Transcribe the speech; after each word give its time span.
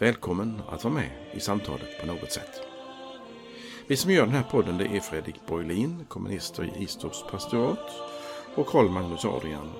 Välkommen 0.00 0.62
att 0.68 0.84
vara 0.84 0.94
med 0.94 1.10
i 1.32 1.40
samtalet 1.40 2.00
på 2.00 2.06
något 2.06 2.32
sätt. 2.32 2.60
Vi 3.86 3.96
som 3.96 4.10
gör 4.10 4.26
den 4.26 4.34
här 4.34 4.42
podden 4.42 4.78
det 4.78 4.84
är 4.84 5.00
Fredrik 5.00 5.46
Borglin, 5.46 6.04
kommunister 6.08 6.64
i 6.64 6.82
Istorps 6.82 7.24
pastorat 7.30 7.90
och 8.54 8.66
Karl 8.66 8.88
Magnus 8.88 9.24
Adrian, 9.24 9.72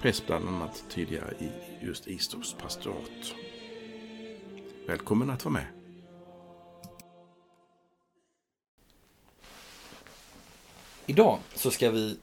präst 0.00 0.26
bland 0.26 0.48
annat 0.48 0.84
tidigare 0.90 1.34
i 1.40 1.50
just 1.86 2.06
Istorps 2.06 2.54
pastorat. 2.54 3.34
Välkommen 4.86 5.30
att 5.30 5.44
vara 5.44 5.52
med. 5.52 5.66
Idag 11.06 11.38
så 11.54 11.70
ska 11.70 11.90
vi 11.90 12.16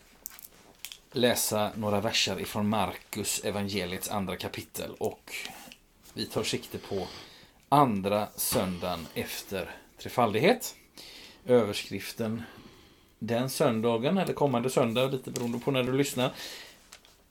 läsa 1.11 1.71
några 1.75 2.01
verser 2.01 2.39
ifrån 2.39 2.69
Markus 2.69 3.39
evangeliets 3.39 4.09
andra 4.09 4.35
kapitel 4.35 4.91
och 4.97 5.33
vi 6.13 6.25
tar 6.25 6.43
sikte 6.43 6.77
på 6.77 7.07
andra 7.69 8.27
söndagen 8.35 9.07
efter 9.13 9.75
trefaldighet. 9.97 10.75
Överskriften 11.45 12.43
den 13.19 13.49
söndagen 13.49 14.17
eller 14.17 14.33
kommande 14.33 14.69
söndag, 14.69 15.07
lite 15.07 15.31
beroende 15.31 15.59
på 15.59 15.71
när 15.71 15.83
du 15.83 15.93
lyssnar. 15.93 16.31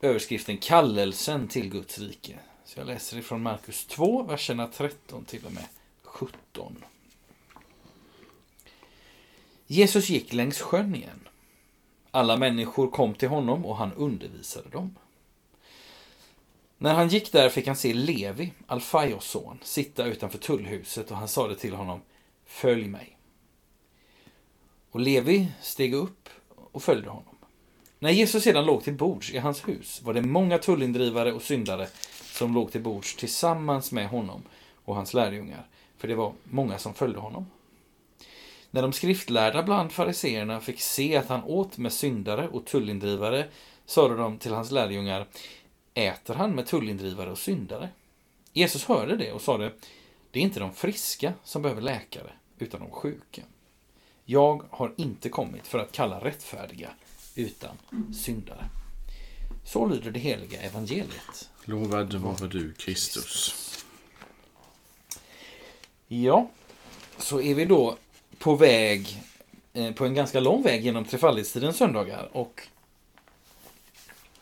Överskriften 0.01 0.59
Kallelsen 0.59 1.49
till 1.49 1.71
Guds 1.71 1.99
rike. 1.99 2.39
Så 2.65 2.81
jag 2.81 2.87
läser 2.87 3.19
ifrån 3.19 3.43
Markus 3.43 3.87
2, 3.87 4.23
verserna 4.23 4.67
13 4.67 5.25
till 5.25 5.47
och 5.47 5.53
med 5.53 5.65
17. 6.03 6.85
Jesus 9.67 10.09
gick 10.09 10.33
längs 10.33 10.61
sjön 10.61 10.95
igen. 10.95 11.29
Alla 12.11 12.37
människor 12.37 12.91
kom 12.91 13.15
till 13.15 13.29
honom 13.29 13.67
och 13.67 13.77
han 13.77 13.93
undervisade 13.93 14.69
dem. 14.69 14.95
När 16.81 16.95
han 16.95 17.09
gick 17.09 17.33
där 17.33 17.49
fick 17.49 17.67
han 17.67 17.77
se 17.77 17.95
Levi, 17.95 18.53
Alfaios 18.67 19.25
son, 19.25 19.59
sitta 19.63 20.07
utanför 20.07 20.39
tullhuset 20.39 21.11
och 21.11 21.17
han 21.17 21.29
sade 21.29 21.57
till 21.57 21.75
honom 21.75 22.01
Följ 22.47 22.89
mig. 22.89 23.19
Och 24.91 25.01
Levi 25.01 25.49
steg 25.61 25.95
upp 25.95 26.29
och 26.73 26.83
följde 26.83 27.09
honom. 27.09 27.37
När 27.99 28.11
Jesus 28.11 28.45
sedan 28.45 28.67
låg 28.67 28.85
till 28.85 28.95
bords 28.95 29.31
i 29.31 29.39
hans 29.39 29.69
hus 29.69 30.03
var 30.03 30.15
det 30.15 30.23
många 30.23 30.59
tullindrivare 30.59 31.33
och 31.33 31.43
syndare 31.43 31.89
som 32.23 32.55
låg 32.55 32.73
till 32.73 32.81
bords 32.81 33.17
tillsammans 33.17 33.93
med 33.93 34.09
honom 34.09 34.43
och 34.85 34.95
hans 34.95 35.15
lärjungar, 35.15 35.67
för 35.97 36.09
det 36.09 36.15
var 36.15 36.33
många 36.45 36.79
som 36.79 36.95
följde 36.95 37.19
honom. 37.19 37.47
När 38.71 38.83
de 38.83 38.93
skriftlärda 38.93 39.63
bland 39.63 39.93
fariseerna 39.93 40.61
fick 40.61 40.81
se 40.81 41.17
att 41.17 41.29
han 41.29 41.45
åt 41.45 41.79
med 41.79 41.93
syndare 41.93 42.49
och 42.49 42.65
tullindrivare 42.67 43.49
sade 43.87 44.17
de 44.17 44.39
till 44.39 44.53
hans 44.53 44.71
lärjungar 44.71 45.27
Äter 45.99 46.35
han 46.35 46.55
med 46.55 46.67
tullindrivare 46.67 47.31
och 47.31 47.39
syndare? 47.39 47.89
Jesus 48.53 48.85
hörde 48.85 49.17
det 49.17 49.33
och 49.33 49.41
sade 49.41 49.73
Det 50.31 50.39
är 50.39 50.43
inte 50.43 50.61
de 50.61 50.75
friska 50.75 51.33
som 51.45 51.63
behöver 51.63 51.83
läkare, 51.83 52.33
utan 52.59 52.81
de 52.81 52.91
sjuka. 52.91 53.43
Jag 54.25 54.63
har 54.71 54.95
inte 54.97 55.29
kommit 55.29 55.67
för 55.67 55.79
att 55.79 55.93
kalla 55.93 56.25
rättfärdiga, 56.25 56.89
utan 57.35 57.77
syndare. 58.15 58.65
Så 59.65 59.87
lyder 59.87 60.11
det 60.11 60.21
heliga 60.21 60.61
evangeliet. 60.61 61.51
Lovad 61.65 62.15
vare 62.15 62.49
du, 62.49 62.73
Kristus. 62.73 63.55
Ja, 66.09 66.51
så 67.19 67.41
är 67.41 67.55
vi 67.55 67.65
då 67.65 67.97
på 68.39 68.55
väg, 68.55 69.23
eh, 69.73 69.95
på 69.95 70.05
en 70.05 70.15
ganska 70.15 70.41
lång 70.41 70.63
väg 70.63 70.85
genom 70.85 71.05
trefaldighetstidens 71.05 71.77
söndagar 71.77 72.29
och 72.33 72.69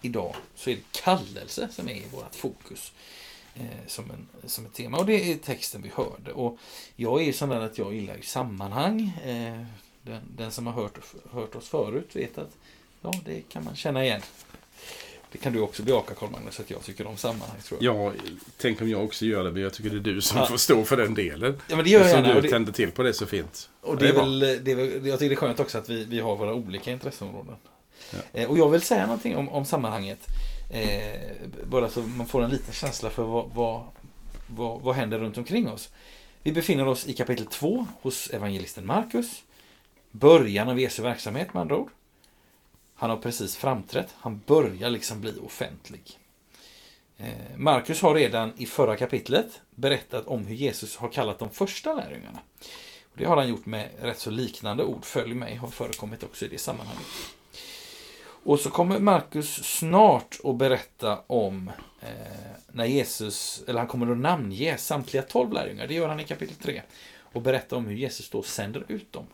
idag 0.07 0.35
så 0.55 0.71
är 0.71 0.75
det 0.75 1.01
kallelse 1.01 1.69
som 1.73 1.89
är 1.89 2.03
vårt 2.13 2.35
fokus. 2.35 2.93
Eh, 3.55 3.87
som, 3.87 4.11
en, 4.11 4.49
som 4.49 4.67
ett 4.67 4.75
tema. 4.75 4.99
Och 4.99 5.07
det 5.07 5.33
är 5.33 5.37
texten 5.37 5.83
vi 5.83 5.91
hörde. 5.95 6.33
Och 6.33 6.59
jag 6.97 7.23
är 7.23 7.33
sån 7.33 7.49
där 7.49 7.61
att 7.61 7.79
jag 7.79 7.95
gillar 7.95 8.17
sammanhang. 8.23 9.13
Eh, 9.25 9.67
den, 10.03 10.21
den, 10.37 10.51
som 10.51 10.67
har 10.67 10.73
hört, 10.73 10.99
hört 11.31 11.55
oss 11.55 11.69
förut 11.69 12.11
vet 12.13 12.39
att 12.39 12.51
ja, 13.03 13.13
det 13.25 13.41
kan 13.41 13.65
man 13.65 13.77
känna 13.77 14.05
igen. 14.05 14.23
Det 15.33 15.39
kan 15.39 15.53
du 15.53 15.61
också 15.61 15.83
bejaka 15.83 16.15
Carl 16.15 16.31
Magnus, 16.31 16.61
att 16.61 16.71
jag 16.71 16.83
tycker 16.83 17.07
om 17.07 17.17
sammanhang. 17.17 17.61
Tror 17.65 17.85
jag. 17.85 17.97
Ja, 17.97 18.13
tänk 18.57 18.83
om 18.83 18.89
jag 18.89 19.05
också 19.05 19.25
gör 19.25 19.45
det, 19.45 19.53
men 19.53 19.63
jag 19.63 19.73
tycker 19.73 19.91
det 19.91 19.97
är 19.97 20.15
du 20.15 20.21
som 20.21 20.39
ja. 20.39 20.47
får 20.47 20.57
stå 20.57 20.85
för 20.85 20.97
den 20.97 21.15
delen. 21.15 21.61
Ja, 21.69 21.77
men 21.77 21.85
det 21.85 21.91
gör 21.91 22.01
jag 22.01 22.11
gärna. 22.11 22.35
du 22.35 22.41
det... 22.41 22.49
tänder 22.49 22.73
till 22.73 22.91
på 22.91 23.03
det 23.03 23.13
så 23.13 23.27
fint. 23.27 23.71
Och 23.81 23.97
det 23.97 24.09
är, 24.09 24.13
väl, 24.13 24.41
det 24.41 24.73
är 24.73 24.75
väl, 24.75 25.07
jag 25.07 25.19
tycker 25.19 25.29
det 25.29 25.35
är 25.35 25.37
skönt 25.37 25.61
också 25.61 25.79
att 25.79 25.89
vi, 25.89 26.05
vi 26.05 26.21
har 26.21 26.37
våra 26.37 26.55
olika 26.55 26.91
intresseområden. 26.91 27.57
Ja. 28.13 28.19
Eh, 28.41 28.51
och 28.51 28.59
jag 28.59 28.69
vill 28.69 28.81
säga 28.81 29.07
någonting 29.07 29.37
om, 29.37 29.49
om 29.49 29.65
sammanhanget. 29.65 30.27
Eh, 30.71 31.21
bara 31.65 31.91
så 31.91 32.03
man 32.03 32.27
får 32.27 32.43
en 32.43 32.51
liten 32.51 32.75
känsla 32.75 33.11
för 33.11 33.23
vad, 33.23 33.51
vad, 33.55 33.83
vad, 34.47 34.81
vad 34.81 34.95
händer 34.95 35.19
runt 35.19 35.39
omkring 35.39 35.69
oss. 35.69 35.89
Vi 36.43 36.53
befinner 36.53 36.89
oss 36.89 37.07
i 37.07 37.13
kapitel 37.13 37.47
2 37.47 37.87
hos 38.03 38.31
evangelisten 38.31 38.87
Markus. 38.87 39.43
Början 40.11 40.69
av 40.69 40.81
Jesu 40.81 41.03
verksamhet 41.03 41.55
med 41.55 41.61
andra 41.61 41.77
ord. 41.77 41.91
Han 42.95 43.11
har 43.11 43.17
precis 43.17 43.57
framträtt. 43.57 44.15
Han 44.19 44.41
börjar 44.47 44.91
liksom 44.91 45.21
bli 45.21 45.35
offentlig. 45.47 46.19
Eh, 47.19 47.29
Markus 47.57 48.03
har 48.03 48.15
redan 48.15 48.53
i 48.57 48.67
förra 48.67 48.97
kapitlet 48.97 49.61
berättat 49.71 50.27
om 50.27 50.47
hur 50.47 50.55
Jesus 50.55 50.97
har 50.97 51.09
kallat 51.09 51.39
de 51.39 51.51
första 51.51 51.95
lärjungarna. 51.95 52.39
Det 53.15 53.25
har 53.25 53.37
han 53.37 53.49
gjort 53.49 53.67
med 53.67 53.91
rätt 54.01 54.19
så 54.19 54.31
liknande 54.31 54.85
ord. 54.85 55.05
Följ 55.05 55.35
mig 55.35 55.57
har 55.57 55.69
förekommit 55.69 56.23
också 56.23 56.45
i 56.45 56.49
det 56.49 56.59
sammanhanget. 56.59 57.07
Och 58.47 58.61
så 58.61 58.71
kommer 58.71 58.99
Markus 58.99 59.55
snart 59.79 60.39
att 60.45 60.57
berätta 60.57 61.19
om 61.27 61.71
eh, 62.01 62.09
när 62.73 62.85
Jesus, 62.85 63.63
eller 63.67 63.79
han 63.79 63.89
kommer 63.89 64.13
att 64.13 64.19
namnge 64.19 64.79
samtliga 64.79 65.23
tolv 65.23 65.53
lärjungar. 65.53 65.87
Det 65.87 65.95
gör 65.95 66.09
han 66.09 66.21
i 66.21 66.25
kapitel 66.25 66.57
3. 66.57 66.83
Och 67.19 67.43
berätta 67.43 67.77
om 67.77 67.87
hur 67.87 67.97
Jesus 67.97 68.31
då 68.31 68.43
sänder 68.43 68.85
ut 68.89 69.13
dem. 69.13 69.27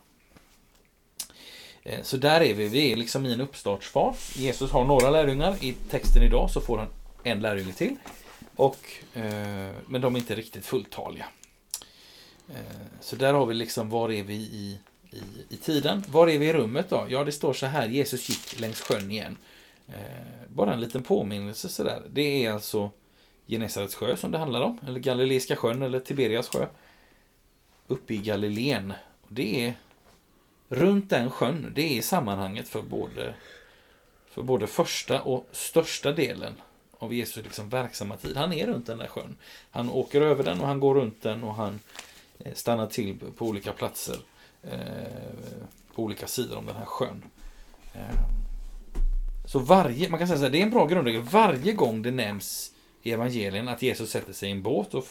Eh, 1.82 2.02
så 2.02 2.16
där 2.16 2.40
är 2.40 2.54
vi, 2.54 2.68
vi 2.68 2.92
är 2.92 2.96
liksom 2.96 3.26
i 3.26 3.32
en 3.32 3.40
uppstartsfas. 3.40 4.36
Jesus 4.36 4.70
har 4.70 4.84
några 4.84 5.10
lärjungar. 5.10 5.64
I 5.64 5.72
texten 5.72 6.22
idag 6.22 6.50
så 6.50 6.60
får 6.60 6.78
han 6.78 6.88
en 7.22 7.40
lärjunge 7.40 7.72
till. 7.72 7.96
Och, 8.56 8.78
eh, 9.14 9.70
men 9.86 10.00
de 10.00 10.14
är 10.14 10.18
inte 10.18 10.34
riktigt 10.34 10.66
fulltaliga. 10.66 11.26
Eh, 12.48 12.56
så 13.00 13.16
där 13.16 13.34
har 13.34 13.46
vi 13.46 13.54
liksom, 13.54 13.90
var 13.90 14.12
är 14.12 14.22
vi 14.22 14.34
i 14.34 14.78
i, 15.12 15.54
i 15.54 15.56
tiden. 15.56 16.04
Var 16.08 16.28
är 16.28 16.38
vi 16.38 16.48
i 16.48 16.52
rummet 16.52 16.90
då? 16.90 17.06
Ja, 17.08 17.24
det 17.24 17.32
står 17.32 17.52
så 17.52 17.66
här, 17.66 17.88
Jesus 17.88 18.28
gick 18.28 18.60
längs 18.60 18.80
sjön 18.80 19.10
igen. 19.10 19.36
Eh, 19.88 20.48
bara 20.48 20.74
en 20.74 20.80
liten 20.80 21.02
påminnelse 21.02 21.68
sådär. 21.68 22.02
Det 22.10 22.44
är 22.44 22.52
alltså 22.52 22.90
Genesarets 23.46 23.94
sjö 23.94 24.16
som 24.16 24.30
det 24.30 24.38
handlar 24.38 24.60
om, 24.60 24.78
eller 24.86 25.00
Galileiska 25.00 25.56
sjön 25.56 25.82
eller 25.82 26.00
Tiberias 26.00 26.48
sjö. 26.48 26.66
Uppe 27.86 28.14
i 28.14 28.16
Galileen. 28.16 28.92
Det 29.28 29.66
är 29.66 29.74
runt 30.68 31.10
den 31.10 31.30
sjön, 31.30 31.72
det 31.74 31.98
är 31.98 32.02
sammanhanget 32.02 32.68
för 32.68 32.82
både, 32.82 33.34
för 34.30 34.42
både 34.42 34.66
första 34.66 35.22
och 35.22 35.48
största 35.52 36.12
delen 36.12 36.52
av 36.98 37.14
Jesu 37.14 37.42
liksom 37.42 37.68
verksamma 37.68 38.16
tid. 38.16 38.36
Han 38.36 38.52
är 38.52 38.66
runt 38.66 38.86
den 38.86 38.98
där 38.98 39.06
sjön. 39.06 39.36
Han 39.70 39.90
åker 39.90 40.20
över 40.20 40.44
den 40.44 40.60
och 40.60 40.66
han 40.66 40.80
går 40.80 40.94
runt 40.94 41.22
den 41.22 41.44
och 41.44 41.54
han 41.54 41.80
eh, 42.38 42.54
stannar 42.54 42.86
till 42.86 43.18
på 43.36 43.46
olika 43.46 43.72
platser 43.72 44.16
på 45.94 46.02
olika 46.02 46.26
sidor 46.26 46.58
om 46.58 46.66
den 46.66 46.76
här 46.76 46.84
sjön. 46.84 47.22
Eh, 47.94 48.00
så 49.44 49.58
varje, 49.58 50.08
man 50.08 50.18
kan 50.18 50.28
säga 50.28 50.38
så 50.38 50.44
här, 50.44 50.50
det 50.50 50.58
är 50.58 50.62
en 50.62 50.70
bra 50.70 50.86
grundregel. 50.86 51.22
Varje 51.22 51.72
gång 51.72 52.02
det 52.02 52.10
nämns 52.10 52.72
i 53.02 53.12
evangelien 53.12 53.68
att 53.68 53.82
Jesus 53.82 54.10
sätter 54.10 54.32
sig 54.32 54.48
i 54.48 54.52
en 54.52 54.62
båt 54.62 54.94
och 54.94 55.06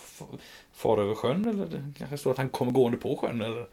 far 0.73 0.97
över 0.97 1.15
sjön, 1.15 1.45
eller 1.45 1.65
det 1.65 1.93
kanske 1.97 2.17
står 2.17 2.31
att 2.31 2.37
han 2.37 2.49
kommer 2.49 2.71
gående 2.71 2.97
på 2.97 3.17
sjön, 3.17 3.41
eller 3.41 3.67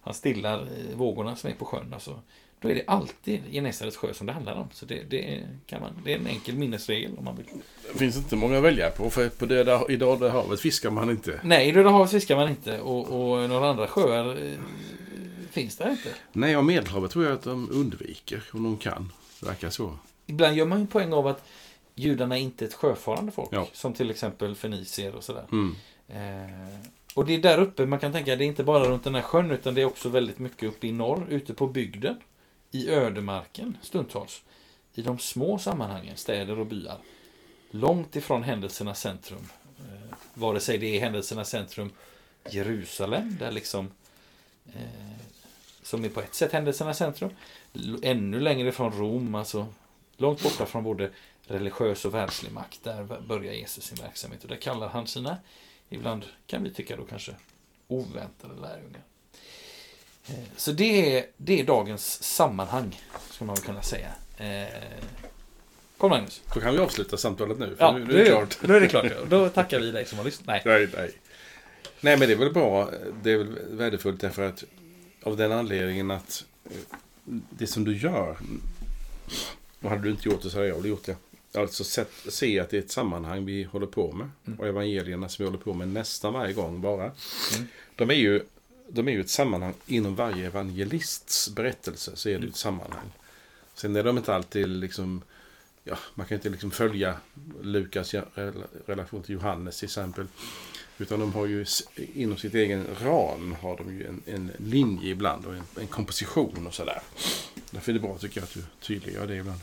han 0.00 0.14
stillar 0.14 0.60
eh, 0.60 0.96
vågorna 0.96 1.36
som 1.36 1.50
är 1.50 1.54
på 1.54 1.64
sjön. 1.64 1.94
Alltså, 1.94 2.20
då 2.60 2.68
är 2.68 2.74
det 2.74 2.84
alltid 2.86 3.40
Genesarets 3.50 3.96
sjö 3.96 4.14
som 4.14 4.26
det 4.26 4.32
handlar 4.32 4.54
om. 4.54 4.68
Så 4.72 4.86
det, 4.86 5.02
det, 5.10 5.42
kan 5.66 5.80
man, 5.80 5.92
det 6.04 6.12
är 6.12 6.18
en 6.18 6.26
enkel 6.26 6.54
minnesregel 6.54 7.10
om 7.18 7.24
man 7.24 7.36
vill. 7.36 7.46
Det 7.92 7.98
finns 7.98 8.16
inte 8.16 8.36
många 8.36 8.58
att 8.58 8.64
välja 8.64 8.90
på, 8.90 9.10
för 9.10 9.28
på 9.28 9.46
döda, 9.46 9.82
i 9.88 9.96
Döda 9.96 10.30
havet 10.30 10.60
fiskar 10.60 10.90
man 10.90 11.10
inte. 11.10 11.40
Nej, 11.44 11.68
i 11.68 11.72
Döda 11.72 11.90
havet 11.90 12.10
fiskar 12.10 12.36
man 12.36 12.48
inte. 12.48 12.80
Och, 12.80 13.00
och 13.00 13.50
några 13.50 13.68
andra 13.70 13.86
sjöar 13.86 14.36
finns 15.52 15.76
det 15.76 15.90
inte. 15.90 16.14
Nej, 16.32 16.56
och 16.56 16.64
Medelhavet 16.64 17.10
tror 17.10 17.24
jag 17.24 17.34
att 17.34 17.42
de 17.42 17.70
undviker 17.70 18.42
om 18.52 18.62
de 18.62 18.76
kan. 18.76 19.12
Det 19.40 19.46
verkar 19.46 19.70
så. 19.70 19.98
Ibland 20.26 20.56
gör 20.56 20.66
man 20.66 20.80
ju 20.80 20.86
poäng 20.86 21.12
av 21.12 21.26
att 21.26 21.44
judarna 21.94 22.38
är 22.38 22.40
inte 22.40 22.64
är 22.64 22.66
ett 22.68 22.74
sjöfarande 22.74 23.32
folk. 23.32 23.48
Ja. 23.52 23.68
Som 23.72 23.92
till 23.92 24.10
exempel 24.10 24.54
fenicier 24.54 25.14
och 25.14 25.24
sådär. 25.24 25.44
Mm. 25.52 25.76
Eh, 26.08 26.78
och 27.14 27.26
det 27.26 27.34
är 27.34 27.38
där 27.38 27.58
uppe, 27.58 27.86
man 27.86 27.98
kan 27.98 28.12
tänka, 28.12 28.36
det 28.36 28.44
är 28.44 28.46
inte 28.46 28.64
bara 28.64 28.84
runt 28.84 29.04
den 29.04 29.14
här 29.14 29.22
sjön, 29.22 29.50
utan 29.50 29.74
det 29.74 29.80
är 29.80 29.84
också 29.84 30.08
väldigt 30.08 30.38
mycket 30.38 30.68
uppe 30.68 30.86
i 30.86 30.92
norr, 30.92 31.26
ute 31.28 31.54
på 31.54 31.66
bygden. 31.66 32.20
I 32.70 32.88
ödemarken, 32.88 33.76
stundtals. 33.82 34.42
I 34.94 35.02
de 35.02 35.18
små 35.18 35.58
sammanhangen, 35.58 36.16
städer 36.16 36.58
och 36.58 36.66
byar. 36.66 36.98
Långt 37.70 38.16
ifrån 38.16 38.42
händelsernas 38.42 39.00
centrum. 39.00 39.48
Eh, 39.78 40.16
vare 40.34 40.60
sig 40.60 40.78
det 40.78 40.96
är 40.96 41.00
händelsernas 41.00 41.50
centrum 41.50 41.90
Jerusalem, 42.50 43.36
där 43.38 43.52
liksom 43.52 43.90
eh, 44.74 45.11
som 45.92 46.04
är 46.04 46.08
på 46.08 46.20
ett 46.20 46.34
sätt 46.34 46.52
händelsernas 46.52 46.98
centrum. 46.98 47.30
Ännu 48.02 48.40
längre 48.40 48.68
ifrån 48.68 48.92
Rom, 48.92 49.34
alltså 49.34 49.66
långt 50.16 50.42
borta 50.42 50.66
från 50.66 50.84
både 50.84 51.10
religiös 51.46 52.04
och 52.04 52.14
världslig 52.14 52.52
makt. 52.52 52.84
Där 52.84 53.20
börjar 53.28 53.52
Jesus 53.52 53.84
sin 53.84 53.98
verksamhet 53.98 54.42
och 54.42 54.48
där 54.48 54.56
kallar 54.56 54.88
han 54.88 55.06
sina, 55.06 55.36
ibland 55.88 56.24
kan 56.46 56.62
vi 56.62 56.70
tycka 56.70 56.96
då 56.96 57.04
kanske 57.04 57.32
oväntade 57.88 58.54
lärjungar. 58.60 59.00
Eh, 60.26 60.34
Så 60.56 60.72
det 60.72 61.18
är, 61.18 61.26
det 61.36 61.60
är 61.60 61.64
dagens 61.64 62.22
sammanhang, 62.22 63.00
ska 63.30 63.44
man 63.44 63.54
väl 63.54 63.64
kunna 63.64 63.82
säga. 63.82 64.08
Eh, 64.38 64.68
Kom 65.98 66.10
Magnus. 66.10 66.40
Då 66.54 66.60
kan 66.60 66.72
vi 66.74 66.78
avsluta 66.78 67.16
samtalet 67.16 67.58
nu, 67.58 67.76
Ja, 67.78 67.92
nu, 67.92 68.04
nu 68.04 68.14
är 68.14 68.24
det 68.24 68.30
klart. 68.30 68.58
Då 68.62 68.74
är 68.74 68.80
det 68.80 68.88
klart. 68.88 69.06
Då 69.28 69.48
tackar 69.48 69.80
vi 69.80 69.90
dig 69.90 70.06
som 70.06 70.18
har 70.18 70.24
lyssnat. 70.24 70.46
Nej. 70.46 70.62
Nej, 70.64 70.88
nej. 70.96 71.10
Nej, 72.00 72.16
men 72.16 72.28
det 72.28 72.34
är 72.34 72.38
väl 72.38 72.52
bra. 72.52 72.90
Det 73.22 73.32
är 73.32 73.36
väl 73.38 73.58
värdefullt 73.70 74.20
därför 74.20 74.42
att 74.48 74.64
av 75.22 75.36
den 75.36 75.52
anledningen 75.52 76.10
att 76.10 76.44
eh, 76.64 76.96
det 77.50 77.66
som 77.66 77.84
du 77.84 77.96
gör, 77.96 78.36
och 79.80 79.90
hade 79.90 80.02
du 80.02 80.10
inte 80.10 80.28
gjort 80.28 80.42
det 80.42 80.50
så 80.50 80.56
hade 80.56 80.68
jag 80.68 80.86
gjort 80.86 81.04
det. 81.04 81.16
Alltså 81.54 81.84
sett, 81.84 82.10
se 82.28 82.60
att 82.60 82.70
det 82.70 82.76
är 82.76 82.82
ett 82.82 82.90
sammanhang 82.90 83.44
vi 83.44 83.64
håller 83.64 83.86
på 83.86 84.12
med. 84.12 84.30
Och 84.58 84.66
evangelierna 84.66 85.28
som 85.28 85.42
vi 85.44 85.50
håller 85.50 85.64
på 85.64 85.74
med 85.74 85.88
nästan 85.88 86.32
varje 86.32 86.52
gång 86.52 86.80
bara. 86.80 87.04
Mm. 87.04 87.68
De 87.96 88.10
är 88.10 88.14
ju 88.14 88.42
de 88.88 89.08
är 89.08 89.12
ju 89.12 89.20
ett 89.20 89.30
sammanhang 89.30 89.74
inom 89.86 90.14
varje 90.14 90.46
evangelists 90.46 91.48
berättelse. 91.50 92.10
Så 92.14 92.28
är 92.28 92.38
det 92.38 92.44
ju 92.44 92.48
ett 92.50 92.56
sammanhang. 92.56 93.10
Sen 93.74 93.96
är 93.96 94.04
de 94.04 94.18
inte 94.18 94.34
alltid 94.34 94.68
liksom 94.68 95.22
Ja, 95.84 95.96
man 96.14 96.26
kan 96.26 96.34
inte 96.34 96.48
liksom 96.48 96.70
följa 96.70 97.16
Lukas 97.62 98.14
rela- 98.14 98.66
relation 98.86 99.22
till 99.22 99.34
Johannes 99.34 99.78
till 99.78 99.86
exempel. 99.86 100.26
Utan 101.02 101.20
de 101.20 101.32
har 101.32 101.46
ju 101.46 101.66
inom 102.14 102.36
sitt 102.38 102.54
egen 102.54 102.86
ram 103.02 103.56
har 103.60 103.76
de 103.76 103.94
ju 103.98 104.06
en, 104.06 104.22
en 104.26 104.50
linje 104.56 105.10
ibland 105.10 105.46
och 105.46 105.54
en, 105.54 105.62
en 105.80 105.86
komposition 105.86 106.66
och 106.66 106.74
sådär. 106.74 107.02
Därför 107.70 107.92
är 107.92 107.94
det 107.94 108.00
bra 108.00 108.18
tycker 108.18 108.40
jag 108.40 108.44
att 108.44 108.54
du 108.54 108.62
tydliggör 108.80 109.26
det 109.26 109.36
ibland. 109.36 109.60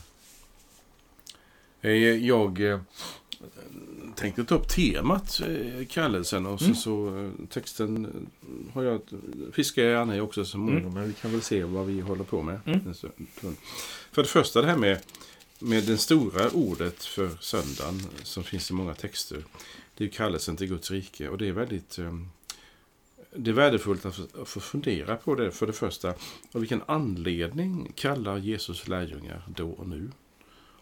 Eh, 1.80 1.90
Jag 2.26 2.60
eh, 2.60 2.80
tänkte 4.16 4.44
ta 4.44 4.54
upp 4.54 4.68
temat 4.68 5.40
eh, 5.40 5.86
kallelsen 5.86 6.46
och 6.46 6.62
Mm. 6.62 6.74
så 6.74 7.30
texten 7.50 8.28
har 8.72 8.82
jag 8.82 9.00
fiskar 9.52 9.82
jag 9.82 9.92
gärna 9.92 10.16
i 10.16 10.20
också 10.20 10.44
så 10.44 10.58
många 10.58 10.78
Mm. 10.78 10.94
men 10.94 11.06
vi 11.08 11.12
kan 11.12 11.30
väl 11.32 11.42
se 11.42 11.64
vad 11.64 11.86
vi 11.86 12.00
håller 12.00 12.24
på 12.24 12.42
med. 12.42 12.60
Mm. 12.66 12.94
För 14.12 14.22
det 14.22 14.28
första 14.28 14.60
det 14.60 14.66
här 14.68 14.76
med, 14.76 14.98
med 15.58 15.84
det 15.84 15.96
stora 15.98 16.50
ordet 16.50 17.04
för 17.04 17.30
söndagen 17.40 18.02
som 18.22 18.44
finns 18.44 18.70
i 18.70 18.74
många 18.74 18.94
texter. 18.94 19.44
Det 20.00 20.06
är 20.06 20.08
kallelsen 20.08 20.56
till 20.56 20.66
Guds 20.68 20.90
rike 20.90 21.28
och 21.28 21.38
det 21.38 21.48
är 21.48 21.52
väldigt 21.52 21.98
eh, 21.98 22.12
det 23.36 23.50
är 23.50 23.54
värdefullt 23.54 24.06
att 24.06 24.14
få- 24.48 24.60
fundera 24.60 25.16
på 25.16 25.34
det 25.34 25.50
för 25.50 25.66
det 25.66 25.72
första. 25.72 26.08
Av 26.52 26.60
vilken 26.60 26.82
anledning 26.86 27.92
kallar 27.94 28.36
Jesus 28.38 28.88
lärjungar 28.88 29.42
då 29.56 29.70
och 29.70 29.88
nu? 29.88 30.10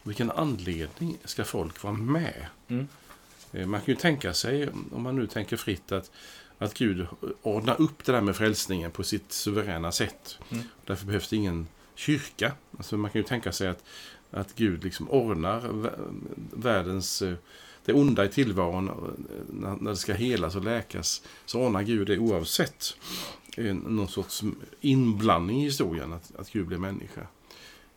Av 0.03 0.06
vilken 0.09 0.31
anledning 0.31 1.19
ska 1.25 1.44
folk 1.44 1.82
vara 1.82 1.93
med? 1.94 2.47
Mm. 2.69 2.88
Eh, 3.53 3.67
Man 3.67 3.81
kan 3.81 3.94
ju 3.94 4.00
tänka 4.00 4.35
sig, 4.35 4.69
om 4.93 5.03
man 5.03 5.17
nu 5.17 5.26
tänker 5.26 5.56
fritt, 5.56 5.93
att, 5.93 6.11
att 6.59 6.75
Gud 6.75 7.06
ordnar 7.43 7.81
upp 7.81 8.05
det 8.05 8.12
där 8.12 8.20
med 8.20 8.37
frälsningen 8.37 8.91
på 8.91 9.03
sitt 9.03 9.32
suveräna 9.32 9.93
sätt. 9.93 10.38
Mm. 10.50 10.65
Därför 10.85 11.06
behövs 11.06 11.29
det 11.29 11.37
ingen 11.37 11.67
kyrka. 11.94 12.53
Alltså 12.76 12.97
man 12.97 13.11
kan 13.11 13.20
ju 13.20 13.26
tänka 13.26 13.53
sig 13.53 13.69
att, 13.69 13.85
att 14.31 14.55
Gud 14.55 14.85
liksom 14.85 15.11
ordnar 15.11 15.61
vä- 15.61 16.12
världens, 16.53 17.23
eh, 17.23 17.35
det 17.88 17.94
onda 17.94 18.25
i 18.25 18.29
tillvaron, 18.29 18.88
eh, 18.88 18.94
när, 19.81 19.90
det 19.90 19.96
ska 19.96 20.12
helas 20.14 20.56
och 20.56 20.64
läkas, 20.64 21.23
så 21.46 21.61
ordnar 21.61 21.82
Gud 21.82 22.06
det 22.06 22.19
oavsett 22.19 22.96
eh, 23.56 23.75
någon 23.75 24.08
sorts 24.08 24.43
inblandning 24.81 25.61
i 25.61 25.64
historien, 25.64 26.12
att, 26.12 26.37
att 26.37 26.50
Gud 26.52 26.67
blir 26.67 26.79
människa. 26.79 27.20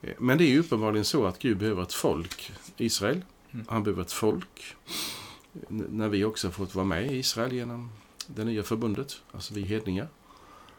Eh, 0.02 0.14
Men 0.20 0.38
det 0.38 0.44
är 0.54 0.60
uppenbarligen 0.60 1.06
så 1.06 1.26
att 1.26 1.40
Gud 1.40 1.58
behöver 1.58 1.82
ett 1.84 1.94
folk, 1.94 2.52
Israel. 2.78 3.22
Mm. 3.52 3.66
Han 3.70 3.84
behöver 3.84 4.02
ett 4.02 4.12
folk. 4.12 4.76
N- 5.70 5.86
När 5.92 6.10
vi 6.10 6.24
också 6.24 6.48
har 6.48 6.52
fått 6.52 6.76
vara 6.76 6.86
med 6.86 7.12
i 7.12 7.18
Israel 7.18 7.54
genom 7.54 7.90
det 8.28 8.44
nya 8.46 8.64
förbundet, 8.64 9.22
alltså 9.32 9.54
vi 9.54 9.62
hedningar, 9.62 10.08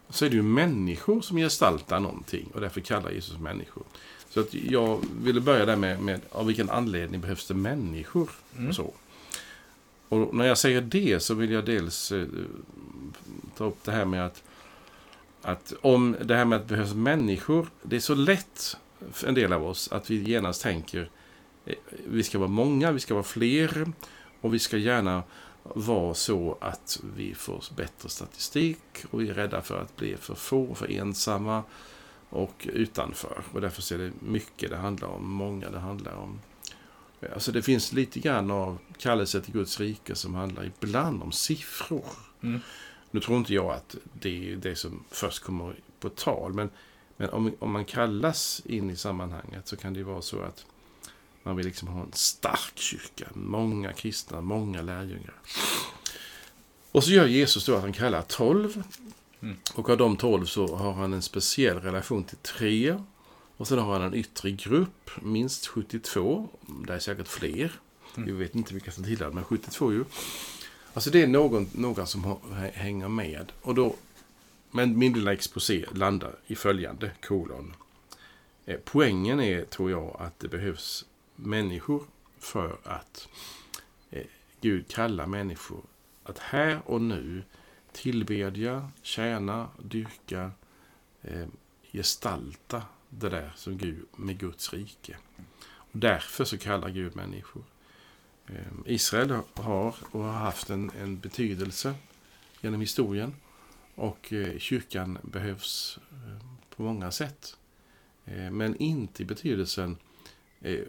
så 0.08 0.25
är 0.25 0.31
det 0.31 0.37
ju 0.37 0.43
människor 0.43 1.20
som 1.20 1.37
gestaltar 1.37 2.00
någonting 2.00 2.49
och 2.55 2.61
därför 2.61 2.81
kallar 2.81 3.11
Jesus 3.11 3.38
människor. 3.38 3.82
Så 4.34 4.40
att 4.40 4.55
jag 4.55 5.05
ville 5.23 5.40
börja 5.40 5.67
där 5.67 5.76
med, 5.76 6.00
med 6.00 6.20
av 6.31 6.46
vilken 6.46 6.70
anledning 6.70 7.20
behövs 7.20 7.46
det 7.46 7.55
människor? 7.55 8.31
Mm. 8.58 8.73
Så. 8.73 8.93
och 10.08 10.34
när 10.34 10.44
jag 10.44 10.58
säger 10.58 10.81
det 10.81 11.20
så 11.20 11.34
vill 11.34 11.50
jag 11.50 11.64
dels 11.64 12.12
eh, 12.12 12.26
ta 13.56 13.64
upp 13.64 13.84
det 13.84 13.93
här 13.93 14.05
med 14.05 14.26
att, 14.26 14.43
att 15.43 15.73
om 15.81 16.17
det 16.25 16.34
här 16.34 16.44
med 16.44 16.56
att 16.56 16.69
det 16.69 16.75
behövs 16.75 16.94
människor, 16.94 17.67
det 17.82 17.96
är 17.96 18.00
så 18.00 18.14
lätt 18.14 18.76
för 19.12 19.29
en 19.29 19.34
del 19.34 19.52
av 19.52 19.67
oss 19.67 19.93
att 19.93 20.11
vi 20.11 20.23
genast 20.23 20.62
tänker 20.62 21.11
eh, 21.64 21.75
vi 22.06 22.23
ska 22.23 22.38
vara 22.38 22.49
många, 22.49 22.93
vi 22.93 23.00
ska 23.00 23.14
vara 23.14 23.25
fler 23.25 23.93
och 24.40 24.55
vi 24.55 24.58
ska 24.58 24.76
gärna 24.76 25.23
vara 25.62 26.14
så 26.14 26.58
att 26.61 27.00
vi 27.17 27.34
får 27.34 27.64
bättre 27.76 28.08
statistik 28.08 29.05
och 29.11 29.20
vi 29.20 29.29
är 29.29 29.34
rädda 29.34 29.62
för 29.62 29.81
att 29.81 29.96
bli 29.96 30.17
för 30.17 30.34
få, 30.34 30.75
för 30.75 30.90
ensamma 30.90 31.62
och 32.32 32.69
utanför. 32.73 33.43
Och 33.52 33.61
därför 33.61 33.94
är 33.94 33.99
det 33.99 34.12
mycket 34.20 34.70
det 34.70 34.76
handlar 34.76 35.08
om, 35.08 35.31
många 35.31 35.70
det 35.70 35.79
handlar 35.79 36.14
om. 36.14 36.40
Alltså 37.34 37.52
det 37.52 37.62
finns 37.62 37.93
lite 37.93 38.20
grann 38.20 38.50
av 38.50 38.79
kallelse 38.99 39.40
till 39.40 39.52
Guds 39.52 39.81
rike 39.81 40.14
som 40.14 40.34
handlar 40.34 40.64
ibland 40.64 41.23
om 41.23 41.32
siffror. 41.32 42.05
Mm. 42.43 42.61
Nu 43.11 43.20
tror 43.20 43.38
inte 43.38 43.55
jag 43.55 43.70
att 43.70 43.96
det 44.12 44.52
är 44.52 44.56
det 44.56 44.76
som 44.76 45.05
först 45.11 45.43
kommer 45.43 45.76
på 46.00 46.08
tal, 46.08 46.52
men, 46.52 46.70
men 47.17 47.31
om, 47.31 47.55
om 47.58 47.73
man 47.73 47.84
kallas 47.84 48.62
in 48.64 48.90
i 48.90 48.96
sammanhanget 48.96 49.69
så 49.69 49.76
kan 49.76 49.93
det 49.93 49.99
ju 49.99 50.05
vara 50.05 50.23
så 50.23 50.43
att 50.43 50.67
man 51.43 51.56
vill 51.56 51.67
liksom 51.67 51.88
ha 51.88 52.02
en 52.02 52.12
stark 52.12 52.73
kyrka, 52.79 53.29
många 53.34 53.93
kristna, 53.93 54.40
många 54.40 54.82
lärjungar. 54.82 55.34
Och 56.93 57.05
så 57.05 57.11
gör 57.11 57.26
Jesus 57.26 57.67
då 57.67 57.75
att 57.75 57.82
han 57.82 57.93
kallar 57.93 58.23
tolv. 58.23 58.82
Mm. 59.43 59.56
Och 59.75 59.91
av 59.91 59.97
de 59.97 60.17
tolv 60.17 60.44
så 60.44 60.77
har 60.77 60.93
han 60.93 61.13
en 61.13 61.22
speciell 61.22 61.81
relation 61.81 62.25
till 62.25 62.37
tre. 62.37 62.99
Och 63.56 63.69
sen 63.69 63.79
har 63.79 63.93
han 63.93 64.03
en 64.03 64.15
yttre 64.15 64.51
grupp, 64.51 65.11
minst 65.22 65.67
72. 65.67 66.49
Det 66.87 66.94
är 66.94 66.99
säkert 66.99 67.29
fler. 67.29 67.72
Mm. 68.17 68.27
Vi 68.27 68.32
vet 68.32 68.55
inte 68.55 68.75
vilka 68.75 68.91
som 68.91 69.05
tillhör, 69.05 69.31
men 69.31 69.44
72 69.44 69.93
ju. 69.93 70.05
Alltså 70.94 71.11
det 71.11 71.22
är 71.22 71.27
någon, 71.27 71.69
några 71.72 72.06
som 72.06 72.25
har, 72.25 72.39
hänger 72.72 73.08
med. 73.08 73.53
Och 73.63 73.75
då, 73.75 73.96
men 74.70 74.99
min 74.99 75.13
lilla 75.13 75.32
exposé 75.32 75.84
landar 75.93 76.34
i 76.46 76.55
följande 76.55 77.11
kolon. 77.22 77.75
Eh, 78.67 78.79
Poängen 78.84 79.41
är, 79.41 79.65
tror 79.65 79.91
jag, 79.91 80.17
att 80.19 80.41
det 80.41 80.49
behövs 80.49 81.05
människor 81.37 82.05
för 82.39 82.77
att 82.84 83.29
eh, 84.11 84.27
Gud 84.61 84.89
kallar 84.89 85.27
människor 85.27 85.82
att 86.25 86.39
här 86.39 86.81
och 86.84 87.03
nu 87.03 87.43
tillbedja, 87.93 88.91
tjäna, 89.03 89.69
dyrka, 89.82 90.51
eh, 91.22 91.46
gestalta 91.93 92.82
det 93.08 93.29
där 93.29 93.53
som 93.56 93.79
Gud 93.79 94.05
med 94.17 94.39
Guds 94.39 94.72
rike. 94.72 95.17
Och 95.65 95.99
därför 95.99 96.44
så 96.44 96.58
kallar 96.58 96.89
Gud 96.89 97.17
människor. 97.17 97.65
Eh, 98.46 98.56
Israel 98.87 99.31
har 99.55 99.94
och 100.11 100.22
har 100.22 100.32
haft 100.32 100.70
en, 100.70 100.91
en 101.01 101.19
betydelse 101.19 101.94
genom 102.61 102.81
historien 102.81 103.34
och 103.94 104.32
eh, 104.32 104.58
kyrkan 104.58 105.19
behövs 105.22 105.99
eh, 106.11 106.46
på 106.77 106.82
många 106.82 107.11
sätt. 107.11 107.56
Eh, 108.25 108.51
men 108.51 108.77
inte 108.77 109.22
i 109.22 109.27
betydelsen 109.27 109.91
eh, 109.91 110.11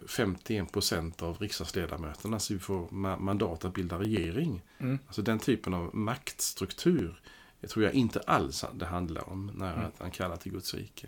51 0.07 0.71
procent 0.71 1.21
av 1.23 1.37
riksdagsledamöterna 1.37 2.39
så 2.39 2.53
vi 2.53 2.59
får 2.59 2.87
ma- 2.87 3.19
mandat 3.19 3.65
att 3.65 3.73
bilda 3.73 3.99
regering. 3.99 4.61
Mm. 4.77 4.99
Alltså 5.07 5.21
den 5.21 5.39
typen 5.39 5.73
av 5.73 5.95
maktstruktur 5.95 7.21
det 7.59 7.67
tror 7.67 7.85
jag 7.85 7.93
inte 7.93 8.19
alls 8.19 8.65
det 8.73 8.85
handlar 8.85 9.29
om 9.29 9.51
när 9.55 9.73
Mm. 9.73 9.91
han 9.97 10.11
kallar 10.11 10.35
till 10.35 10.51
Guds 10.51 10.73
rike. 10.73 11.07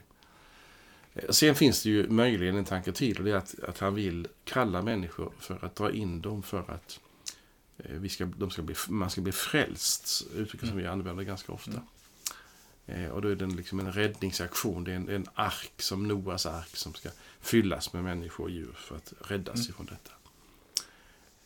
Eh, 1.14 1.30
Sen 1.30 1.56
finns 1.56 1.84
det 1.84 1.90
ju 1.90 2.10
möjligen 2.10 2.56
en 2.56 2.66
tanke 2.66 2.92
till 2.92 3.18
och 3.18 3.24
det 3.24 3.32
är 3.32 3.36
att, 3.36 3.60
att 3.60 3.80
han 3.80 3.96
vill 3.96 4.28
kalla 4.44 4.82
människor 4.82 5.32
för 5.40 5.66
att 5.66 5.76
dra 5.76 5.92
in 5.92 6.22
dem 6.22 6.44
för 6.44 6.72
att 6.72 7.00
eh, 7.78 7.92
vi 7.96 8.10
ska, 8.10 8.26
de 8.26 8.50
ska 8.50 8.62
bli, 8.62 8.76
man 8.90 9.10
ska 9.10 9.22
bli 9.22 9.32
frälst, 9.32 10.28
uttryck 10.36 10.60
som 10.62 10.70
Mm. 10.70 10.82
vi 10.84 10.88
använder 10.88 11.24
ganska 11.24 11.52
ofta. 11.52 11.72
Eh, 11.72 11.78
Och 13.12 13.22
då 13.22 13.28
är 13.28 13.36
det 13.36 13.46
liksom 13.46 13.80
en 13.80 13.92
räddningsaktion, 13.92 14.84
det 14.84 14.92
är 14.92 14.96
en, 14.96 15.10
en 15.10 15.26
ark 15.34 15.72
som 15.78 16.08
Noas 16.08 16.46
ark 16.46 16.76
som 16.76 16.94
ska 16.94 17.10
fyllas 17.42 17.94
med 17.94 18.04
människor 18.04 18.44
och 18.44 18.50
djur 18.50 18.74
för 18.76 18.96
att 18.96 19.14
räddas 19.28 19.56
Mm. 19.56 19.70
ifrån 19.70 19.86
detta. 19.86 20.12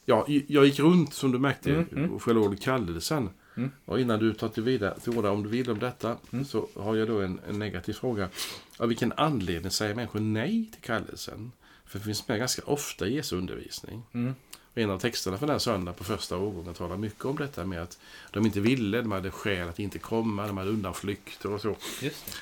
Ja, 0.05 0.25
jag 0.47 0.65
gick 0.65 0.79
runt 0.79 1.13
som 1.13 1.31
du 1.31 1.39
märkte, 1.39 1.71
Mm, 1.73 1.87
mm. 1.91 2.11
och 2.13 2.23
själva 2.23 2.41
ordet 2.41 2.61
kallelsen 2.61 3.29
Mm. 3.57 3.71
Och 3.85 3.99
innan 3.99 4.19
du 4.19 4.33
tar 4.33 4.49
till 4.49 4.63
vidare 4.63 4.99
till 4.99 5.17
orda 5.17 5.31
om 5.31 5.43
du 5.43 5.49
vill 5.49 5.69
om 5.71 5.79
detta 5.79 6.17
Mm. 6.33 6.45
så 6.45 6.67
har 6.75 6.95
jag 6.95 7.07
då 7.07 7.21
en, 7.21 7.39
en 7.49 7.59
negativ 7.59 7.93
fråga. 7.93 8.29
Av 8.77 8.87
vilken 8.87 9.13
anledning 9.17 9.71
säger 9.71 9.95
människor 9.95 10.19
nej 10.19 10.69
till 10.73 10.81
kallelsen? 10.81 11.51
För 11.85 11.99
det 11.99 12.05
finns 12.05 12.27
med 12.27 12.39
ganska 12.39 12.61
ofta 12.65 13.07
i 13.07 13.15
Jesu 13.15 13.35
undervisning. 13.37 14.03
Mm. 14.11 14.33
Och 14.73 14.77
en 14.77 14.89
av 14.89 14.99
texterna 14.99 15.37
för 15.37 15.45
den 15.47 15.53
här 15.53 15.59
söndagen 15.59 15.97
på 15.97 16.03
första 16.03 16.37
årgången 16.37 16.73
talar 16.73 16.97
mycket 16.97 17.25
om 17.25 17.37
detta 17.37 17.65
med 17.65 17.81
att 17.81 17.99
de 18.31 18.45
inte 18.45 18.59
ville, 18.59 19.01
de 19.01 19.11
hade 19.11 19.31
skäl 19.31 19.69
att 19.69 19.79
inte 19.79 19.99
komma, 19.99 20.47
de 20.47 20.57
hade 20.57 20.69
undanflykter 20.69 21.51
och 21.51 21.61
så. 21.61 21.75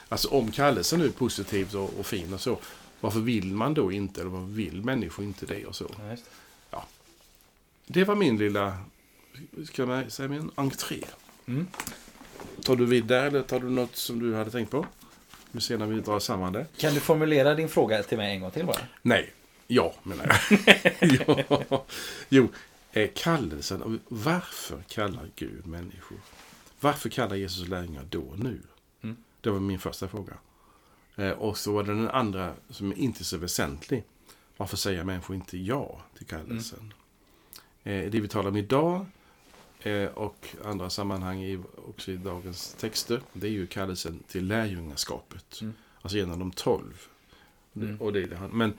Alltså 0.09 0.27
om 0.27 0.51
kallelsen 0.51 0.99
nu 0.99 1.05
är 1.05 1.09
positivt 1.11 1.73
och, 1.73 1.99
och 1.99 2.05
fin 2.05 2.33
och 2.33 2.41
så, 2.41 2.59
varför 3.01 3.19
vill 3.19 3.53
man 3.53 3.73
då 3.73 3.91
inte, 3.91 4.21
eller 4.21 4.31
varför 4.31 4.53
vill 4.53 4.83
människor 4.83 5.25
inte 5.25 5.45
det 5.45 5.65
och 5.65 5.75
så? 5.75 5.91
Ja, 5.97 6.03
det. 6.03 6.83
Det 7.87 8.03
var 8.03 8.15
min 8.15 8.37
lilla, 8.37 8.77
ska 9.65 9.85
man 9.85 10.11
säga, 10.11 10.29
min 10.29 10.51
entré. 10.55 11.03
Mm. 11.45 11.67
Tar 12.63 12.75
du 12.75 12.85
vid 12.85 13.05
där 13.05 13.25
eller 13.25 13.41
tar 13.41 13.59
du 13.59 13.69
något 13.69 13.95
som 13.95 14.19
du 14.19 14.35
hade 14.35 14.51
tänkt 14.51 14.71
på? 14.71 14.85
Vi 15.51 15.61
ser 15.61 15.77
när 15.77 15.85
vi 15.85 15.99
drar 15.99 16.19
samman 16.19 16.53
det. 16.53 16.65
Kan 16.77 16.93
du 16.93 16.99
formulera 16.99 17.55
din 17.55 17.69
fråga 17.69 18.03
till 18.03 18.17
mig 18.17 18.35
en 18.35 18.41
gång 18.41 18.51
till 18.51 18.65
bara? 18.65 18.81
Nej, 19.01 19.33
ja 19.67 19.93
menar 20.03 20.39
jag. 20.49 20.59
ja. 21.59 21.85
Jo, 22.29 22.47
eh, 22.91 23.09
kallelsen. 23.15 23.81
och 23.81 23.91
Varför 24.07 24.81
kallar 24.87 25.29
Gud 25.35 25.67
människor? 25.67 26.17
Varför 26.79 27.09
kallar 27.09 27.35
Jesus 27.35 27.67
lärjungar 27.67 28.05
då 28.09 28.33
nu? 28.37 28.61
Mm. 29.01 29.15
Det 29.41 29.49
var 29.49 29.59
min 29.59 29.79
första 29.79 30.07
fråga. 30.07 30.33
Eh, 31.15 31.31
och 31.31 31.57
så 31.57 31.71
var 31.71 31.83
det 31.83 31.93
den 31.93 32.09
andra 32.09 32.53
som 32.69 32.93
inte 32.93 33.21
är 33.21 33.23
så 33.23 33.37
väsentlig. 33.37 34.03
Varför 34.57 34.77
säger 34.77 35.03
människor 35.03 35.35
inte 35.35 35.57
ja 35.57 36.01
till 36.17 36.25
kallelsen? 36.25 36.93
Eh, 37.83 38.11
det 38.11 38.19
vi 38.19 38.27
talar 38.27 38.49
om 38.49 38.57
idag 38.57 39.05
och 40.13 40.47
andra 40.65 40.89
sammanhang 40.89 41.43
i, 41.43 41.59
också 41.87 42.11
i 42.11 42.17
dagens 42.17 42.73
texter, 42.73 43.21
det 43.33 43.47
är 43.47 43.51
ju 43.51 43.67
kallelsen 43.67 44.23
till 44.27 44.47
lärjungaskapet. 44.47 45.61
Mm. 45.61 45.73
Alltså 46.01 46.17
genom 46.17 46.39
de 46.39 46.51
tolv. 46.51 47.07
Mm. 47.75 48.01
Och 48.01 48.13
det 48.13 48.23
är 48.23 48.27
det 48.27 48.35
han, 48.35 48.49
men 48.49 48.73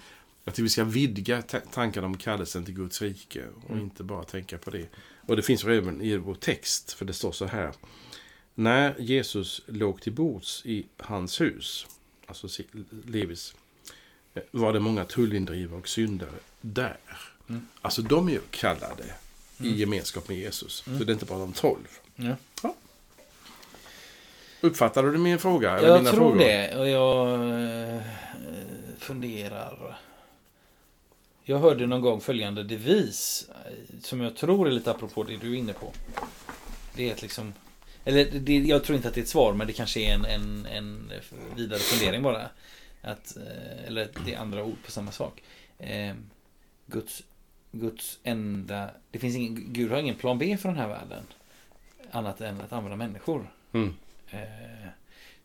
jag 0.48 0.54
tycker 0.54 0.62
vi 0.62 0.68
ska 0.68 0.84
vidga 0.84 1.42
ta- 1.42 1.60
tanken 1.72 2.04
om 2.04 2.16
kallelsen 2.16 2.64
till 2.64 2.74
Guds 2.74 3.02
rike 3.02 3.44
och 3.64 3.70
Mm. 3.70 3.82
inte 3.82 4.02
bara 4.02 4.24
tänka 4.24 4.58
på 4.58 4.70
det. 4.70 4.86
Och 5.26 5.36
det 5.36 5.42
finns 5.42 5.64
även 5.64 6.00
i 6.00 6.16
vår 6.16 6.34
text, 6.34 6.92
för 6.92 7.04
det 7.04 7.12
står 7.12 7.32
så 7.32 7.46
här. 7.46 7.72
När 8.54 8.94
Jesus 8.98 9.62
låg 9.66 10.00
till 10.02 10.12
bords 10.12 10.62
i 10.66 10.86
hans 10.96 11.40
hus, 11.40 11.86
alltså 12.26 12.48
Levis, 13.06 13.54
eh, 14.34 14.42
var 14.50 14.72
det 14.72 14.80
många 14.80 15.04
tullindrivare 15.04 15.78
och 15.78 15.88
syndare 15.88 16.30
där. 16.60 16.96
Mm. 17.48 17.66
Alltså 17.82 18.02
de 18.02 18.28
är 18.28 18.32
ju 18.32 18.40
kallade 18.50 19.04
Mm. 19.60 19.72
i 19.72 19.76
gemenskap 19.76 20.28
med 20.28 20.38
Jesus. 20.38 20.84
Mm. 20.86 20.98
Så 20.98 21.04
det 21.04 21.10
är 21.10 21.14
inte 21.14 21.24
bara 21.26 21.38
de 21.38 21.52
tolv. 21.52 21.88
Ja. 22.16 22.36
Uppfattade 24.60 25.12
du 25.12 25.18
min 25.18 25.38
fråga? 25.38 25.78
eller 25.78 25.88
Jag 25.88 25.98
tror 26.06 26.12
frågor? 26.12 26.38
det 26.38 26.76
och 26.76 26.88
jag 26.88 27.34
eh, 27.94 28.02
funderar. 28.98 29.98
Jag 31.48 31.58
hörde 31.58 31.86
någon 31.86 32.00
gång 32.00 32.20
följande 32.20 32.62
devis 32.62 33.48
eh, 33.66 33.72
som 34.00 34.20
jag 34.20 34.36
tror 34.36 34.66
är 34.68 34.72
lite 34.72 34.90
apropå 34.90 35.22
det 35.22 35.36
du 35.36 35.52
är 35.52 35.56
inne 35.58 35.72
på. 35.72 35.92
Det 36.94 37.08
är 37.08 37.12
att 37.12 37.22
liksom 37.22 37.52
eller 38.04 38.24
det, 38.24 38.58
jag 38.58 38.84
tror 38.84 38.96
inte 38.96 39.08
att 39.08 39.14
det 39.14 39.20
är 39.20 39.22
ett 39.22 39.28
svar 39.28 39.52
men 39.54 39.66
det 39.66 39.72
kanske 39.72 40.00
är 40.00 40.14
en, 40.14 40.24
en, 40.24 40.66
en 40.66 41.12
vidare 41.56 41.78
fundering 41.78 42.22
bara. 42.22 42.48
Att, 43.02 43.36
eh, 43.36 43.86
eller 43.86 44.08
det 44.26 44.34
är 44.34 44.38
andra 44.38 44.64
ord 44.64 44.76
på 44.84 44.90
samma 44.90 45.12
sak. 45.12 45.42
Eh, 45.78 46.14
Guds, 46.86 47.22
Guds 47.72 48.18
enda... 48.22 48.90
Det 49.10 49.18
finns 49.18 49.36
ingen, 49.36 49.72
Gud 49.72 49.90
har 49.90 49.98
ingen 49.98 50.14
plan 50.14 50.38
B 50.38 50.56
för 50.56 50.68
den 50.68 50.78
här 50.78 50.88
världen. 50.88 51.22
Annat 52.10 52.40
än 52.40 52.60
att 52.60 52.72
använda 52.72 52.96
människor. 52.96 53.50
Mm. 53.72 53.94
Eh, 54.30 54.38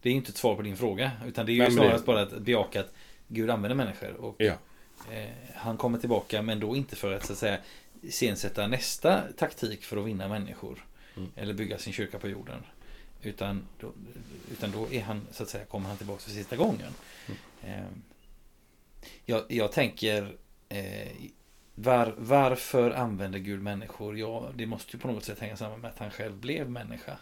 Det 0.02 0.10
är 0.10 0.14
inte 0.14 0.30
ett 0.30 0.38
svar 0.38 0.56
på 0.56 0.62
din 0.62 0.78
fråga. 0.78 1.12
Utan 1.28 1.46
det 1.46 1.52
är 1.52 1.54
ju 1.54 1.62
men 1.62 1.72
snarast 1.72 2.06
det- 2.06 2.12
bara 2.12 2.22
att 2.22 2.38
bejaka 2.40 2.80
att 2.80 2.94
Gud 3.28 3.50
använder 3.50 3.76
människor. 3.76 4.14
Och 4.14 4.36
Ja. 4.38 4.54
Eh, 5.12 5.30
han 5.56 5.78
kommer 5.78 6.00
tillbaka 6.00 6.42
men 6.42 6.60
då 6.60 6.76
inte 6.76 6.96
för 6.96 7.14
att 7.14 7.26
så 7.26 7.34
att 7.34 7.40
säga 7.40 7.60
iscensätta 8.02 8.68
nästa 8.68 9.24
taktik 9.38 9.84
för 9.84 9.98
att 9.98 10.06
vinna 10.06 10.28
människor. 10.28 10.86
Mm. 11.18 11.32
Eller 11.36 11.54
bygga 11.54 11.78
sin 11.78 11.94
kyrka 11.94 12.20
på 12.20 12.28
jorden. 12.28 12.64
Utan 13.22 13.68
då, 13.80 13.92
utan 14.52 14.72
då 14.72 14.92
är 14.92 15.02
han, 15.02 15.28
så 15.32 15.44
att 15.44 15.50
säga, 15.50 15.66
kommer 15.66 15.88
han 15.88 15.98
tillbaka 15.98 16.22
för 16.22 16.32
sista 16.32 16.56
gången. 16.56 16.94
Mm. 17.26 17.38
Eh, 17.64 17.88
jag, 19.26 19.44
jag 19.48 19.72
tänker 19.72 20.36
eh, 20.70 21.12
var, 21.76 22.16
varför 22.18 22.92
använder 22.92 23.40
Gud 23.40 23.62
människor? 23.62 24.18
Ja, 24.18 24.52
det 24.56 24.66
måste 24.66 24.98
ju 24.98 25.00
på 25.02 25.08
något 25.08 25.24
sätt 25.24 25.40
hänga 25.40 25.58
samman 25.58 25.82
med 25.82 25.92
att 25.92 26.00
han 26.00 26.12
själv 26.12 26.38
blev 26.38 26.70
människa. 26.70 27.18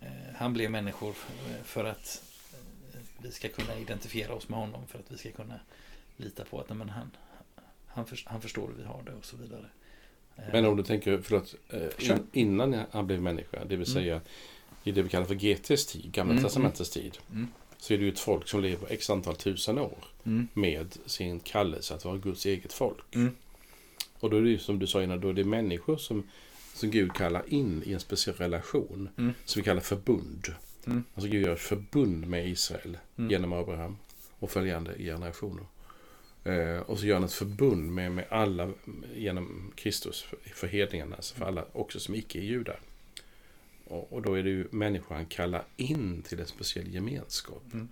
Eh, 0.00 0.34
han 0.36 0.52
blev 0.52 0.70
människor 0.70 1.14
för 1.64 1.84
att 1.84 2.22
vi 3.18 3.32
ska 3.32 3.48
kunna 3.48 3.78
identifiera 3.78 4.34
oss 4.34 4.48
med 4.48 4.58
honom. 4.58 4.86
För 4.86 4.98
att 4.98 5.10
vi 5.12 5.18
ska 5.18 5.30
kunna 5.30 5.60
lita 6.16 6.44
på 6.44 6.60
att 6.60 6.68
nej, 6.68 6.78
men 6.78 6.88
han, 6.88 7.10
han, 7.86 8.06
för, 8.06 8.18
han 8.26 8.40
förstår 8.40 8.68
hur 8.68 8.74
vi 8.74 8.84
har 8.84 9.02
det 9.02 9.12
och 9.12 9.24
så 9.24 9.36
vidare. 9.36 9.66
Eh, 10.36 10.44
Men 10.52 10.64
om 10.66 10.76
du 10.76 10.82
tänker, 10.82 11.20
förlåt, 11.22 11.54
eh, 11.70 12.10
in, 12.10 12.26
innan 12.32 12.76
han 12.90 13.06
blev 13.06 13.22
människa, 13.22 13.58
det 13.64 13.76
vill 13.76 13.88
Mm. 13.90 14.02
säga 14.02 14.20
i 14.84 14.92
det 14.92 15.02
vi 15.02 15.08
kallar 15.08 15.26
för 15.26 15.34
GTs 15.34 15.86
tid, 15.86 16.12
Gamla 16.12 16.32
Mm, 16.32 16.44
testamentets 16.44 16.90
tid, 16.90 17.18
Mm. 17.30 17.48
så 17.78 17.94
är 17.94 17.98
det 17.98 18.04
ju 18.04 18.10
ett 18.12 18.18
folk 18.18 18.48
som 18.48 18.60
lever 18.62 18.92
x 18.92 19.10
antal 19.10 19.36
tusen 19.36 19.78
år 19.78 20.04
Mm. 20.24 20.48
med 20.54 20.96
sin 21.06 21.40
kallelse 21.40 21.94
att 21.94 22.04
vara 22.04 22.16
Guds 22.18 22.46
eget 22.46 22.72
folk. 22.72 23.14
Mm. 23.14 23.34
Och 24.20 24.30
då 24.30 24.36
är 24.36 24.42
det 24.42 24.48
ju 24.50 24.58
som 24.58 24.78
du 24.78 24.86
sa 24.86 25.02
innan, 25.02 25.20
då 25.20 25.28
är 25.28 25.32
det 25.32 25.44
människor 25.44 25.96
som, 25.96 26.22
som 26.74 26.90
Gud 26.90 27.12
kallar 27.14 27.42
in 27.54 27.82
i 27.86 27.92
en 27.92 28.00
speciell 28.00 28.36
relation 28.36 29.08
Mm. 29.18 29.32
som 29.44 29.60
vi 29.60 29.64
kallar 29.64 29.80
förbund. 29.80 30.46
Mm. 30.86 31.04
Alltså 31.14 31.30
Gud 31.30 31.46
gör 31.46 31.52
ett 31.52 31.60
förbund 31.60 32.26
med 32.26 32.48
Israel 32.48 32.98
Mm. 33.18 33.30
genom 33.30 33.52
Abraham 33.52 33.96
och 34.38 34.50
följande 34.50 34.98
generationer. 34.98 35.64
Eh, 36.46 36.78
och 36.78 36.98
så 36.98 37.06
gör 37.06 37.14
han 37.14 37.24
ett 37.24 37.32
förbund 37.32 37.92
med, 37.92 38.12
med 38.12 38.24
alla 38.28 38.72
genom 39.14 39.72
Kristus 39.74 40.26
för, 40.54 40.66
hedningarna, 40.66 41.16
alltså 41.16 41.34
för 41.34 41.44
alla 41.44 41.64
också 41.72 42.00
som 42.00 42.14
icke 42.14 42.38
är 42.38 42.42
judar. 42.42 42.80
Och, 43.84 44.12
och 44.12 44.22
då 44.22 44.34
är 44.34 44.42
det 44.42 44.50
ju 44.50 44.68
människor 44.70 45.14
han 45.14 45.26
kallar 45.26 45.64
in 45.76 46.22
till 46.22 46.40
en 46.40 46.46
speciell 46.46 46.94
gemenskap. 46.94 47.62
Mm. 47.72 47.88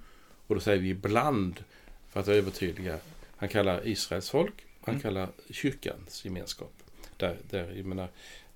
Och 0.47 0.55
då 0.55 0.61
säger 0.61 0.83
vi 0.83 0.89
ibland, 0.89 1.65
för 2.09 2.21
att 2.21 2.29
övertydliga, 2.29 2.99
han 3.37 3.49
kallar 3.49 3.89
Israels 3.89 4.31
folk, 4.31 4.67
han 4.81 4.95
Mm. 4.95 5.03
kallar 5.03 5.29
kyrkans 5.51 6.25
gemenskap. 6.25 6.73
Där, 7.17 7.37
där, 7.51 7.73
jag 7.77 7.87
menar, 7.87 8.09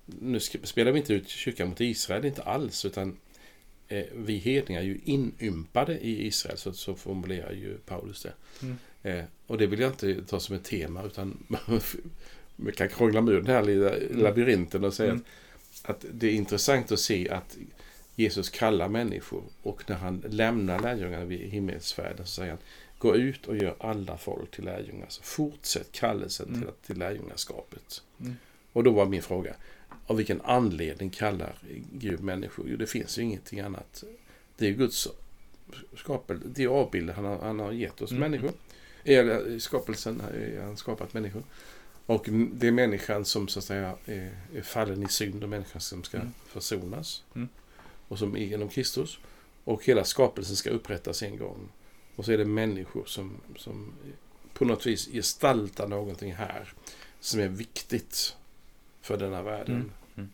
nu 0.05 0.39
spelar 0.39 0.91
vi 0.91 0.99
inte 0.99 1.13
ut 1.13 1.27
kyrkan 1.29 1.69
mot 1.69 1.81
Israel, 1.81 2.25
inte 2.25 2.43
alls, 2.43 2.85
utan 2.85 3.17
eh, 3.89 4.05
vi 4.15 4.37
hedningar 4.37 4.81
är 4.81 4.85
ju 4.85 4.99
inympade 5.03 5.99
i 5.99 6.27
Israel, 6.27 6.57
så, 6.57 6.73
så 6.73 6.95
formulerar 6.95 7.51
ju 7.51 7.77
Paulus 7.77 8.23
det. 8.23 8.33
Mm. 8.61 8.77
Eh, 9.03 9.25
och 9.47 9.57
det 9.57 9.67
vill 9.67 9.79
jag 9.79 9.89
inte 9.91 10.23
ta 10.25 10.39
som 10.39 10.55
ett 10.55 10.63
tema, 10.63 11.03
utan 11.03 11.43
man 12.55 12.71
kan 12.73 12.89
krångla 12.89 13.21
med 13.21 13.33
den 13.33 13.45
här 13.47 13.63
lilla 13.63 13.91
labyrinten 14.11 14.83
och 14.83 14.93
säga 14.93 15.11
Mm. 15.11 15.23
att, 15.83 15.89
att 15.89 16.05
det 16.11 16.27
är 16.27 16.31
intressant 16.33 16.91
att 16.91 16.99
se 16.99 17.29
att 17.29 17.57
Jesus 18.15 18.49
kallar 18.49 18.89
människor 18.89 19.43
och 19.63 19.89
när 19.89 19.95
han 19.95 20.23
lämnar 20.29 20.79
lärjungarna 20.79 21.25
vid 21.25 21.39
himmelsfärden 21.39 22.25
så 22.25 22.31
säger 22.31 22.49
han 22.49 22.59
Gå 22.97 23.15
ut 23.15 23.45
och 23.45 23.57
gör 23.57 23.75
alla 23.79 24.17
folk 24.17 24.51
till 24.51 24.63
lärjungar. 24.63 25.05
Så 25.09 25.23
fortsätt 25.23 25.91
kallelsen 25.91 26.47
Mm. 26.47 26.59
till, 26.61 26.69
till 26.87 26.97
lärjungaskapet. 26.97 28.01
Mm. 28.21 28.35
Och 28.73 28.83
då 28.83 28.91
var 28.91 29.05
min 29.05 29.21
fråga, 29.21 29.55
av 30.09 30.15
vilken 30.17 30.41
anledning 30.41 31.09
kallar 31.09 31.55
Gud 31.93 32.19
människor? 32.23 32.65
Jo, 32.69 32.77
det 32.77 32.87
finns 32.87 33.17
ju 33.17 33.21
ingenting 33.21 33.59
annat. 33.59 34.03
Det 34.57 34.67
är 34.67 34.71
Guds 34.71 35.07
skapelse, 35.97 36.43
det 36.47 36.63
är 36.63 36.67
avbilden 36.67 37.15
han 37.15 37.25
har, 37.25 37.37
han 37.37 37.59
har 37.59 37.71
gett 37.71 38.01
oss 38.01 38.11
Mm. 38.11 38.21
människor. 38.31 38.51
Eller 39.03 39.59
skapelsen 39.59 40.21
han 40.61 40.77
skapat 40.77 41.13
människor. 41.13 41.43
Och 42.05 42.25
det 42.53 42.67
är 42.67 42.71
människan 42.71 43.25
som 43.25 43.47
så 43.47 43.59
att 43.59 43.65
säga 43.65 43.95
är, 44.05 44.37
är 44.55 44.61
fallen 44.61 45.03
i 45.03 45.07
synd 45.07 45.43
och 45.43 45.49
människan 45.49 45.81
som 45.81 46.03
ska 46.03 46.17
Mm. 46.17 46.31
försonas. 46.47 47.23
Mm. 47.35 47.47
Och 48.07 48.19
som 48.19 48.35
är 48.35 48.45
genom 48.45 48.69
Kristus. 48.69 49.19
Och 49.63 49.85
hela 49.85 50.03
skapelsen 50.03 50.55
ska 50.55 50.69
upprättas 50.69 51.23
en 51.23 51.37
gång. 51.37 51.69
Och 52.15 52.25
så 52.25 52.31
är 52.31 52.37
det 52.37 52.45
människor 52.45 53.05
som, 53.05 53.37
som 53.57 53.93
på 54.53 54.65
något 54.65 54.85
vis 54.85 55.07
gestaltar 55.07 55.87
någonting 55.87 56.33
här 56.33 56.73
som 57.19 57.39
är 57.39 57.47
viktigt 57.47 58.35
för 59.09 59.17
denna 59.17 59.41
världen. 59.41 59.75
Mm. 59.75 59.91
Mm. 60.17 60.29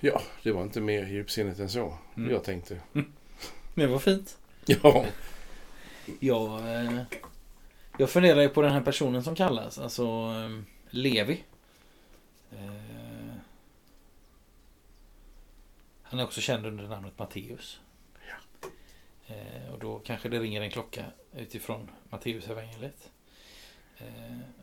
Ja, 0.00 0.22
det 0.42 0.52
var 0.52 0.62
inte 0.62 0.80
mer 0.80 1.06
djupsinnigt 1.06 1.60
än 1.60 1.70
så. 1.70 1.98
Mm. 2.16 2.30
Jag 2.30 2.44
tänkte. 2.44 2.80
Det 3.74 3.86
var 3.86 3.98
fint. 3.98 4.38
Ja, 4.66 5.04
Jag, 6.20 6.74
eh, 6.74 7.02
jag 7.98 8.10
funderar 8.10 8.40
ju 8.40 8.48
på 8.48 8.62
den 8.62 8.72
här 8.72 8.80
personen 8.80 9.24
som 9.24 9.34
kallas, 9.34 9.78
alltså 9.78 10.04
eh, 10.04 10.62
Levi. 10.90 11.44
Eh, 12.52 13.34
han 16.02 16.20
är 16.20 16.24
också 16.24 16.40
känd 16.40 16.66
under 16.66 16.88
namnet 16.88 17.18
Matteus. 17.18 17.80
Eh, 19.26 19.72
och 19.72 19.78
då 19.78 19.98
kanske 19.98 20.28
det 20.28 20.38
ringer 20.38 20.62
en 20.62 20.70
klocka 20.70 21.04
utifrån 21.36 21.90
Matteus 22.10 22.48
evangeliet. 22.48 23.10
Eh, 23.10 23.13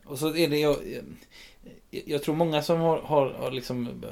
och 0.04 0.18
så 0.18 0.36
är 0.36 0.48
det 0.48 0.58
jag, 0.58 0.76
jag, 0.86 1.04
jag 2.06 2.22
tror 2.22 2.34
många 2.34 2.62
som 2.62 2.80
har, 2.80 3.02
har, 3.02 3.30
har 3.30 3.50
liksom 3.50 3.86
eh, 3.86 4.08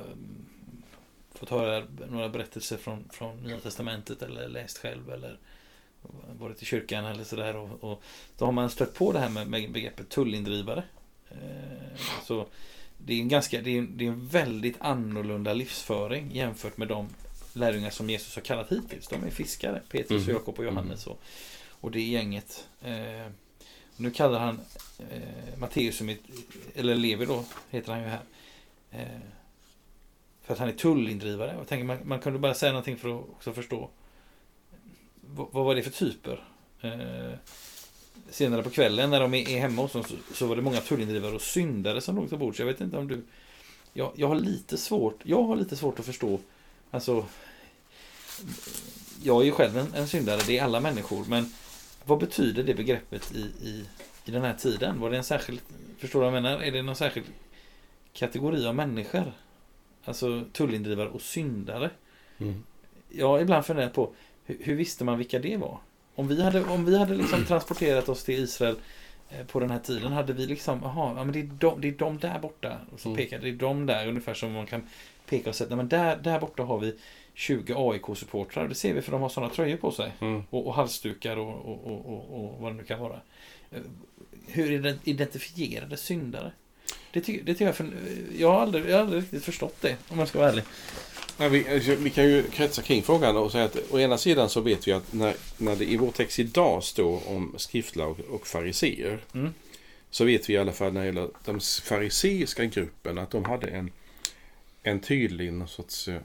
fått 1.35 1.51
höra 1.51 1.85
några 2.11 2.29
berättelser 2.29 2.77
från, 2.77 3.09
från 3.13 3.37
Nya 3.37 3.61
Testamentet 3.61 4.23
eller 4.23 4.49
läst 4.49 4.79
själv 4.79 5.11
eller 5.11 5.39
varit 6.39 6.63
i 6.63 6.65
kyrkan 6.65 7.05
eller 7.05 7.25
sådär. 7.25 7.57
Och, 7.57 7.85
och 7.85 8.03
då 8.39 8.45
har 8.45 8.53
man 8.53 8.71
stött 8.71 8.95
på 8.95 9.13
det 9.13 9.19
här 9.19 9.29
med, 9.29 9.47
med 9.47 9.73
begreppet 9.73 10.09
tullindrivare. 10.09 10.83
Eh, 11.31 11.99
så 12.25 12.47
det 12.99 13.15
är 13.15 13.21
en 13.21 13.29
ganska, 13.29 13.63
det 13.63 13.79
är, 13.79 13.83
det 13.83 14.05
är 14.05 14.09
en 14.09 14.27
väldigt 14.27 14.77
annorlunda 14.81 15.53
livsföring 15.53 16.31
jämfört 16.35 16.77
med 16.77 16.89
de 16.89 17.09
lärjungar 17.53 17.91
som 17.91 18.11
Jesus 18.11 18.35
har 18.35 18.43
kallat 18.43 18.73
hittills. 18.73 19.09
De 19.09 19.25
är 19.25 19.31
fiskare, 19.31 19.83
Petrus, 19.91 20.23
mm. 20.23 20.35
Jakob 20.35 20.59
och 20.59 20.65
Johannes. 20.65 21.07
Och, 21.07 21.21
och 21.69 21.91
det 21.91 22.01
gänget. 22.01 22.69
Eh, 22.83 23.33
nu 24.01 24.11
kallar 24.11 24.39
han 24.39 24.61
eh, 24.99 25.59
Matteus, 25.59 26.03
eller 26.75 26.95
Levi 26.95 27.27
då, 27.27 27.45
heter 27.71 27.93
han 27.93 28.03
ju 28.03 28.09
här. 28.09 28.23
Eh, 28.91 29.21
för 30.43 30.53
att 30.53 30.59
han 30.59 30.69
är 30.69 30.73
tullindrivare. 30.73 31.55
Jag 31.59 31.69
tänker 31.69 31.85
man, 31.85 31.99
man 32.05 32.21
kunde 32.21 32.39
bara 32.39 32.55
säga 32.55 32.73
någonting 32.73 32.97
för 32.97 33.09
att 33.09 33.29
också 33.31 33.53
förstå. 33.53 33.91
vad, 35.21 35.49
vad 35.53 35.65
var 35.65 35.75
det 35.75 35.83
för 35.83 35.91
typer? 35.91 36.45
Eh, 36.81 37.39
senare 38.31 38.63
på 38.63 38.71
kvällen 38.71 39.11
när 39.11 39.21
de 39.21 39.35
är 39.35 39.61
hemma 39.61 39.83
hos 39.83 39.95
oss 39.95 40.13
så 40.35 40.47
var 40.47 40.57
det 40.57 40.63
många 40.63 40.81
tullindrivare 40.81 41.35
och 41.35 41.43
syndare 41.43 42.01
som 42.01 42.17
låg 42.17 42.29
till 42.29 42.39
bords. 42.39 42.59
Jag 42.59 42.67
vet 42.67 42.81
inte 42.81 42.99
om 42.99 43.09
du... 43.09 43.23
Jag, 43.93 44.13
jag 44.17 44.29
har 44.29 44.35
lite 44.35 44.77
svårt, 44.77 45.21
jag 45.23 45.43
har 45.43 45.57
lite 45.57 45.77
svårt 45.77 45.99
att 45.99 46.07
förstå. 46.07 46.41
Alltså... 46.91 47.27
Jag 49.23 49.41
är 49.41 49.45
ju 49.45 49.53
själv 49.53 49.79
en, 49.79 49.95
en 49.95 50.09
syndare, 50.09 50.41
det 50.47 50.59
är 50.59 50.65
alla 50.65 50.81
människor. 50.81 51.25
Men 51.29 51.53
vad 52.11 52.19
betyder 52.19 52.63
det 52.63 52.75
begreppet 52.75 53.33
i, 53.35 53.41
i, 53.41 53.85
i 54.25 54.31
den 54.31 54.43
här 54.43 54.55
tiden? 54.55 55.01
Var 55.01 55.11
det 55.11 55.17
en 55.17 55.25
särskild... 55.25 55.61
Förstår 55.99 56.21
du 56.21 56.27
vad 56.27 56.37
jag 56.37 56.43
menar? 56.43 56.63
Är 56.63 56.73
det 56.73 56.83
någon 56.83 56.97
särskild 56.97 57.27
kategori 58.13 58.67
av 58.67 58.75
människor? 58.75 59.33
Alltså 60.05 60.45
tullindrivare 60.53 61.09
och 61.09 61.23
syndare. 61.23 61.91
Mm. 62.39 62.63
Jag 63.09 63.29
har 63.29 63.41
ibland 63.41 63.67
funderat 63.67 63.95
på 63.95 64.13
hur, 64.45 64.57
hur 64.61 64.75
visste 64.75 65.05
man 65.05 65.19
vilka 65.19 65.39
det 65.39 65.57
var? 65.57 65.79
Om 66.15 66.29
vi 66.29 66.43
hade, 66.43 66.65
om 66.65 66.85
vi 66.85 66.99
hade 66.99 67.15
liksom 67.15 67.45
transporterat 67.45 68.09
oss 68.09 68.25
till 68.25 68.45
Israel 68.45 68.77
eh, 69.29 69.47
på 69.47 69.61
den 69.61 69.71
här 69.71 69.79
tiden 69.79 70.13
hade 70.13 70.33
vi 70.33 70.47
liksom, 70.47 70.81
jaha, 70.83 71.15
ja, 71.17 71.25
men 71.25 71.33
det 71.33 71.41
är, 71.41 71.51
de, 71.59 71.81
det 71.81 71.89
är 71.89 71.93
de 71.93 72.19
där 72.19 72.39
borta. 72.39 72.79
Och 72.93 73.01
så 73.01 73.09
mm. 73.09 73.17
pekar 73.17 73.39
det 73.39 73.49
är 73.49 73.53
de 73.53 73.87
där, 73.87 74.09
ungefär 74.09 74.35
som 74.35 74.53
man 74.53 74.67
kan 74.67 74.83
peka 75.27 75.51
och 75.51 75.57
säga, 75.57 75.77
men 75.77 75.89
där, 75.89 76.17
där 76.17 76.41
borta 76.41 76.63
har 76.63 76.79
vi 76.79 76.97
20 77.41 77.75
AIK-supportrar. 77.75 78.69
Det 78.69 78.75
ser 78.75 78.95
vi 78.95 79.03
för 79.03 79.13
de 79.13 79.23
har 79.23 79.29
sådana 79.29 79.53
tröjor 79.53 79.77
på 79.77 79.93
sig. 79.93 80.13
Mm. 80.21 80.43
Och, 80.51 80.67
och 80.67 80.75
halsdukar 80.75 81.37
och, 81.37 81.65
och, 81.65 81.87
och, 81.87 82.45
och, 82.45 82.61
vad 82.61 82.73
det 82.73 82.77
nu 82.77 82.85
kan 82.85 83.01
vara. 83.01 83.21
Eh, 83.71 83.81
hur 84.47 84.97
identifierade 85.05 85.97
syndare? 85.97 86.53
Det, 87.13 87.21
ty, 87.21 87.41
det 87.43 87.53
tycker 87.55 87.65
jag, 87.65 87.77
för, 87.77 87.91
jag, 88.39 88.53
har 88.53 88.61
aldrig, 88.61 88.89
jag 88.89 88.97
har 88.97 89.01
aldrig 89.01 89.23
riktigt 89.23 89.45
förstått 89.45 89.77
det, 89.81 89.97
om 90.09 90.19
jag 90.19 90.29
ska 90.29 90.39
vara 90.39 90.49
ärlig. 90.49 90.65
Ja, 91.39 91.49
vi, 91.49 91.69
alltså, 91.69 91.95
vi, 91.95 92.11
kan 92.11 92.25
ju 92.25 92.43
kretsa 92.43 92.83
kring 92.83 93.03
frågan 93.03 93.37
och 93.37 93.53
säga 93.53 93.65
att 93.65 93.77
å 93.91 93.99
ena 93.99 94.19
sidan 94.19 94.49
så 94.49 94.61
vet 94.61 94.89
vi 94.89 94.93
att 94.93 95.13
när, 95.13 95.35
när 95.59 95.77
det 95.77 95.85
i 95.85 95.97
vår 95.97 96.11
text 96.11 96.39
idag 96.39 96.85
står 96.85 97.29
om 97.29 97.55
skriftlag 97.57 98.17
och 98.31 98.47
fariseer. 98.47 99.19
Mm. 99.35 99.55
Så 100.11 100.25
vet 100.25 100.51
vi 100.51 100.55
i 100.55 100.59
alla 100.59 100.73
fall 100.73 100.93
när 100.93 101.01
det 101.01 101.07
gäller 101.07 101.29
den 101.45 101.61
fariseiska 101.61 102.65
gruppen 102.65 103.19
att 103.19 103.31
de 103.31 103.45
hade 103.45 103.67
en, 103.67 103.91
en 104.83 105.01
tydlig 105.01 105.53
någon 105.53 105.69
sorts 105.69 106.09
eh, 106.09 106.21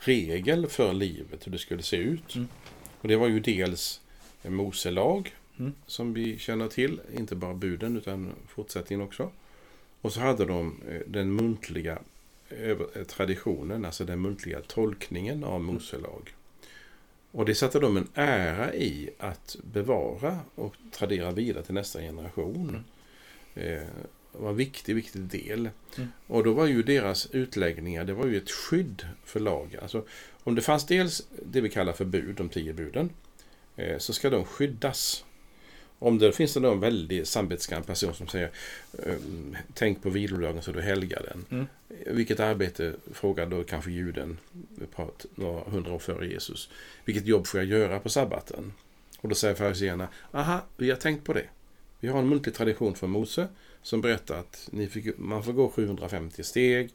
regel 0.00 0.66
för 0.66 0.92
livet, 0.92 1.46
hur 1.46 1.52
det 1.52 1.58
skulle 1.58 1.82
se 1.82 1.96
ut. 1.96 2.34
Mm. 2.34 2.48
Och 3.00 3.08
det 3.08 3.16
var 3.16 3.28
ju 3.28 3.40
dels 3.40 4.00
Moselag 4.42 5.34
mm. 5.58 5.72
som 5.86 6.14
vi 6.14 6.38
känner 6.38 6.68
till, 6.68 7.00
inte 7.16 7.36
bara 7.36 7.54
buden 7.54 7.96
utan 7.96 8.32
fortsättningen 8.48 9.06
också. 9.06 9.30
Och 10.00 10.12
så 10.12 10.20
hade 10.20 10.44
de 10.44 10.82
eh, 10.88 11.00
den 11.06 11.34
muntliga 11.34 11.98
Eh, 12.50 13.04
traditionen, 13.04 13.84
alltså 13.84 14.04
den 14.04 14.20
muntliga 14.20 14.60
tolkningen 14.60 15.44
av 15.44 15.60
Mose 15.60 15.98
lag. 15.98 16.34
Och 17.30 17.44
det 17.44 17.54
satte 17.54 17.78
de 17.78 17.96
en 17.96 18.08
ära 18.14 18.74
i 18.74 19.10
att 19.18 19.56
bevara 19.62 20.38
och 20.54 20.74
tradera 20.90 21.30
vidare 21.30 21.64
till 21.64 21.74
nästa 21.74 22.00
generation. 22.00 22.84
Mm. 23.54 23.82
Eh, 23.82 23.88
var 24.38 24.50
en 24.50 24.56
viktig, 24.56 24.94
viktig 24.94 25.22
del. 25.22 25.70
Mm. 25.96 26.08
Och 26.26 26.44
då 26.44 26.52
var 26.52 26.66
ju 26.66 26.82
deras 26.82 27.26
utläggningar, 27.26 28.04
det 28.04 28.14
var 28.14 28.26
ju 28.26 28.36
ett 28.36 28.50
skydd 28.50 29.06
för 29.24 29.40
lag. 29.40 29.76
Alltså, 29.82 30.04
om 30.44 30.54
det 30.54 30.62
fanns 30.62 30.86
dels 30.86 31.26
det 31.46 31.60
vi 31.60 31.68
kallar 31.68 31.92
för 31.92 32.04
bud, 32.04 32.34
de 32.34 32.48
tio 32.48 32.72
buden, 32.72 33.10
eh, 33.76 33.98
så 33.98 34.12
ska 34.12 34.30
de 34.30 34.44
skyddas. 34.44 35.24
Om 35.98 36.18
det 36.18 36.32
finns 36.32 36.54
det 36.54 36.60
någon 36.60 36.80
väldigt 36.80 37.28
samvetsgrann 37.28 37.82
person 37.82 38.14
som 38.14 38.28
säger 38.28 38.50
ehm, 39.06 39.56
Tänk 39.74 40.02
på 40.02 40.10
vilodagen 40.10 40.62
så 40.62 40.72
du 40.72 40.80
helgar 40.80 41.22
den. 41.28 41.44
Mm. 41.50 41.66
Vilket 42.16 42.40
arbete, 42.40 42.92
frågar 43.12 43.46
då 43.46 43.64
kanske 43.64 43.90
juden 43.90 44.38
några 45.34 45.70
hundra 45.70 45.92
år 45.92 45.98
före 45.98 46.28
Jesus. 46.28 46.70
Vilket 47.04 47.26
jobb 47.26 47.46
får 47.46 47.60
jag 47.60 47.66
göra 47.66 48.00
på 48.00 48.08
sabbaten? 48.08 48.72
Och 49.20 49.28
då 49.28 49.34
säger 49.34 49.54
fariséerna, 49.54 50.08
aha, 50.32 50.60
vi 50.76 50.90
har 50.90 50.96
tänkt 50.96 51.24
på 51.24 51.32
det. 51.32 51.46
Vi 52.00 52.08
har 52.08 52.18
en 52.18 52.28
muntlig 52.28 52.54
tradition 52.54 52.94
från 52.94 53.10
Mose 53.10 53.48
som 53.82 54.00
berättar 54.00 54.38
att 54.38 54.68
ni 54.72 54.86
fick, 54.86 55.18
man 55.18 55.44
får 55.44 55.52
gå 55.52 55.68
750 55.68 56.44
steg, 56.44 56.90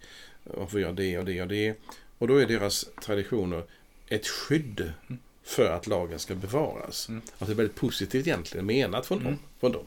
man 0.58 0.70
får 0.70 0.80
göra 0.80 0.92
det 0.92 1.18
och 1.18 1.26
det 1.26 1.42
och 1.42 1.48
det. 1.48 1.76
Och 2.18 2.28
då 2.28 2.38
är 2.38 2.46
deras 2.46 2.86
traditioner 3.02 3.64
ett 4.08 4.28
skydd 4.28 4.94
mm 5.10 5.20
för 5.44 5.72
att 5.72 5.88
lagen 5.88 6.20
ska 6.20 6.36
bevaras. 6.36 7.10
Mm. 7.10 7.22
Alltså 7.22 7.46
det 7.46 7.52
är 7.52 7.56
väldigt 7.56 7.76
positivt 7.76 8.28
egentligen 8.28 8.66
menat 8.66 9.06
från, 9.06 9.18
mm. 9.18 9.32
dem, 9.32 9.40
från 9.60 9.72
dem. 9.72 9.86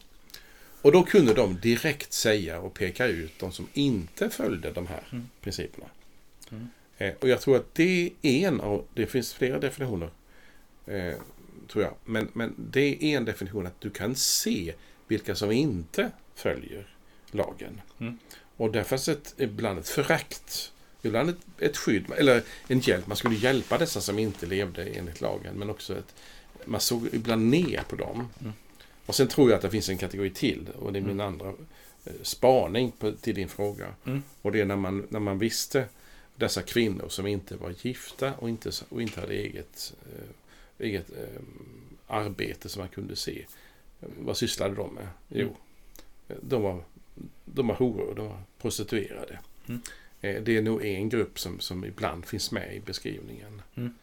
Och 0.83 0.93
då 0.93 1.03
kunde 1.03 1.35
de 1.35 1.61
direkt 1.61 2.13
säga 2.13 2.61
och 2.61 2.75
peka 2.75 3.07
ut 3.07 3.39
de 3.39 3.53
som 3.53 3.69
inte 3.73 4.31
följde 4.31 4.73
de 4.73 4.87
här 4.87 5.03
mm. 5.13 5.29
principerna. 5.41 5.87
Mm. 6.51 6.69
Eh, 6.99 7.15
och 7.21 7.29
jag 7.29 7.41
tror 7.41 7.57
att 7.57 7.75
det 7.75 8.13
är 8.23 8.49
en 8.49 8.61
av, 8.61 8.85
det 8.95 9.07
finns 9.07 9.35
flera 9.35 9.59
definitioner, 9.59 10.11
eh, 10.87 11.15
tror 11.69 11.85
jag. 11.85 11.95
Men, 12.05 12.29
men 12.33 12.55
det 12.57 13.05
är 13.05 13.17
en 13.17 13.25
definition 13.25 13.67
att 13.67 13.81
du 13.81 13.91
kan 13.91 14.15
se 14.15 14.75
vilka 15.09 15.35
som 15.35 15.53
inte 15.53 16.11
följer 16.35 16.87
lagen. 17.31 17.81
Mm. 17.99 18.19
Och 18.57 18.73
därför 18.73 19.11
är 19.11 19.17
det 19.37 19.45
ibland 19.45 19.79
ett 19.79 19.89
förakt 19.89 20.73
ibland 21.07 21.31
ett, 21.31 21.37
ett 21.59 21.77
skydd, 21.77 22.05
eller 22.17 22.43
en 22.69 22.81
hjälp. 22.81 23.07
Man 23.07 23.17
skulle 23.17 23.35
hjälpa 23.35 23.79
dessa 23.79 24.01
som 24.01 24.19
inte 24.19 24.47
levde 24.47 24.85
enligt 24.85 25.21
lagen, 25.21 25.55
men 25.55 25.71
också 25.71 25.99
ett, 25.99 26.15
man 26.65 26.81
såg 26.81 27.09
ibland 27.13 27.51
ner 27.51 27.83
på 27.89 27.97
dem. 27.97 28.29
Mm. 28.41 28.53
Och 29.07 29.15
sen 29.15 29.29
tror 29.29 29.51
jag 29.51 29.57
att 29.57 29.63
det 29.63 29.71
finns 29.71 29.89
en 29.89 29.99
kategori 29.99 30.31
till, 30.31 30.69
och 30.79 30.93
det 30.93 30.99
är 30.99 31.03
min 31.03 31.21
mm. 31.21 31.27
andra 31.27 31.49
eh, 32.05 32.13
spaning 32.23 32.93
på, 32.93 33.13
till 33.13 33.35
din 33.35 33.49
fråga. 33.49 33.95
Mm. 34.05 34.23
Och 34.43 34.53
det 34.53 34.61
är 34.61 34.65
när 34.65 34.77
man, 34.77 35.07
när 35.09 35.21
man 35.21 35.39
visste 35.39 35.85
dessa 36.37 36.63
kvinnor 36.63 37.09
som 37.09 37.27
inte 37.27 37.57
var 37.57 37.75
gifta 37.83 38.35
och 38.35 38.49
inte, 38.49 38.71
och 38.89 39.03
inte 39.03 39.21
hade 39.21 39.35
eget, 39.35 39.95
eh, 40.13 40.87
eget 40.87 41.11
eh, 41.11 41.43
arbete 42.07 42.69
som 42.69 42.81
man 42.81 42.89
kunde 42.89 43.17
se. 43.17 43.45
Vad 44.01 44.37
sysslade 44.37 44.75
de 44.75 44.95
med? 44.95 45.09
Jo, 45.29 45.57
mm. 46.29 46.41
de 46.43 46.63
var, 46.63 46.83
de 47.45 47.67
var 47.67 47.75
horor, 47.75 48.15
de 48.15 48.29
var 48.29 48.41
prostituerade. 48.59 49.39
Mm. 49.67 49.81
Eh, 50.21 50.43
det 50.43 50.57
är 50.57 50.63
nog 50.63 50.85
en 50.85 51.09
grupp 51.09 51.39
som, 51.39 51.61
som 51.61 51.85
ibland 51.85 52.27
finns 52.27 52.53
med 52.53 52.77
i 52.77 52.81
beskrivningen. 52.81 53.63
Mm. 53.75 53.95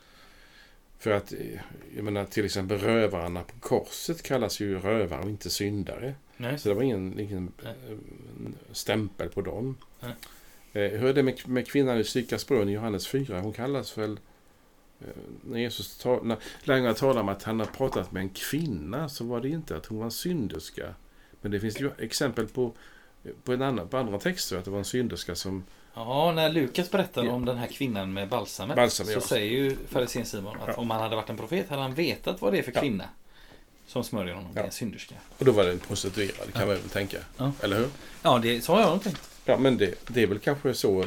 För 0.99 1.12
att, 1.12 1.34
eh, 1.34 1.60
jag 1.95 2.03
menar 2.03 2.25
till 2.25 2.45
exempel 2.45 2.77
rövarna 2.77 3.43
på 3.43 3.60
korset 3.60 4.23
kallas 4.23 4.60
ju 4.60 4.79
rövare 4.79 5.21
och 5.21 5.29
inte 5.29 5.49
syndare. 5.49 6.15
Nej. 6.38 6.60
Så 6.60 6.69
det 6.69 6.75
var 6.75 6.84
ingen, 6.84 7.19
ingen 7.19 7.51
eh, 7.63 7.97
stämpel 8.71 9.29
på 9.29 9.41
dem. 9.41 9.77
Nej. 9.99 10.13
Hur 10.73 11.06
är 11.06 11.13
det 11.13 11.23
med, 11.23 11.47
med 11.47 11.67
kvinnan 11.67 11.99
i 11.99 12.03
Sykars 12.03 12.47
brunn 12.47 12.69
i 12.69 12.71
Johannes 12.71 13.08
4? 13.08 13.39
Hon 13.39 13.53
kallas 13.53 13.97
väl 13.97 14.19
när 15.44 15.60
Jesus 15.60 15.98
tal, 15.98 16.26
när 16.26 16.38
lärjungarna 16.63 16.94
talar 16.94 17.22
om 17.22 17.30
att 17.30 17.44
han 17.44 17.60
har 17.60 17.68
pratat 17.68 18.12
med 18.12 18.22
en 18.22 18.30
kvinna 18.30 19.10
så 19.10 19.24
var 19.24 19.42
det 19.42 19.50
inte 19.50 19.76
att 19.78 19.86
hon 19.86 19.98
var 19.98 20.06
en 20.06 20.12
synderska. 20.12 20.94
Men 21.42 21.52
det 21.52 21.60
finns 21.60 21.82
ju 21.82 21.92
exempel 21.98 22.48
på, 22.48 22.72
på, 23.44 23.54
en 23.54 23.62
annan, 23.62 23.88
på 23.88 23.98
andra 23.98 24.20
texter 24.20 24.58
att 24.58 24.66
det 24.66 24.72
var 24.72 24.80
en 24.80 24.86
synderska 24.86 25.36
som 25.36 25.63
Ja, 25.96 26.32
när 26.32 26.50
Lukas 26.50 26.92
berättar 26.92 27.24
ja. 27.24 27.32
om 27.32 27.46
den 27.46 27.58
här 27.58 27.68
kvinnan 27.68 28.13
med 28.13 28.30
balsamet 28.30 28.76
Balsam, 28.76 29.06
så 29.06 29.12
ja. 29.12 29.22
säger 29.22 29.52
ju 29.52 29.78
farisén 29.89 30.26
Simon 30.26 30.58
att 30.62 30.68
ja. 30.68 30.74
om 30.74 30.89
han 30.89 31.02
hade 31.02 31.16
varit 31.16 31.30
en 31.30 31.38
profet 31.38 31.70
hade 31.70 31.82
han 31.82 31.94
vetat 31.94 32.42
vad 32.42 32.54
det 32.54 32.60
är 32.60 32.63
för 32.63 32.72
kvinna 32.72 33.06
som 33.88 34.04
smörjer 34.04 34.34
honom. 34.34 34.54
Det 34.54 34.60
är 34.60 34.63
en 34.63 34.72
synderska. 34.72 35.16
Och 35.38 35.46
då 35.46 35.52
var 35.52 35.63
det 35.63 35.72
en 35.72 35.80
prostituerad 35.80 36.54
kan 36.54 36.68
man 36.68 36.76
väl 36.76 36.89
tänka. 36.89 37.18
Eller 37.62 37.78
hur? 37.78 37.88
Ja, 38.22 38.39
det, 38.39 38.62
så 38.62 38.74
har 38.74 38.82
jag 38.82 38.89
nog 38.89 39.04
tänkt. 39.04 39.30
Ja, 39.46 39.58
men 39.58 39.78
det, 39.78 39.96
det 40.08 40.24
är 40.24 40.28
väl 40.28 40.39
kanske 40.39 40.74
så 40.74 41.06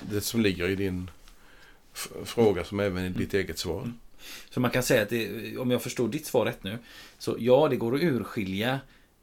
det 0.00 0.20
som 0.20 0.40
ligger 0.40 0.68
i 0.68 0.74
din 0.74 1.10
fråga 2.24 2.64
som 2.64 2.80
även 2.80 3.04
i 3.04 3.08
ditt 3.08 3.34
eget 3.34 3.58
svar. 3.58 3.80
Mm. 3.80 3.94
Så 4.50 4.60
man 4.60 4.70
kan 4.70 4.82
säga 4.82 5.02
att 5.02 5.08
det, 5.08 5.56
om 5.58 5.70
jag 5.70 5.82
förstår 5.82 6.08
ditt 6.08 6.26
svar 6.26 6.44
rätt 6.44 6.64
nu. 6.64 6.78
Så 7.18 7.36
ja, 7.38 7.68
det 7.68 7.76
går 7.76 7.94
att 7.94 8.02
urskilja 8.02 8.80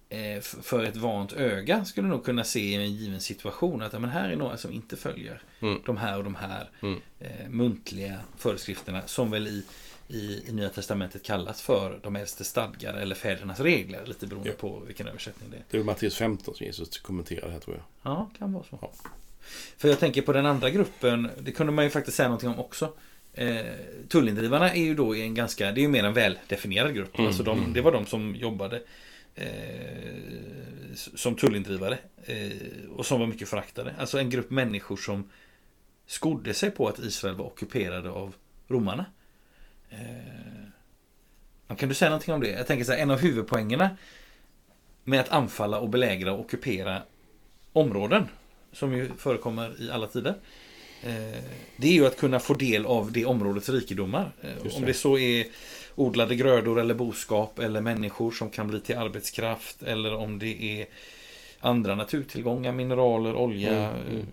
Eh, 0.09 0.41
för 0.41 0.83
ett 0.83 0.95
vant 0.95 1.33
öga 1.33 1.85
skulle 1.85 2.07
nog 2.07 2.25
kunna 2.25 2.43
se 2.43 2.59
i 2.59 2.75
en 2.75 2.93
given 2.93 3.21
situation 3.21 3.81
att 3.81 3.93
men 3.93 4.09
här 4.09 4.29
är 4.29 4.35
några 4.35 4.57
som 4.57 4.71
inte 4.71 4.95
följer 4.95 5.41
mm. 5.59 5.81
de 5.85 5.97
här 5.97 6.17
och 6.17 6.23
de 6.23 6.35
här 6.35 6.69
mm. 6.81 7.01
eh, 7.19 7.49
muntliga 7.49 8.19
föreskrifterna 8.37 9.01
som 9.07 9.31
väl 9.31 9.47
i, 9.47 9.63
i, 10.07 10.43
i 10.47 10.51
Nya 10.51 10.69
Testamentet 10.69 11.23
kallas 11.23 11.61
för 11.61 11.99
de 12.03 12.15
äldste 12.15 12.43
stadgar 12.43 12.93
eller 12.93 13.15
fädernas 13.15 13.59
regler 13.59 14.05
lite 14.05 14.27
beroende 14.27 14.49
ja. 14.49 14.55
på 14.59 14.79
vilken 14.79 15.07
översättning 15.07 15.49
det 15.51 15.57
är. 15.57 15.63
Det 15.69 15.77
är 15.77 15.83
Matteus 15.83 16.15
15 16.15 16.55
som 16.55 16.65
Jesus 16.65 16.97
kommenterar 16.97 17.49
här 17.49 17.59
tror 17.59 17.75
jag. 17.75 18.11
Ja, 18.11 18.29
kan 18.37 18.53
vara 18.53 18.63
så. 18.63 18.79
Ja. 18.81 18.91
För 19.77 19.87
jag 19.87 19.99
tänker 19.99 20.21
på 20.21 20.33
den 20.33 20.45
andra 20.45 20.69
gruppen, 20.69 21.29
det 21.39 21.51
kunde 21.51 21.73
man 21.73 21.83
ju 21.83 21.89
faktiskt 21.89 22.17
säga 22.17 22.29
någonting 22.29 22.49
om 22.49 22.59
också. 22.59 22.93
Eh, 23.33 23.65
tullindrivarna 24.09 24.73
är 24.73 24.83
ju 24.83 24.95
då 24.95 25.15
en 25.15 25.33
ganska, 25.33 25.71
det 25.71 25.79
är 25.79 25.83
ju 25.83 25.87
mer 25.87 26.03
en 26.03 26.13
väldefinierad 26.13 26.95
grupp. 26.95 27.17
Mm, 27.17 27.27
alltså 27.27 27.43
de, 27.43 27.57
mm. 27.57 27.73
Det 27.73 27.81
var 27.81 27.91
de 27.91 28.05
som 28.05 28.35
jobbade 28.35 28.81
eh, 29.35 30.95
som 30.95 31.35
tullindrivare. 31.35 31.97
Eh, 32.23 32.89
och 32.89 33.05
som 33.05 33.19
var 33.19 33.27
mycket 33.27 33.49
föraktade. 33.49 33.95
Alltså 33.99 34.19
en 34.19 34.29
grupp 34.29 34.49
människor 34.49 34.97
som 34.97 35.29
skodde 36.05 36.53
sig 36.53 36.71
på 36.71 36.87
att 36.87 36.99
Israel 36.99 37.35
var 37.35 37.45
ockuperade 37.45 38.09
av 38.09 38.35
romarna. 38.67 39.05
Eh, 39.89 41.75
kan 41.77 41.89
du 41.89 41.95
säga 41.95 42.09
någonting 42.09 42.33
om 42.33 42.41
det? 42.41 42.49
Jag 42.49 42.67
tänker 42.67 42.85
så 42.85 42.91
här, 42.91 42.99
en 42.99 43.11
av 43.11 43.19
huvudpoängerna 43.19 43.97
med 45.03 45.19
att 45.19 45.29
anfalla 45.29 45.79
och 45.79 45.89
belägra 45.89 46.33
och 46.33 46.39
ockupera 46.39 47.01
områden 47.73 48.27
som 48.75 48.93
ju 48.93 49.09
förekommer 49.17 49.81
i 49.81 49.91
alla 49.91 50.07
tider. 50.07 50.35
Eh, 51.03 51.43
det 51.77 51.87
är 51.87 51.91
ju 51.91 52.05
att 52.05 52.17
kunna 52.17 52.39
få 52.39 52.53
del 52.53 52.85
av 52.85 53.11
det 53.11 53.25
områdets 53.25 53.69
rikedomar. 53.69 54.31
Eh, 54.41 54.75
om 54.75 54.85
det. 54.85 54.93
så 54.93 55.17
är 55.17 55.47
odlade 55.95 56.35
grödor 56.35 56.79
eller 56.79 56.93
boskap 56.93 57.59
eller 57.59 57.81
människor 57.81 58.31
som 58.31 58.49
kan 58.49 58.67
bli 58.67 58.79
till 58.79 58.97
arbetskraft 58.97 59.83
eller 59.83 60.15
om 60.15 60.39
det 60.39 60.63
är 60.63 60.87
andra 61.59 61.95
naturtillgångar, 61.95 62.71
mineraler, 62.71 63.35
olja 63.35 63.89
Mm, 63.89 64.01
mm. 64.01 64.19
eh, 64.19 64.25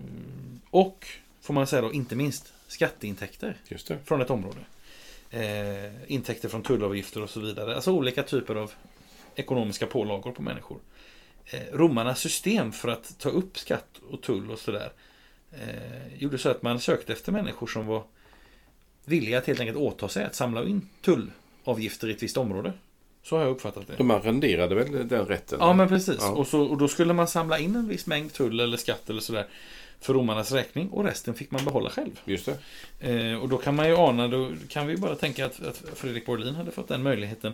och 0.69 1.07
får 1.41 1.53
man 1.53 1.67
säga 1.67 1.81
då 1.81 1.93
inte 1.93 2.15
minst 2.15 2.53
skatteintäkter 2.67 3.57
från 4.05 4.21
ett 4.21 4.29
område. 4.29 4.59
Eh, 5.29 5.91
intäkter 6.07 6.49
från 6.49 6.63
tullavgifter 6.63 7.23
och 7.23 7.29
så 7.29 7.39
vidare. 7.39 7.75
Alltså 7.75 7.91
olika 7.91 8.23
typer 8.23 8.55
av 8.55 8.71
ekonomiska 9.35 9.87
pålagor 9.87 10.31
på 10.31 10.41
människor. 10.41 10.77
Eh, 11.45 11.77
romarnas 11.77 12.19
system 12.19 12.71
för 12.71 12.89
att 12.89 13.19
ta 13.19 13.29
upp 13.29 13.57
skatt 13.57 14.01
och 14.09 14.21
tull 14.21 14.51
och 14.51 14.59
sådär 14.59 14.91
eh, 15.51 16.17
gjorde 16.17 16.37
så 16.37 16.49
att 16.49 16.61
man 16.61 16.79
sökte 16.79 17.13
efter 17.13 17.31
människor 17.31 17.67
som 17.67 17.87
var 17.87 18.03
villiga 19.05 19.37
att 19.37 19.47
helt 19.47 19.59
enkelt 19.59 19.77
åta 19.77 20.09
sig 20.09 20.23
att 20.25 20.35
samla 20.35 20.63
in 20.63 20.89
tullavgifter 21.01 22.07
i 22.07 22.11
ett 22.11 22.23
visst 22.23 22.37
område. 22.37 22.73
Så 23.23 23.35
har 23.35 23.43
jag 23.43 23.51
uppfattat 23.51 23.87
det. 23.87 23.93
De 23.97 24.11
arrenderade 24.11 24.75
väl 24.75 25.07
den 25.07 25.25
rätten? 25.25 25.57
Ja 25.61 25.73
men 25.73 25.87
precis. 25.87 26.17
Ja. 26.19 26.31
Och, 26.31 26.47
så, 26.47 26.61
och 26.61 26.77
då 26.77 26.87
skulle 26.87 27.13
man 27.13 27.27
samla 27.27 27.59
in 27.59 27.75
en 27.75 27.87
viss 27.87 28.05
mängd 28.05 28.33
tull 28.33 28.59
eller 28.59 28.77
skatt 28.77 29.09
eller 29.09 29.21
sådär 29.21 29.47
för 29.99 30.13
romarnas 30.13 30.51
räkning 30.51 30.89
och 30.89 31.03
resten 31.03 31.33
fick 31.33 31.51
man 31.51 31.65
behålla 31.65 31.89
själv. 31.89 32.19
Just 32.25 32.45
det. 32.45 32.57
Eh, 32.99 33.35
och 33.35 33.49
då 33.49 33.57
kan 33.57 33.75
man 33.75 33.87
ju 33.87 33.95
ana, 33.95 34.27
då 34.27 34.51
kan 34.67 34.87
vi 34.87 34.97
bara 34.97 35.15
tänka 35.15 35.45
att, 35.45 35.63
att 35.63 35.81
Fredrik 35.95 36.25
Borlin 36.25 36.55
hade 36.55 36.71
fått 36.71 36.87
den 36.87 37.03
möjligheten 37.03 37.53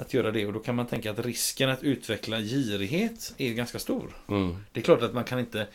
att 0.00 0.14
göra 0.14 0.30
det 0.30 0.46
och 0.46 0.52
då 0.52 0.58
kan 0.58 0.74
man 0.74 0.86
tänka 0.86 1.10
att 1.10 1.18
risken 1.18 1.70
att 1.70 1.82
utveckla 1.82 2.40
girighet 2.40 3.34
är 3.38 3.52
ganska 3.52 3.78
stor. 3.78 4.16
Mm. 4.28 4.56
Det 4.72 4.80
är 4.80 4.84
klart 4.84 5.02
att 5.02 5.14
man 5.14 5.24
kan 5.24 5.38
inte 5.38 5.66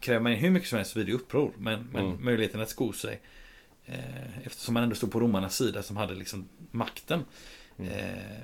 kräva 0.00 0.22
man 0.22 0.32
in 0.32 0.38
hur 0.38 0.50
mycket 0.50 0.68
som 0.68 0.76
helst 0.76 0.96
vid 0.96 1.10
uppror 1.10 1.52
men, 1.58 1.88
men 1.92 2.04
Mm. 2.06 2.24
möjligheten 2.24 2.60
att 2.60 2.68
sko 2.68 2.92
sig 2.92 3.20
eh, 3.86 4.38
eftersom 4.44 4.74
man 4.74 4.82
ändå 4.82 4.94
stod 4.94 5.12
på 5.12 5.20
romarnas 5.20 5.56
sida 5.56 5.82
som 5.82 5.96
hade 5.96 6.14
liksom 6.14 6.48
makten. 6.70 7.24
Mm. 7.78 7.90
Eh, 7.92 8.38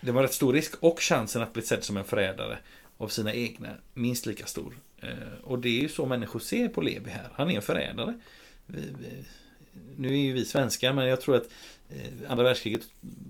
det 0.00 0.12
var 0.12 0.22
rätt 0.22 0.32
stor 0.34 0.52
risk 0.52 0.74
och 0.80 1.00
chansen 1.00 1.42
att 1.42 1.52
bli 1.52 1.62
sedd 1.62 1.84
som 1.84 1.96
en 1.96 2.04
förrädare 2.04 2.58
av 2.96 3.08
sina 3.08 3.34
egna 3.34 3.68
minst 3.94 4.26
lika 4.26 4.46
stor. 4.46 4.74
Eh, 5.02 5.08
och 5.44 5.58
det 5.58 5.68
är 5.68 5.82
ju 5.82 5.88
så 5.88 6.06
människor 6.06 6.40
ser 6.40 6.68
på 6.68 6.80
Levi 6.80 7.10
här. 7.10 7.28
Han 7.34 7.50
är 7.50 7.56
en 7.56 7.62
förrädare. 7.62 8.20
Vi, 8.66 8.80
vi, 8.80 9.24
nu 9.96 10.08
är 10.08 10.16
ju 10.22 10.32
vi 10.32 10.44
svenskar 10.44 10.92
men 10.92 11.06
jag 11.06 11.20
tror 11.20 11.36
att 11.36 11.48
eh, 11.90 12.30
andra 12.30 12.44
världskriget 12.44 12.82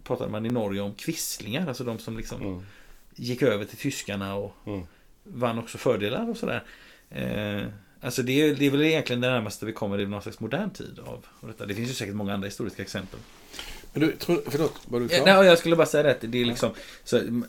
pratade 0.04 0.30
man 0.30 0.46
i 0.46 0.50
Norge 0.50 0.80
om 0.80 0.94
kvisslingar. 0.94 1.68
Alltså 1.68 1.84
de 1.84 1.98
som 1.98 2.16
liksom 2.16 2.42
Mm. 2.42 2.62
gick 3.16 3.42
över 3.42 3.64
till 3.64 3.78
tyskarna 3.78 4.34
och 4.34 4.54
Mm. 4.66 4.82
vann 5.24 5.58
också 5.58 5.78
fördelar 5.78 6.30
och 6.30 6.36
sådär. 6.36 6.64
Eh, 7.10 7.62
alltså 8.00 8.22
det 8.22 8.32
är, 8.42 8.54
det 8.54 8.66
är 8.66 8.70
väl 8.70 8.82
egentligen 8.82 9.20
det 9.20 9.30
närmaste 9.30 9.66
vi 9.66 9.72
kommer 9.72 10.00
i 10.00 10.06
någon 10.06 10.22
slags 10.22 10.40
modern 10.40 10.70
tid 10.70 10.98
av, 11.06 11.26
av 11.40 11.48
detta. 11.48 11.66
Det 11.66 11.74
finns 11.74 11.90
ju 11.90 11.94
säkert 11.94 12.14
många 12.14 12.34
andra 12.34 12.46
historiska 12.46 12.82
exempel. 12.82 13.20
Men 13.92 14.00
du, 14.02 14.12
tror, 14.16 14.42
förlåt, 14.48 14.74
var 14.84 15.00
du 15.00 15.06
Ja, 15.10 15.24
klar? 15.24 15.36
nej, 15.38 15.46
jag 15.46 15.58
skulle 15.58 15.76
bara 15.76 15.86
säga 15.86 16.02
det 16.02 16.10
att 16.10 16.20
det 16.20 16.40
är 16.40 16.44
liksom 16.44 16.70
så, 17.04 17.18
m- 17.18 17.44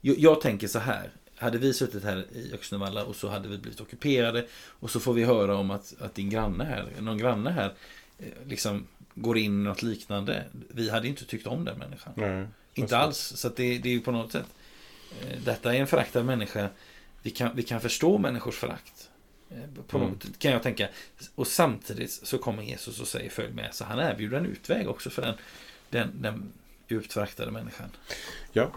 jag, 0.00 0.18
jag 0.18 0.40
tänker 0.40 0.66
så 0.68 0.78
här. 0.78 1.10
Hade 1.36 1.58
vi 1.58 1.74
suttit 1.74 2.04
här 2.04 2.24
i 2.32 2.50
Öxnevalla 2.54 3.04
och 3.04 3.16
så 3.16 3.28
hade 3.28 3.48
vi 3.48 3.58
blivit 3.58 3.80
ockuperade 3.80 4.46
och 4.64 4.90
så 4.90 5.00
får 5.00 5.12
vi 5.14 5.24
höra 5.24 5.56
om 5.56 5.70
att, 5.70 5.94
att 6.00 6.14
din 6.14 6.30
granne 6.30 6.64
här, 6.64 6.86
någon 7.00 7.18
granne 7.18 7.50
här 7.50 7.64
eh, 7.64 7.70
liksom 8.46 8.86
går 9.14 9.38
in 9.38 9.60
i 9.60 9.64
något 9.64 9.82
liknande. 9.82 10.44
Vi 10.68 10.90
hade 10.90 11.08
inte 11.08 11.24
tyckt 11.24 11.46
om 11.46 11.64
den 11.64 11.78
människan. 11.78 12.12
Nej. 12.16 12.46
Inte 12.74 12.96
alls. 12.98 13.18
Så 13.18 13.48
det, 13.48 13.78
det 13.78 13.88
är 13.88 13.92
ju 13.92 14.00
på 14.00 14.12
något 14.12 14.32
sätt. 14.32 14.46
eh, 15.22 15.38
Detta 15.44 15.74
är 15.74 15.80
en 15.80 15.86
föraktad 15.86 16.22
människa. 16.22 16.68
Vi 17.22 17.30
kan, 17.30 17.56
vi 17.56 17.62
kan 17.62 17.80
förstå 17.80 18.18
människors 18.18 18.54
förakt. 18.56 19.10
Eh, 19.50 19.56
På 19.88 19.98
Mm. 19.98 20.10
något, 20.10 20.38
kan 20.38 20.52
jag 20.52 20.62
tänka. 20.62 20.88
Och 21.34 21.46
samtidigt 21.46 22.10
så 22.10 22.38
kommer 22.38 22.62
Jesus 22.62 23.00
och 23.00 23.08
säger 23.08 23.30
följ 23.30 23.52
med. 23.54 23.74
Så 23.74 23.84
han 23.84 23.98
erbjuder 23.98 24.38
en 24.38 24.46
utväg 24.46 24.88
också 24.88 25.10
för 25.10 25.22
den, 25.22 25.34
den, 25.90 26.10
den 26.22 26.52
djupt 26.88 27.12
föraktade 27.12 27.50
människan. 27.50 27.90
Ja. 28.52 28.70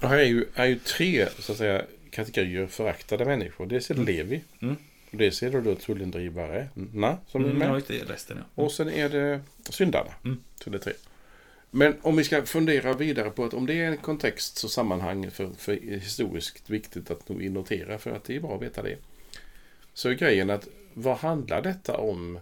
Och 0.00 0.08
här 0.08 0.18
är 0.18 0.24
ju, 0.24 0.44
är 0.54 0.64
ju 0.66 0.78
tre 0.78 1.28
så 1.38 1.52
att 1.52 1.58
säga, 1.58 1.84
kategorier 2.10 2.66
föraktade 2.66 3.24
människor. 3.24 3.66
Dels 3.66 3.90
är 3.90 3.94
det 3.94 4.00
Mm. 4.02 4.14
Levi. 4.16 4.44
Mm. 4.60 4.76
Och 5.14 5.42
är 5.42 5.50
det 5.50 5.60
då 5.60 5.74
tullindrivare. 5.74 6.68
Na, 6.74 7.18
som 7.26 7.44
är 7.44 7.50
Mm, 7.50 7.58
med. 7.58 7.82
ja, 7.88 8.04
resten 8.06 8.36
ja. 8.36 8.62
Och 8.62 8.72
sen 8.72 8.88
är 8.88 9.08
det 9.08 9.40
syndarna. 9.70 10.10
Mm. 10.24 10.38
Så 10.64 10.70
det 10.70 10.76
är 10.76 10.80
tre. 10.80 10.92
Men 11.70 11.96
om 12.02 12.16
vi 12.16 12.24
ska 12.24 12.42
fundera 12.42 12.92
vidare 12.92 13.30
på 13.30 13.44
att 13.44 13.54
om 13.54 13.66
det 13.66 13.74
är 13.74 13.86
en 13.86 13.96
kontext 13.96 14.64
och 14.64 14.70
sammanhang 14.70 15.30
för, 15.30 15.50
för 15.58 15.72
historiskt 16.00 16.70
viktigt 16.70 17.10
att 17.10 17.30
vi 17.30 17.48
noterar 17.48 17.98
för 17.98 18.10
att 18.10 18.24
det 18.24 18.36
är 18.36 18.40
bra 18.40 18.54
att 18.56 18.62
veta 18.62 18.82
det. 18.82 18.96
Så 19.94 20.08
är 20.08 20.12
grejen 20.14 20.50
att 20.50 20.68
vad 20.94 21.16
handlar 21.16 21.62
detta 21.62 21.96
om 21.96 22.38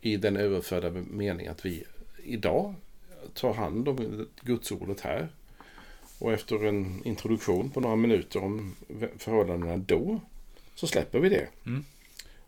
i 0.00 0.16
den 0.16 0.36
överförda 0.36 0.90
meningen 0.90 1.52
att 1.52 1.66
vi 1.66 1.84
idag 2.24 2.74
tar 3.34 3.54
hand 3.54 3.88
om 3.88 4.26
gudsordet 4.40 5.00
här. 5.00 5.28
Och 6.18 6.32
efter 6.32 6.66
en 6.66 7.02
introduktion 7.04 7.70
på 7.70 7.80
några 7.80 7.96
minuter 7.96 8.42
om 8.42 8.76
förhållandena 9.18 9.76
då 9.76 10.20
så 10.74 10.86
släpper 10.86 11.18
vi 11.18 11.28
det. 11.28 11.46
Mm. 11.66 11.84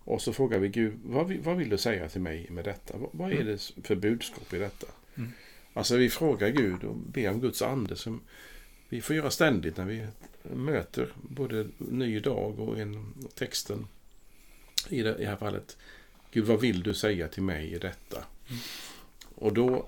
Och 0.04 0.22
så 0.22 0.32
frågar 0.32 0.58
vi 0.58 0.68
Gud, 0.68 0.92
vad, 1.04 1.28
vi- 1.28 1.38
vad 1.38 1.56
vill 1.56 1.68
du 1.68 1.78
säga 1.78 2.08
till 2.08 2.20
mig 2.20 2.46
med 2.50 2.64
detta? 2.64 2.96
Vad, 2.98 3.10
vad 3.12 3.30
är 3.32 3.34
Mm. 3.40 3.46
det 3.46 3.72
för 3.86 3.94
budskap 3.94 4.54
i 4.54 4.58
detta? 4.58 4.86
Mm. 5.16 5.32
Alltså 5.72 5.96
vi 5.96 6.10
frågar 6.10 6.48
Gud 6.48 6.84
och 6.84 6.96
ber 6.96 7.30
om 7.30 7.40
Guds 7.40 7.62
ande 7.62 7.96
som 7.96 8.20
vi 8.88 9.00
får 9.00 9.16
göra 9.16 9.30
ständigt 9.30 9.76
när 9.76 9.84
vi 9.84 10.06
möter 10.42 11.12
både 11.22 11.68
ny 11.78 12.20
dag 12.20 12.58
och 12.60 12.78
en, 12.78 13.14
texten 13.34 13.86
i 14.88 15.02
det, 15.02 15.14
i 15.16 15.20
det 15.22 15.26
här 15.28 15.36
fallet. 15.36 15.76
Gud, 16.32 16.44
vad 16.44 16.60
vill 16.60 16.82
du 16.82 16.94
säga 16.94 17.28
till 17.28 17.42
mig 17.42 17.72
i 17.74 17.78
detta? 17.78 18.16
Mm. 18.48 18.60
Och 19.34 19.52
då 19.52 19.86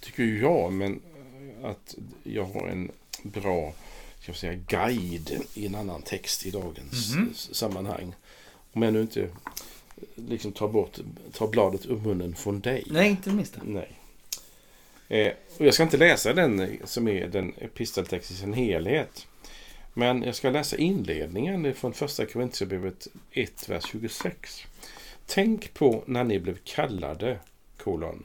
tycker 0.00 0.24
jag 0.24 0.72
men 0.72 1.00
att 1.62 1.94
jag 2.22 2.44
har 2.44 2.68
en 2.68 2.90
bra 3.22 3.74
ska 4.20 4.30
jag 4.30 4.36
säga, 4.36 4.54
guide 4.68 5.40
i 5.54 5.66
en 5.66 5.74
annan 5.74 6.02
text 6.02 6.46
i 6.46 6.50
dagens 6.50 7.14
Mhm. 7.16 7.28
s- 7.32 7.54
sammanhang. 7.54 8.14
Om 8.76 8.82
jag 8.82 8.92
nu 8.92 9.00
inte 9.00 9.28
liksom 10.14 10.52
tar 10.52 10.68
bort 10.68 10.98
tar 11.32 11.48
bladet 11.48 11.86
ur 11.86 11.96
munnen 11.96 12.34
från 12.34 12.60
dig. 12.60 12.84
Nej, 12.86 13.10
inte 13.10 13.30
det 13.30 13.36
minsta. 13.36 13.60
Nej. 13.64 13.92
Eh, 15.08 15.32
och 15.58 15.66
jag 15.66 15.74
ska 15.74 15.82
inte 15.82 15.96
läsa 15.96 16.32
den 16.32 16.60
eh, 16.60 16.68
som 16.84 17.08
är 17.08 17.26
den 17.26 17.52
episteltext 17.58 18.30
i 18.30 18.34
sin 18.34 18.52
helhet. 18.52 19.26
Men 19.94 20.22
jag 20.22 20.34
ska 20.34 20.50
läsa 20.50 20.76
inledningen 20.76 21.74
från 21.74 21.92
första 21.92 22.26
Korintierbrevet 22.26 23.06
1, 23.30 23.68
vers 23.68 23.84
26. 23.90 24.66
Tänk 25.26 25.74
på 25.74 26.02
när 26.06 26.24
ni 26.24 26.38
blev 26.38 26.58
kallade, 26.64 27.38
kolon. 27.76 28.24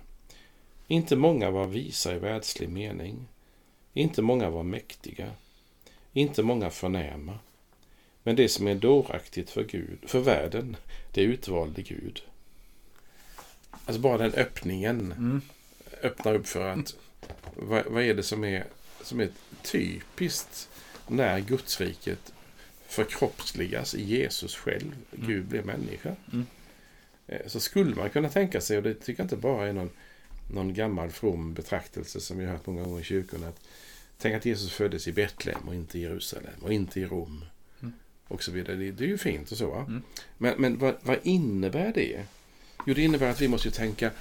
Inte 0.88 1.16
många 1.16 1.52
var 1.52 1.68
visa 1.68 2.16
i 2.16 2.20
världslig 2.20 2.70
mening. 2.70 3.28
Inte 3.94 4.22
många 4.22 4.50
var 4.50 4.64
mäktiga. 4.64 5.32
Inte 6.14 6.44
många 6.44 6.70
förnäma. 6.70 7.40
Men 8.24 8.36
det 8.36 8.50
som 8.50 8.68
är 8.68 8.76
dåraktigt 8.76 9.50
för 9.50 9.64
Gud, 9.64 9.98
för 10.06 10.20
världen, 10.20 10.78
det 11.12 11.22
utvalde 11.22 11.82
Gud. 11.82 12.22
Alltså 13.86 14.02
bara 14.02 14.18
den 14.18 14.34
öppningen 14.34 15.00
Mm. 15.12 15.42
öppnar 16.02 16.34
upp 16.36 16.48
för 16.48 16.70
att 16.74 16.96
vad, 17.56 17.86
vad 17.86 18.04
är 18.04 18.14
det 18.14 18.24
som 18.24 18.44
är, 18.44 18.66
som 19.04 19.20
är 19.20 19.30
typiskt 19.64 20.70
när 21.08 21.40
Gudsriket 21.40 22.34
förkroppsligas 22.88 23.96
i 23.96 24.04
Jesus 24.04 24.56
själv, 24.56 24.96
Mm. 25.12 25.28
Gud 25.28 25.46
blir 25.46 25.62
människa. 25.64 26.16
Mm. 26.34 26.46
Eh, 27.28 27.48
Så 27.48 27.60
skulle 27.60 27.96
man 27.96 28.10
kunna 28.10 28.30
tänka 28.30 28.62
sig, 28.62 28.78
och 28.78 28.84
det 28.84 28.94
tycker 28.94 29.20
jag 29.24 29.26
inte 29.26 29.36
bara 29.36 29.68
är 29.68 29.74
någon, 29.74 29.90
någon 30.54 30.74
gammal 30.74 31.10
from 31.12 31.54
betraktelse 31.54 32.20
som 32.22 32.38
vi 32.38 32.46
har 32.46 32.52
hört 32.54 32.66
många 32.68 32.84
gånger 32.84 33.02
i 33.02 33.04
kyrkorna, 33.04 33.48
att 33.48 33.60
tänk 34.18 34.36
att 34.36 34.46
Jesus 34.46 34.72
föddes 34.72 35.08
i 35.08 35.12
Betlehem 35.12 35.68
och 35.68 35.76
inte 35.76 35.98
i 35.98 36.02
Jerusalem 36.02 36.54
och 36.62 36.74
inte 36.74 37.00
i 37.00 37.06
Rom. 37.06 37.46
Och 38.32 38.44
så 38.44 38.52
vidare. 38.52 38.76
Det, 38.76 38.92
det 38.92 39.04
är 39.04 39.08
ju 39.08 39.18
fint 39.18 39.52
och 39.52 39.58
så. 39.58 39.72
Va? 39.72 39.86
Mm. 39.88 40.02
Men, 40.38 40.56
men 40.58 40.78
vad, 40.78 40.96
vad 41.02 41.18
innebär 41.24 41.94
det? 41.94 42.26
Jo, 42.86 42.94
det 42.94 43.02
innebär 43.02 43.30
att 43.30 43.42
vi 43.42 43.48
måste 43.48 43.72
tänka 43.72 44.12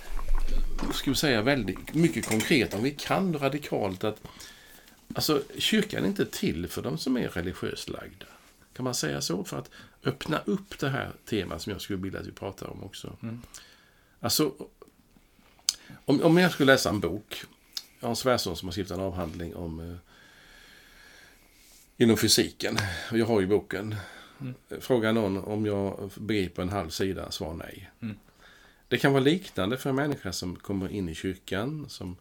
ska 0.95 1.11
vi 1.11 1.17
säga 1.17 1.43
väldigt 1.43 1.95
mycket 1.95 2.27
konkret, 2.27 2.75
om 2.75 2.83
vi 2.83 2.91
kan 2.91 3.39
radikalt 3.39 4.05
att 4.05 4.23
alltså, 5.15 5.43
kyrkan 5.59 6.05
är 6.05 6.09
inte 6.09 6.27
till 6.27 6.69
för 6.69 6.83
de 6.83 6.99
som 6.99 7.17
är 7.17 7.29
religiöst 7.29 7.89
lagda. 7.89 8.27
Kan 8.73 8.85
man 8.85 8.95
säga 8.95 9.21
så? 9.21 9.45
För 9.45 9.59
att 9.59 9.71
öppna 10.05 10.39
upp 10.45 10.79
det 10.79 10.89
här 10.89 11.13
temat 11.25 11.63
som 11.63 11.73
jag 11.73 11.81
skulle 11.81 11.99
vilja 11.99 12.21
att 12.21 12.27
vi 12.27 12.33
pratar 12.33 12.67
om 12.67 12.85
också. 12.85 13.17
Mm. 13.23 13.43
Alltså, 14.21 14.53
om, 16.05 16.23
om 16.23 16.39
jag 16.39 16.53
skulle 16.53 16.73
läsa 16.73 16.89
en 16.89 17.01
bok. 17.01 17.45
Jag 18.01 18.07
har 18.07 18.11
en 18.11 18.17
svärson 18.17 18.57
som 18.57 18.69
har 18.69 18.73
skrivit 18.73 18.91
en 18.91 19.01
avhandling 19.01 19.57
om 19.57 19.81
eh, 19.81 19.97
inom 22.01 22.17
fysiken. 22.17 22.79
Och 23.11 23.19
jag 23.19 23.27
har 23.27 23.41
ju 23.41 23.47
boken. 23.47 23.95
Mm. 24.41 24.55
Fråga 24.81 25.13
någon 25.13 25.39
om 25.39 25.67
jag 25.67 26.11
begriper 26.17 26.63
en 26.63 26.69
halv 26.69 26.89
sida, 26.91 27.31
svar 27.31 27.55
nej. 27.55 27.91
Mm. 28.01 28.17
Det 28.89 28.99
kan 28.99 29.13
vara 29.13 29.23
liknande 29.23 29.79
för 29.79 29.91
en 29.91 29.97
människa 29.97 30.33
som 30.33 30.57
kommer 30.57 30.89
in 30.89 31.09
i 31.09 31.15
kyrkan, 31.15 31.89
som 31.89 32.17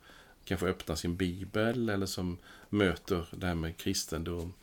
kanske 0.45 0.67
öppnar 0.67 0.95
sin 0.95 1.15
bibel 1.15 1.89
eller 1.89 2.05
som 2.05 2.37
möter 2.69 3.27
det 3.31 3.47
här 3.47 3.55
med 3.55 3.77
kristendom. 3.77 4.53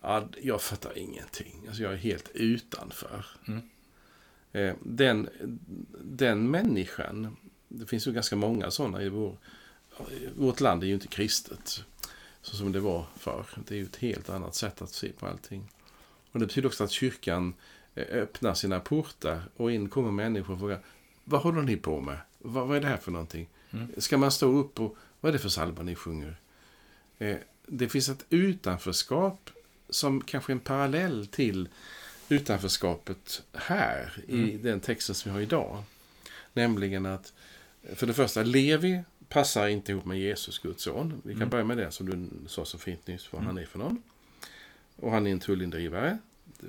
Ja, 0.00 0.28
jag 0.42 0.62
fattar 0.62 0.98
ingenting. 0.98 1.64
Alltså 1.66 1.82
jag 1.82 1.92
är 1.92 1.96
helt 1.96 2.30
utanför. 2.34 3.26
Mm. 3.48 3.62
Eh, 4.52 4.74
Den, 4.82 5.28
den 6.02 6.50
människan, 6.50 7.36
det 7.68 7.86
finns 7.86 8.06
ju 8.06 8.12
ganska 8.12 8.36
många 8.36 8.70
sådana 8.70 9.02
i 9.02 9.08
vår, 9.08 9.36
vårt 10.36 10.60
land 10.60 10.82
är 10.82 10.86
ju 10.86 10.94
inte 10.94 11.08
kristet. 11.08 11.84
Så 12.44 12.56
som 12.56 12.72
det 12.72 12.80
var 12.80 13.06
förr. 13.16 13.46
Det 13.68 13.74
är 13.74 13.78
ju 13.78 13.84
ett 13.84 13.96
helt 13.96 14.28
annat 14.30 14.54
sätt 14.54 14.82
att 14.82 14.90
se 14.90 15.08
på 15.08 15.26
allting. 15.26 15.68
Och 16.32 16.40
det 16.40 16.46
betyder 16.46 16.68
också 16.68 16.84
att 16.84 16.90
kyrkan 16.90 17.54
eh, 17.94 18.04
öppnar 18.18 18.54
sina 18.54 18.80
portar 18.80 19.42
och 19.56 19.72
in 19.72 19.88
kommer 19.88 20.10
människor 20.10 20.54
och 20.54 20.60
frågar 20.60 20.80
Vad 21.24 21.40
håller 21.40 21.62
ni 21.62 21.76
på 21.76 22.00
med? 22.00 22.18
Vad, 22.38 22.68
vad 22.68 22.76
är 22.76 22.80
det 22.80 22.86
här 22.86 22.96
för 22.96 23.12
någonting? 23.12 23.48
Mm. 23.70 23.88
Ska 23.98 24.18
man 24.18 24.30
stå 24.32 24.46
upp 24.58 24.80
och 24.80 24.96
vad 25.20 25.28
är 25.28 25.32
det 25.32 25.38
för 25.38 25.48
salva 25.48 25.82
ni 25.82 25.94
sjunger? 25.94 26.36
Eh, 27.18 27.36
det 27.66 27.88
finns 27.88 28.08
ett 28.08 28.24
utanförskap 28.30 29.50
som 29.88 30.20
kanske 30.20 30.52
är 30.52 30.54
en 30.54 30.60
parallell 30.60 31.26
till 31.26 31.68
utanförskapet 32.28 33.42
här 33.52 34.24
i 34.28 34.50
Mm. 34.50 34.62
den 34.62 34.80
texten 34.80 35.14
som 35.14 35.30
vi 35.30 35.34
har 35.34 35.42
idag. 35.42 35.82
Nämligen 36.52 37.06
att 37.06 37.32
för 37.94 38.06
det 38.06 38.14
första, 38.14 38.42
Levi 38.42 39.02
passar 39.34 39.68
inte 39.68 39.92
ihop 39.92 40.04
med 40.04 40.18
Jesus, 40.18 40.58
Guds 40.58 40.82
son. 40.82 41.22
Vi 41.24 41.32
kan 41.32 41.42
Mm. 41.42 41.48
börja 41.50 41.64
med 41.64 41.76
det 41.76 41.90
som 41.90 42.06
du 42.10 42.48
sa 42.48 42.64
så 42.64 42.78
fint 42.78 43.06
nyss, 43.06 43.32
vad 43.32 43.42
Mm. 43.42 43.46
han 43.54 43.62
är 43.62 43.66
för 43.66 43.78
någon. 43.78 44.02
Och 44.96 45.10
han 45.12 45.26
är 45.26 45.30
en 45.30 45.40
tullindrivare. 45.40 46.18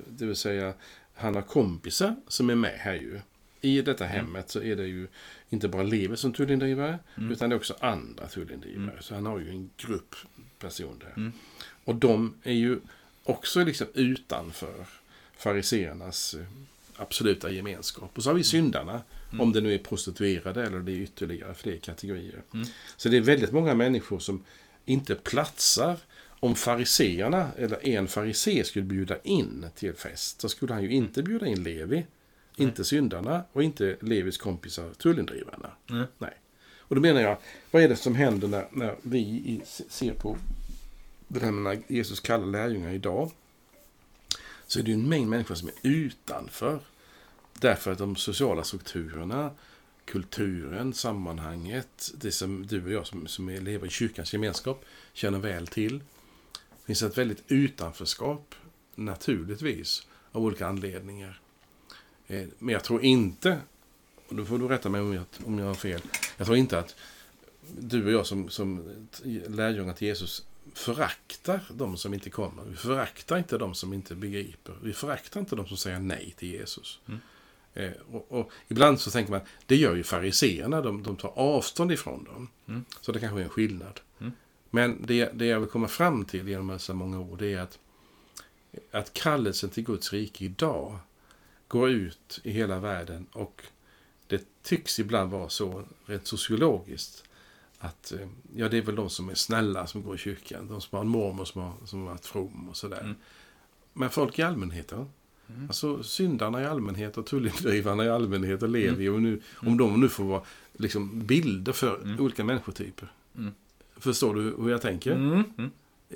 Det- 0.07 0.25
vill 0.25 0.35
säga, 0.35 0.73
han 1.13 1.35
har 1.35 1.41
kompisar 1.41 2.15
som 2.27 2.49
är 2.49 2.55
med 2.55 2.73
här 2.79 2.93
ju. 2.93 3.19
I 3.61 3.81
detta 3.81 4.05
hemmet 4.05 4.49
så 4.49 4.61
är 4.61 4.75
det 4.75 4.87
ju 4.87 5.07
inte 5.49 5.67
bara 5.67 5.83
Levi 5.83 6.17
som 6.17 6.33
tullindrivare, 6.33 6.99
Mm. 7.17 7.31
utan 7.31 7.49
det 7.49 7.55
är 7.55 7.57
också 7.57 7.75
andra 7.79 8.27
tullindrivare. 8.27 8.97
Så 9.01 9.15
han 9.15 9.25
har 9.25 9.39
ju 9.39 9.49
en 9.49 9.69
grupp 9.77 10.15
personer. 10.59 11.13
Mm. 11.17 11.31
Och 11.83 11.95
de 11.95 12.33
är 12.43 12.53
ju 12.53 12.79
också 13.23 13.63
liksom 13.63 13.87
utanför 13.93 14.85
fariseernas 15.37 16.33
eh, 16.33 16.45
absoluta 16.95 17.51
gemenskap. 17.51 18.17
Och 18.17 18.23
så 18.23 18.29
har 18.29 18.35
vi 18.35 18.43
syndarna, 18.43 19.01
Mm. 19.35 19.41
om 19.41 19.53
det 19.53 19.61
nu 19.61 19.73
är 19.73 19.77
prostituerade 19.77 20.65
eller 20.65 20.79
det 20.79 20.91
är 20.91 20.95
ytterligare 20.95 21.53
fler 21.53 21.77
kategorier. 21.77 22.41
Mm. 22.53 22.67
Så 22.97 23.09
det 23.09 23.17
är 23.17 23.21
väldigt 23.21 23.51
många 23.51 23.75
människor 23.75 24.19
som 24.19 24.43
inte 24.85 25.15
platsar. 25.15 25.97
Om 26.39 26.55
fariseerna, 26.55 27.49
eller 27.57 27.87
en 27.87 28.07
farisé 28.07 28.63
skulle 28.63 28.85
bjuda 28.85 29.17
in 29.23 29.65
till 29.75 29.93
fest, 29.93 30.41
så 30.41 30.49
skulle 30.49 30.73
han 30.73 30.83
ju 30.83 30.91
inte 30.91 31.23
bjuda 31.23 31.47
in 31.47 31.63
Levi, 31.63 32.05
inte 32.55 32.83
syndarna 32.83 33.43
och 33.51 33.63
inte 33.63 33.97
Levis 34.01 34.37
kompisar 34.37 34.93
tullindrivarna. 34.93 35.71
Mm. 35.89 36.05
Nej. 36.17 36.33
Och 36.79 36.95
då 36.95 37.01
menar 37.01 37.21
jag, 37.21 37.37
vad 37.71 37.83
är 37.83 37.89
det 37.89 37.95
som 37.95 38.15
händer 38.15 38.47
när, 38.47 38.65
när 38.71 38.95
vi 39.01 39.61
ser 39.65 40.13
på 40.13 40.37
det 41.27 41.39
här 41.39 41.51
med 41.51 41.83
Jesus 41.87 42.19
kallar 42.19 42.45
lärjungar 42.47 42.93
idag? 42.93 43.31
Så 44.67 44.79
är 44.79 44.83
det 44.83 44.89
ju 44.89 44.95
en 44.95 45.09
mängd 45.09 45.29
människor 45.29 45.55
som 45.55 45.67
är 45.67 45.75
utanför. 45.81 46.79
Därför 47.59 47.91
att 47.91 47.97
de 47.97 48.15
sociala 48.15 48.63
strukturerna, 48.63 49.51
kulturen, 50.05 50.93
sammanhanget, 50.93 52.11
det 52.15 52.31
som 52.31 52.67
du 52.67 52.83
och 52.85 52.91
jag 52.91 53.07
som, 53.07 53.27
som 53.27 53.49
lever 53.49 53.87
i 53.87 53.89
kyrkans 53.89 54.33
gemenskap 54.33 54.85
känner 55.13 55.39
väl 55.39 55.67
till. 55.67 55.99
Det 55.99 56.85
finns 56.85 57.03
ett 57.03 57.17
väldigt 57.17 57.43
utanförskap, 57.47 58.55
naturligtvis, 58.95 60.07
av 60.31 60.43
olika 60.43 60.67
anledningar. 60.67 61.39
Eh, 62.27 62.47
men 62.59 62.73
jag 62.73 62.83
tror 62.83 63.03
inte, 63.03 63.59
och 64.27 64.35
då 64.35 64.45
får 64.45 64.59
du 64.59 64.67
rätta 64.67 64.89
mig 64.89 65.01
om 65.01 65.13
jag, 65.13 65.25
om 65.45 65.59
jag 65.59 65.65
har 65.65 65.75
fel, 65.75 66.01
jag 66.37 66.45
tror 66.47 66.57
inte 66.57 66.79
att 66.79 66.95
du 67.79 68.05
och 68.05 68.11
jag 68.11 68.25
som, 68.25 68.49
som 68.49 68.83
lärjungar 69.47 69.93
till 69.93 70.07
Jesus 70.07 70.45
föraktar 70.73 71.63
de 71.69 71.97
som 71.97 72.13
inte 72.13 72.29
kommer. 72.29 72.63
Vi 72.63 72.75
föraktar 72.75 73.37
inte 73.37 73.57
de 73.57 73.75
som 73.75 73.93
inte 73.93 74.15
begriper. 74.15 74.75
Vi 74.81 74.93
föraktar 74.93 75.39
inte 75.39 75.55
de 75.55 75.67
som 75.67 75.77
säger 75.77 75.99
nej 75.99 76.33
till 76.37 76.49
Jesus. 76.51 76.99
Mm. 77.07 77.19
Eh, 77.75 77.91
och, 78.11 78.31
och 78.31 78.51
ibland 78.67 78.99
så 78.99 79.11
tänker 79.11 79.31
man, 79.31 79.41
det 79.65 79.75
gör 79.75 79.95
ju 79.95 80.03
fariseerna, 80.03 80.81
de, 80.81 81.03
de 81.03 81.15
tar 81.15 81.31
avstånd 81.35 81.91
ifrån 81.91 82.23
dem. 82.23 82.49
Mm. 82.67 82.85
Så 83.01 83.11
det 83.11 83.19
kanske 83.19 83.39
är 83.39 83.43
en 83.43 83.49
skillnad. 83.49 83.99
Mm. 84.19 84.33
Men 84.69 85.05
det, 85.05 85.31
det 85.33 85.45
jag 85.45 85.59
vill 85.59 85.69
komma 85.69 85.87
fram 85.87 86.25
till 86.25 86.47
genom 86.47 86.67
dessa 86.67 86.93
många 86.93 87.19
ord, 87.19 87.39
det 87.39 87.53
är 87.53 87.59
att, 87.59 87.79
att 88.91 89.13
kallelsen 89.13 89.69
till 89.69 89.83
Guds 89.83 90.13
rike 90.13 90.45
idag 90.45 90.97
går 91.67 91.89
ut 91.89 92.39
i 92.43 92.51
hela 92.51 92.79
världen 92.79 93.25
och 93.31 93.63
det 94.27 94.63
tycks 94.63 94.99
ibland 94.99 95.31
vara 95.31 95.49
så, 95.49 95.83
rent 96.05 96.27
sociologiskt, 96.27 97.23
att 97.77 98.11
eh, 98.11 98.27
ja, 98.55 98.69
det 98.69 98.77
är 98.77 98.81
väl 98.81 98.95
de 98.95 99.09
som 99.09 99.29
är 99.29 99.35
snälla 99.35 99.87
som 99.87 100.03
går 100.03 100.15
i 100.15 100.17
kyrkan. 100.17 100.67
De 100.67 100.81
som 100.81 100.95
har 100.95 101.03
en 101.03 101.09
mormor 101.09 101.45
som 101.45 101.61
har, 101.61 101.73
som 101.85 101.99
har 101.99 102.07
varit 102.07 102.25
from 102.25 102.69
och 102.69 102.77
sådär. 102.77 103.01
Mm. 103.01 103.15
Men 103.93 104.09
folk 104.09 104.39
i 104.39 104.41
allmänhet 104.41 104.87
då? 104.87 105.07
Mm. 105.49 105.67
Alltså 105.67 106.03
syndarna 106.03 106.61
i 106.61 106.65
allmänhet 106.65 107.17
och 107.17 107.25
tullindrivarna 107.25 108.05
i 108.05 108.09
allmänhet 108.09 108.63
och 108.63 108.69
Levi. 108.69 109.09
Och 109.09 109.21
nu, 109.21 109.41
om 109.55 109.67
Mm. 109.67 109.77
de 109.77 110.01
nu 110.01 110.09
får 110.09 110.23
vara 110.23 110.41
liksom, 110.73 111.25
bilder 111.25 111.71
för 111.73 112.01
Mm. 112.03 112.19
olika 112.19 112.43
människotyper. 112.43 113.07
Mm. 113.37 113.51
Förstår 113.97 114.35
du 114.35 114.41
hur 114.41 114.69
jag 114.69 114.81
tänker? 114.81 115.11
Mm. 115.11 115.43
Mm. 115.57 115.71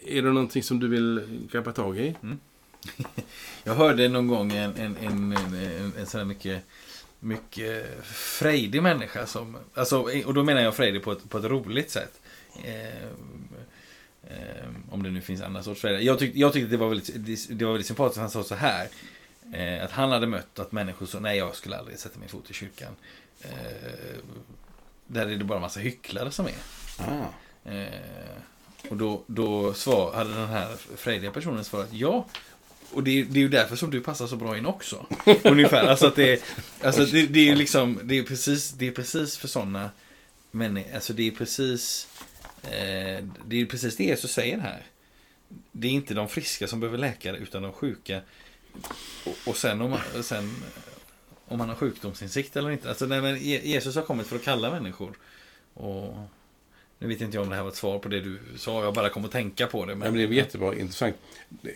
Är 0.05 0.21
det 0.21 0.31
någonting 0.31 0.63
som 0.63 0.79
du 0.79 0.87
vill 0.87 1.21
greppa 1.51 1.71
tag 1.71 1.97
i? 1.97 2.15
Jag 3.63 3.75
hörde 3.75 4.09
någon 4.09 4.27
gång 4.27 4.51
en, 4.51 4.75
en, 4.75 4.97
en, 4.97 5.31
en, 5.33 5.91
en, 5.97 6.05
sån 6.05 6.17
här 6.19 6.25
mycket, 6.25 6.63
mycket 7.19 8.03
frejdig 8.13 8.83
människa 8.83 9.25
som, 9.25 9.57
alltså, 9.73 10.07
och 10.25 10.33
då 10.33 10.43
menar 10.43 10.61
jag 10.61 10.75
frejdig 10.75 11.03
på 11.03 11.11
ett, 11.11 11.29
på 11.29 11.37
ett 11.37 11.43
roligt 11.45 11.89
sätt. 11.91 12.21
Eh, 12.63 13.09
om 14.89 15.03
det 15.03 15.09
nu 15.11 15.21
finns 15.21 15.41
andra 15.41 15.63
sorts 15.63 15.81
frejdig. 15.81 16.03
Jag, 16.07 16.19
tyck, 16.19 16.35
jag 16.35 16.53
tyckte 16.53 16.71
det 16.71 16.77
var 16.77 16.89
väldigt, 16.89 17.49
det 17.59 17.65
var 17.65 17.71
väldigt 17.71 17.87
sympatiskt. 17.87 18.19
Han 18.19 18.29
sa 18.29 18.43
så 18.43 18.55
här. 18.55 18.87
Eh, 19.53 19.83
att 19.85 19.91
han 19.91 20.11
hade 20.11 20.27
mött 20.27 20.59
att 20.59 20.71
människor 20.71 21.05
sa 21.05 21.19
nej 21.19 21.37
jag 21.37 21.55
skulle 21.55 21.77
aldrig 21.77 21.99
sätta 21.99 22.19
min 22.19 22.29
fot 22.29 22.49
i 22.51 22.53
kyrkan. 22.53 22.95
Eh, 23.41 23.49
där 25.07 25.27
är 25.27 25.35
det 25.35 25.43
bara 25.43 25.55
en 25.55 25.61
massa 25.61 25.79
hycklare 25.79 26.31
som 26.31 26.45
är. 26.45 26.53
Ah. 26.97 27.69
Eh, 27.71 27.89
och 28.89 28.97
då, 28.97 29.23
då 29.27 29.73
svar, 29.73 30.13
hade 30.13 30.33
den 30.33 30.47
här 30.49 30.75
frejdiga 30.95 31.31
personen 31.31 31.63
svarat 31.63 31.93
ja. 31.93 32.25
Och 32.93 33.03
det, 33.03 33.19
är- 33.19 33.23
det 33.25 33.39
är 33.39 33.41
ju 33.41 33.49
därför 33.49 33.75
som 33.75 33.91
du 33.91 34.01
passar 34.01 34.27
så 34.27 34.35
bra 34.35 34.57
in 34.57 34.65
också. 34.65 35.05
Ungefär. 35.43 35.87
Alltså 35.87 36.07
att 36.07 36.15
det, 36.15 36.43
alltså 36.83 37.05
det, 37.05 37.27
det 37.27 37.39
är 37.39 37.45
ju 37.45 37.55
liksom, 37.55 37.99
det 38.03 38.17
är 38.17 38.23
precis, 38.23 38.71
det 38.71 38.87
är 38.87 38.91
precis 38.91 39.37
för 39.37 39.47
sådana 39.47 39.89
människor. 40.51 40.95
Alltså 40.95 41.13
det 41.13 41.27
är 41.27 41.31
precis, 41.31 42.07
eh, 42.63 43.23
det 43.45 43.61
är 43.61 43.65
precis 43.65 43.95
det 43.97 44.03
Jesus 44.03 44.31
säger 44.31 44.57
här. 44.59 44.83
Det 45.71 45.87
är 45.87 45.91
inte 45.91 46.13
de 46.13 46.29
friska 46.29 46.67
som 46.67 46.79
behöver 46.79 46.97
läkare 46.97 47.37
utan 47.37 47.61
de 47.63 47.73
sjuka. 47.73 48.21
Och, 49.25 49.35
och 49.47 49.57
sen 49.57 49.81
om 49.81 49.89
man, 49.89 50.23
sen, 50.23 50.55
om 51.45 51.57
man 51.57 51.69
har 51.69 51.75
sjukdomsinsikt 51.75 52.55
eller 52.55 52.71
inte. 52.71 52.89
Alltså 52.89 53.05
nej, 53.05 53.21
men 53.21 53.35
Je- 53.35 53.61
Jesus 53.67 53.95
har 53.95 54.03
kommit 54.03 54.27
för 54.27 54.35
att 54.35 54.43
kalla 54.43 54.71
människor. 54.71 55.17
Och 55.73 56.13
nu 56.99 57.07
vet 57.07 57.21
inte 57.21 57.37
jag 57.37 57.43
om 57.43 57.49
det 57.49 57.55
här 57.55 57.63
var 57.63 57.69
ett 57.69 57.75
svar 57.75 57.99
på 57.99 58.09
det 58.09 58.21
du 58.21 58.39
sa. 58.57 58.83
Jag 58.83 58.93
bara 58.93 59.09
kom 59.09 59.25
att 59.25 59.31
tänka 59.31 59.67
på 59.67 59.85
det. 59.85 59.95
Men, 59.95 59.99
men 59.99 60.13
det 60.13 60.23
är 60.23 60.27
jättebra, 60.27 60.75
intressant. 60.75 61.15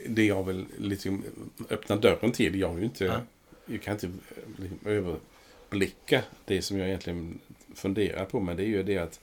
Det- 0.08 0.26
jag 0.26 0.44
vill 0.44 0.66
liksom 0.78 1.24
öppna 1.70 1.96
dörren 1.96 2.32
till, 2.32 2.60
jag 2.60 2.80
ju 2.80 2.86
inte, 2.86 3.06
Ja. 3.06 3.22
jag 3.66 3.82
kan 3.82 3.94
inte 3.94 4.12
liksom 4.58 4.80
överblicka 4.86 6.22
det 6.46 6.62
som 6.62 6.78
jag 6.78 6.88
egentligen 6.88 7.40
funderar 7.76 8.26
på, 8.26 8.40
men 8.40 8.58
det 8.58 8.64
är 8.64 8.68
ju 8.68 8.84
det 8.84 8.98
att, 8.98 9.20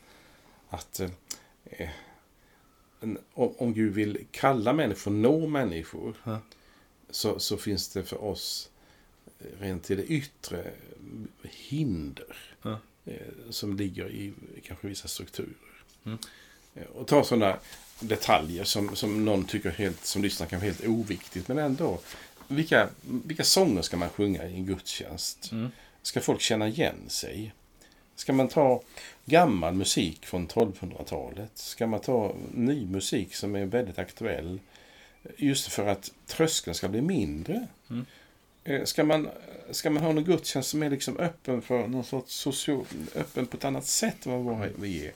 att 0.68 1.00
eh, 1.64 1.88
om, 3.00 3.18
om 3.58 3.74
Gud 3.74 3.92
vill 3.94 4.18
kalla 4.30 4.72
människor, 4.72 5.10
nå 5.10 5.46
människor, 5.46 6.14
Ja. 6.24 6.38
Så, 7.10 7.38
så 7.38 7.56
finns 7.56 7.88
det 7.88 8.04
för 8.04 8.24
oss 8.24 8.70
eh, 9.40 9.60
rent 9.60 9.84
till 9.84 9.96
det 9.96 10.04
yttre 10.04 10.70
hinder 11.42 12.36
eh, 13.04 13.14
som 13.50 13.76
ligger 13.76 14.10
i 14.10 14.32
kanske 14.66 14.88
vissa 14.88 15.08
strukturer. 15.08 15.54
Mm. 16.04 16.18
Eh, 16.74 16.86
Och 16.86 17.06
ta 17.06 17.24
sådana 17.24 17.56
detaljer 18.00 18.64
som, 18.64 18.96
som 18.96 19.24
någon 19.24 19.44
tycker 19.44 19.70
helt, 19.70 20.04
som 20.06 20.22
lyssnar 20.22 20.46
kanske 20.46 20.66
helt 20.66 20.86
oviktigt, 20.86 21.48
men 21.48 21.58
ändå. 21.58 22.00
Vilka, 22.48 22.88
vilka 23.02 23.44
sånger 23.44 23.82
ska 23.82 23.96
man 23.96 24.10
sjunga 24.10 24.48
i 24.48 24.54
en 24.54 24.66
gudstjänst? 24.66 25.52
Mm. 25.52 25.70
Ska 26.02 26.20
folk 26.20 26.40
känna 26.40 26.68
igen 26.68 27.08
sig? 27.08 27.52
Ska 28.16 28.32
man 28.32 28.48
ta 28.48 28.82
gammal 29.24 29.74
musik 29.74 30.26
från 30.26 30.48
1200-talet? 30.48 31.50
Ska 31.54 31.86
man 31.86 32.00
ta 32.00 32.34
ny 32.54 32.86
musik 32.86 33.34
som 33.34 33.54
är 33.54 33.64
väldigt 33.64 33.98
aktuell? 33.98 34.58
Just 35.36 35.68
för 35.72 35.86
att 35.86 36.12
tröskeln 36.26 36.74
ska 36.74 36.88
bli 36.88 37.00
mindre. 37.00 37.66
Mm. 37.90 38.06
Eh, 38.64 38.84
Ska 38.84 39.04
man, 39.04 39.28
ska 39.70 39.90
man 39.90 40.02
ha 40.02 40.12
någon 40.12 40.24
gudstjänst 40.24 40.68
som 40.70 40.82
är 40.82 40.90
liksom 40.90 41.16
öppen 41.16 41.62
för 41.62 41.88
någon 41.88 42.04
sorts 42.04 42.34
social, 42.34 42.84
öppen 43.14 43.46
på 43.46 43.56
ett 43.56 43.64
annat 43.64 43.86
sätt 43.86 44.26
än 44.26 44.44
vad 44.44 44.68
vi 44.78 45.06
är. 45.06 45.12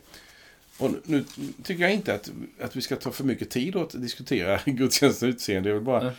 Och 0.79 0.91
nu 1.05 1.25
tycker 1.63 1.83
jag 1.83 1.93
inte 1.95 2.15
att, 2.15 2.31
att 2.61 2.77
vi 2.77 2.83
ska 2.83 2.97
ta 2.97 3.11
för 3.11 3.25
mycket 3.25 3.51
tid 3.51 3.77
åt 3.77 3.95
att 3.95 4.03
diskutera 4.03 4.61
gudstjänstens 4.67 5.35
utseende. 5.35 5.69
Jag 5.69 5.75
vill 5.75 5.85
bara 5.85 6.13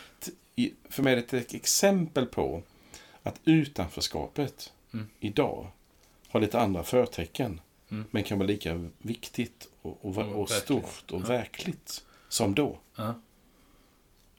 för 0.88 1.02
mig 1.02 1.12
är 1.12 1.16
det 1.30 1.32
ett 1.38 1.54
exempel 1.54 2.26
på 2.26 2.62
att 3.22 3.40
utanförskapet 3.44 4.72
Mm. 4.94 5.06
idag 5.20 5.70
har 6.28 6.40
lite 6.40 6.60
andra 6.60 6.82
förtecken. 6.82 7.60
Mm. 7.90 8.04
Men 8.10 8.22
kan 8.24 8.38
vara 8.38 8.46
lika 8.48 8.88
viktigt 8.98 9.68
och, 9.82 9.98
och, 10.04 10.16
Och 10.18 10.50
stort 10.50 11.10
och 11.12 11.20
Ja. 11.20 11.26
verkligt 11.26 12.04
som 12.28 12.54
då. 12.54 12.78
Ja. 12.96 13.14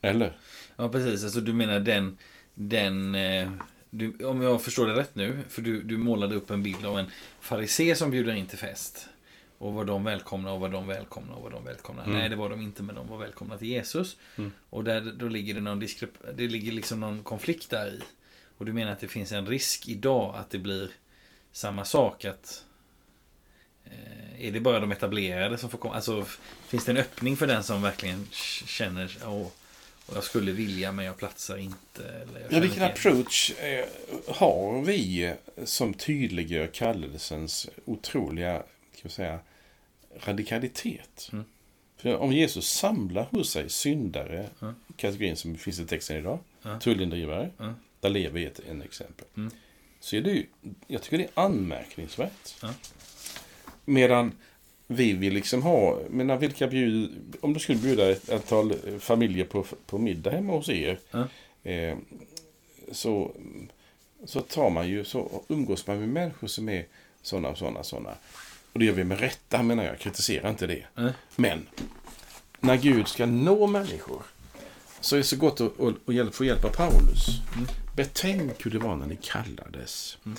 Eller? 0.10 0.38
Ja, 0.76 0.90
precis. 0.90 1.24
Alltså 1.24 1.42
du 1.42 1.54
menar 1.54 1.80
den... 1.80 2.18
den 2.54 3.16
eh, 3.16 3.50
du, 3.90 4.26
om 4.26 4.42
jag 4.42 4.62
förstår 4.62 4.88
det 4.88 4.96
rätt 4.96 5.16
nu, 5.16 5.40
för 5.50 5.62
du, 5.62 5.84
du 5.84 5.98
målade 5.98 6.36
upp 6.36 6.50
en 6.50 6.64
bild 6.64 6.86
av 6.86 7.00
en 7.00 7.06
farisé 7.40 7.96
som 7.96 8.12
bjuder 8.12 8.34
in 8.34 8.48
till 8.48 8.58
fest. 8.58 9.08
Och 9.58 9.74
var 9.74 9.86
de 9.86 10.04
välkomna 10.04 10.52
och 10.52 10.60
var 10.60 10.70
de 10.70 10.88
välkomna 10.88 11.34
och 11.34 11.44
var 11.44 11.50
de 11.50 11.66
välkomna. 11.66 12.04
Mm. 12.04 12.18
Nej, 12.18 12.30
det 12.30 12.36
var 12.36 12.50
de 12.50 12.62
inte, 12.62 12.84
men 12.84 12.96
de 12.96 13.08
var 13.08 13.18
välkomna 13.18 13.58
till 13.58 13.68
Jesus. 13.68 14.18
Mm. 14.36 14.52
Och 14.70 14.84
där, 14.84 15.02
då 15.02 15.28
ligger 15.28 15.54
det 15.54 15.62
någon 15.62 15.80
diskrep 15.80 16.10
det 16.34 16.48
ligger 16.48 16.72
liksom 16.72 17.00
någon 17.00 17.24
konflikt 17.24 17.70
där 17.70 17.88
i. 17.88 18.02
Och 18.58 18.66
du 18.66 18.74
menar 18.74 18.92
att 18.92 19.00
det 19.00 19.08
finns 19.08 19.32
en 19.32 19.48
risk 19.48 19.88
idag 19.88 20.36
att 20.36 20.50
det 20.50 20.58
blir 20.58 20.90
samma 21.52 21.86
sak 21.86 22.26
att 22.26 22.64
eh, 23.86 24.46
är 24.48 24.52
det 24.52 24.60
bara 24.60 24.80
de 24.80 24.92
etablerade 24.92 25.58
som 25.58 25.70
får 25.70 25.78
komma? 25.78 25.96
Alltså, 25.96 26.26
finns 26.68 26.86
det 26.86 26.92
en 26.92 26.98
öppning 26.98 27.38
för 27.38 27.48
den 27.48 27.64
som 27.64 27.82
verkligen 27.82 28.28
känner 28.32 29.18
åh, 29.26 29.48
och 30.08 30.16
jag 30.16 30.24
skulle 30.24 30.52
vilja 30.52 30.92
men 30.92 31.06
jag 31.06 31.18
platsar 31.18 31.58
inte? 31.58 32.04
Eller 32.04 32.40
jag 32.42 32.52
Ja, 32.54 32.60
vilken 32.60 32.64
inte 32.64 32.76
igen." 32.78 32.92
approach 32.92 33.52
eh, 33.60 33.86
har 34.28 34.82
vi 34.82 35.34
som 35.66 35.94
tydliggör 35.94 36.68
kallelsens 36.68 37.70
otroliga 37.86 38.64
jag 39.04 39.12
säga, 39.12 39.40
radikalitet? 40.20 41.30
Mm. 41.32 41.46
För 41.98 42.16
om 42.18 42.32
Jesus 42.34 42.70
samlar 42.70 43.24
hos 43.32 43.50
sig 43.52 43.70
syndare, 43.70 44.50
Ja. 44.60 44.74
kategorin 44.98 45.36
som 45.36 45.56
finns 45.58 45.80
i 45.80 45.86
texten 45.86 46.18
idag, 46.18 46.40
Ja. 46.62 46.80
tullindrivare, 46.80 47.50
Ja. 47.58 47.74
där 48.00 48.10
lever 48.10 48.40
ett 48.48 48.60
en 48.70 48.82
exempel. 48.82 49.26
Mm. 49.38 49.52
Så 50.00 50.16
är 50.16 50.22
det 50.22 50.32
ju, 50.32 50.46
jag 50.88 51.02
tycker 51.02 51.18
det 51.18 51.24
är 51.24 51.30
anmärkningsvärt. 51.44 52.56
Ja. 52.62 52.74
Medan 53.86 54.32
vi 54.88 55.14
vill 55.14 55.34
liksom 55.34 55.64
ha, 55.64 56.00
menar 56.10 56.38
vilka 56.38 56.68
bjud, 56.68 57.36
om 57.42 57.54
du 57.54 57.60
skulle 57.60 57.80
bjuda 57.80 58.12
ett 58.12 58.30
antal 58.30 58.74
familjer 59.00 59.46
på, 59.46 59.66
på 59.86 59.98
middag 59.98 60.32
hemma 60.32 60.54
hos 60.54 60.70
er. 60.70 61.00
Ja. 61.12 61.28
Eh, 61.72 61.98
så, 62.92 63.32
så 64.26 64.42
tar 64.42 64.70
man 64.70 64.90
ju, 64.90 65.04
så 65.04 65.44
umgås 65.48 65.88
man 65.88 66.00
med 66.00 66.10
människor 66.10 66.48
som 66.48 66.70
är 66.70 66.86
sådana 67.22 67.50
och 67.50 67.58
sådana 67.58 67.84
sådana. 67.84 68.14
Och 68.74 68.80
det 68.80 68.86
gör 68.86 68.94
vi 68.94 69.04
med 69.04 69.20
rätta 69.20 69.64
menar 69.64 69.84
jag, 69.84 70.00
kritiserar 70.00 70.50
inte 70.50 70.68
det. 70.68 70.84
Nej. 70.96 71.14
Men 71.36 71.68
när 72.60 72.78
Gud 72.78 73.08
ska 73.08 73.26
nå 73.26 73.68
människor 73.68 74.22
så 75.00 75.16
är 75.16 75.18
det 75.18 75.24
så 75.24 75.38
gott 75.38 75.62
att, 75.62 75.80
att, 75.80 76.20
att 76.20 76.36
få 76.36 76.46
hjälp 76.46 76.66
av 76.66 76.70
Paulus. 76.70 77.28
Mm. 77.56 77.68
Betänk 77.96 78.66
hur 78.66 78.72
det 78.72 78.80
var 78.80 78.96
när 78.96 79.08
ni 79.08 79.18
kallades. 79.22 80.18
Mm. 80.26 80.38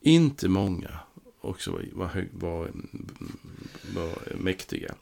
Inte 0.00 0.48
många 0.48 1.00
också 1.40 1.72
var, 1.72 1.84
var, 1.92 2.06
hög, 2.06 2.28
var, 2.32 2.70
var 3.94 4.36
mäktiga. 4.36 4.94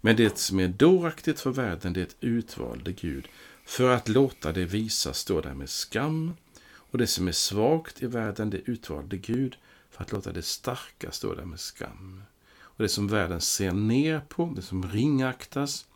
Men 0.00 0.16
det 0.16 0.38
som 0.38 0.60
är 0.60 0.68
dåraktigt 0.68 1.40
för 1.40 1.50
världen, 1.50 1.92
det 1.92 2.16
utvalde 2.20 2.92
Gud. 2.92 3.28
För 3.64 3.90
att 3.90 4.08
låta 4.08 4.52
det 4.52 4.64
visa 4.64 5.12
stå 5.12 5.40
där 5.40 5.54
med 5.54 5.70
skam. 5.70 6.32
Och 6.62 6.98
det 6.98 7.06
som 7.06 7.28
är 7.28 7.32
svagt 7.32 8.02
i 8.02 8.06
världen, 8.06 8.50
det 8.50 8.58
utvalde 8.70 9.16
Gud. 9.16 9.56
För 9.90 10.02
att 10.04 10.12
låta 10.12 10.32
det 10.32 10.42
starka 10.42 11.10
stå 11.10 11.34
där 11.34 11.44
med 11.44 11.60
skam. 11.60 12.22
Och 12.58 12.82
det 12.82 12.88
som 12.88 13.08
världen 13.08 13.40
ser 13.40 13.72
ner 13.72 14.20
på, 14.28 14.52
det 14.56 14.62
som 14.62 14.90
ringaktas, 14.90 15.86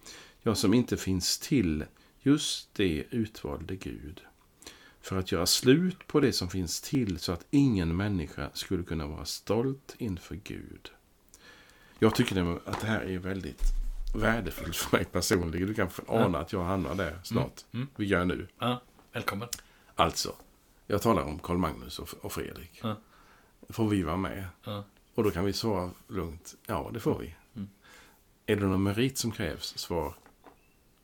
ja, 0.42 0.54
som 0.54 0.74
inte 0.74 0.96
finns 0.96 1.38
till, 1.38 1.84
just 2.22 2.74
det 2.74 3.04
utvalde 3.10 3.76
Gud. 3.76 4.20
För 5.04 5.18
att 5.18 5.32
göra 5.32 5.46
slut 5.46 6.06
på 6.06 6.20
det 6.20 6.32
som 6.32 6.50
finns 6.50 6.80
till, 6.80 7.18
så 7.18 7.32
att 7.32 7.46
ingen 7.50 7.96
människa 7.96 8.50
skulle 8.54 8.84
kunna 8.84 9.06
vara 9.06 9.24
stolt 9.24 9.94
inför 9.98 10.34
Gud. 10.34 10.90
Jag 11.98 12.14
tycker 12.14 12.58
att 12.68 12.80
det 12.80 12.86
här 12.86 13.00
är 13.00 13.18
väldigt 13.18 13.62
värdefullt 14.16 14.76
för 14.76 14.96
mig 14.96 15.04
personligen. 15.04 15.68
Du 15.68 15.74
kan 15.74 15.90
ana 16.08 16.38
att 16.38 16.52
jag 16.52 16.64
hamnar 16.64 16.94
där 16.94 17.20
snart. 17.24 17.64
Mm. 17.72 17.88
Vi 17.96 18.06
gör 18.06 18.24
nu. 18.24 18.48
Ja, 18.58 18.82
välkommen. 19.12 19.48
Alltså, 19.94 20.36
jag 20.86 21.02
talar 21.02 21.22
om 21.22 21.38
Karl 21.38 21.58
Magnus 21.58 21.98
och 21.98 22.08
och 22.20 22.32
Fredrik. 22.32 22.80
Ja. 22.82 22.96
Får 23.68 23.88
vi 23.88 24.02
vara 24.02 24.16
med? 24.16 24.44
Ja. 24.64 24.84
Och 25.14 25.24
då 25.24 25.30
kan 25.30 25.44
vi 25.44 25.52
svara 25.52 25.90
lugnt. 26.08 26.54
Ja, 26.66 26.90
det 26.92 27.00
får 27.00 27.18
vi. 27.18 27.34
Mm. 27.56 27.68
Är 28.46 28.56
det 28.56 28.66
någon 28.66 28.82
merit 28.82 29.18
som 29.18 29.30
krävs? 29.30 29.78
Svar 29.78 30.14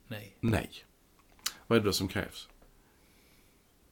Nej. 0.09 0.37
nej. 0.41 0.71
Vad 1.67 1.77
är 1.77 1.81
det 1.81 1.89
då 1.89 1.93
som 1.93 2.09
krävs? 2.09 2.49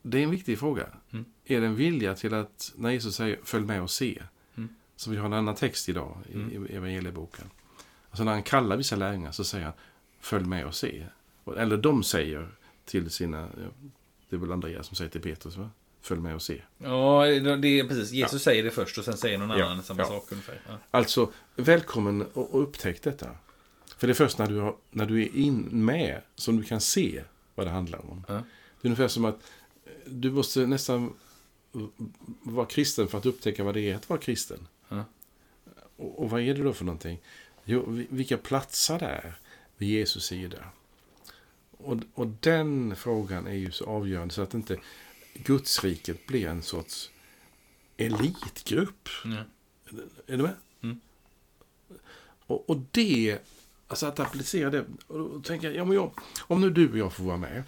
Det 0.03 0.19
är 0.19 0.23
en 0.23 0.31
viktig 0.31 0.59
fråga. 0.59 0.87
Mm. 1.13 1.25
Är 1.45 1.61
det 1.61 1.67
en 1.67 1.75
vilja 1.75 2.15
till 2.15 2.35
att, 2.35 2.73
när 2.77 2.91
Jesus 2.91 3.15
säger 3.17 3.39
följ 3.45 3.65
med 3.67 3.83
och 3.83 3.91
se, 3.91 4.23
Mm. 4.57 4.69
så 4.97 5.11
vi 5.11 5.17
har 5.17 5.27
en 5.27 5.33
annan 5.33 5.55
text 5.55 5.89
idag 5.89 6.19
i, 6.29 6.35
Mm. 6.35 6.67
evangelieboken. 6.71 7.45
Alltså 8.11 8.25
när 8.25 8.33
han 8.33 8.43
kallar 8.43 8.77
vissa 8.77 8.97
lärjungar 8.97 9.33
så 9.33 9.45
säger 9.45 9.65
han 9.65 9.75
följ 10.21 10.45
med 10.47 10.67
och 10.67 10.75
se. 10.75 11.05
Eller 11.57 11.77
de 11.77 12.03
säger 12.03 12.49
till 12.85 13.11
sina, 13.11 13.39
ja, 13.39 13.89
det 14.29 14.37
är 14.37 14.41
väl 14.41 14.53
Andreas 14.53 14.87
som 14.87 14.97
säger 14.97 15.11
till 15.11 15.21
Petrus 15.21 15.57
va? 15.57 15.71
Följ 16.01 16.21
med 16.21 16.35
och 16.35 16.43
se. 16.43 16.63
Ja, 16.79 17.25
det 17.27 17.69
är 17.81 17.89
precis. 17.89 18.11
Jesus 18.13 18.43
säger 18.43 18.63
det 18.65 18.71
först 18.71 18.99
och 18.99 19.05
sen 19.05 19.17
säger 19.17 19.39
någon 19.39 19.59
Ja, 19.59 19.65
annan 19.71 19.83
samma 19.83 20.03
ja. 20.03 20.07
sak 20.09 20.33
ungefär. 20.33 20.61
Ja. 20.69 20.75
Alltså, 20.91 21.33
välkommen 21.57 22.23
och, 22.33 22.63
upptäck 22.63 23.03
detta. 23.03 23.27
För 23.99 24.07
det 24.07 24.13
är 24.13 24.15
först 24.15 24.39
när 24.39 24.47
du, 24.47 24.59
har, 24.59 24.77
när 24.91 25.07
du 25.07 25.23
är 25.23 25.37
in 25.37 25.69
med 25.85 26.21
som 26.35 26.57
du 26.57 26.63
kan 26.65 26.81
se 26.81 27.23
vad 27.55 27.67
det 27.67 27.71
handlar 27.71 28.11
om. 28.11 28.25
Ja. 28.29 28.35
Det 28.35 28.87
är 28.87 28.91
ungefär 28.91 29.09
som 29.09 29.25
att 29.25 29.39
du 30.11 30.31
måste 30.31 30.67
nästan 30.67 31.15
vara 32.43 32.67
kristen 32.67 33.09
för 33.09 33.19
att 33.19 33.27
upptäcka 33.27 33.65
vad 33.65 33.75
det 33.75 33.81
är 33.91 33.95
att 33.95 34.09
vara 34.09 34.21
kristen. 34.21 34.67
Ja. 34.89 35.05
Och, 35.97 36.23
och 36.23 36.31
vad 36.31 36.41
är 36.41 36.55
det 36.55 36.63
då 36.63 36.73
för 36.73 36.85
någonting? 36.85 37.21
Jo, 37.65 37.85
vi- 37.91 38.07
vilka 38.11 38.37
platsar 38.39 38.99
där 38.99 39.39
vid 39.77 39.89
Jesus 39.89 40.25
sida? 40.25 40.59
Och, 41.71 41.97
och 42.15 42.27
den 42.27 42.97
frågan 42.97 43.47
är 43.47 43.55
ju 43.55 43.71
så 43.71 43.85
avgörande 43.85 44.35
så 44.35 44.43
att 44.43 44.55
inte 44.55 44.81
Gudsriket 45.35 46.27
blir 46.27 46.47
en 46.47 46.63
sorts 46.63 47.11
elitgrupp. 47.97 49.09
Ja. 49.25 49.45
Är 50.27 50.37
du 50.37 50.43
med? 50.43 50.55
Mm. 50.83 51.01
Och, 52.47 52.71
och 52.71 52.77
det, 52.91 53.39
alltså 53.89 54.07
att 54.07 54.21
applicera 54.21 54.71
det. 54.71 54.85
Och 55.07 55.19
då 55.19 55.41
tänker 55.41 55.67
jag, 55.67 55.77
ja, 55.77 55.85
men 55.85 55.95
jag, 55.95 56.11
om 56.41 56.61
nu 56.61 56.71
du 56.71 56.91
och 56.93 56.99
jag 56.99 57.13
får 57.13 57.25
vara 57.25 57.37
med. 57.37 57.63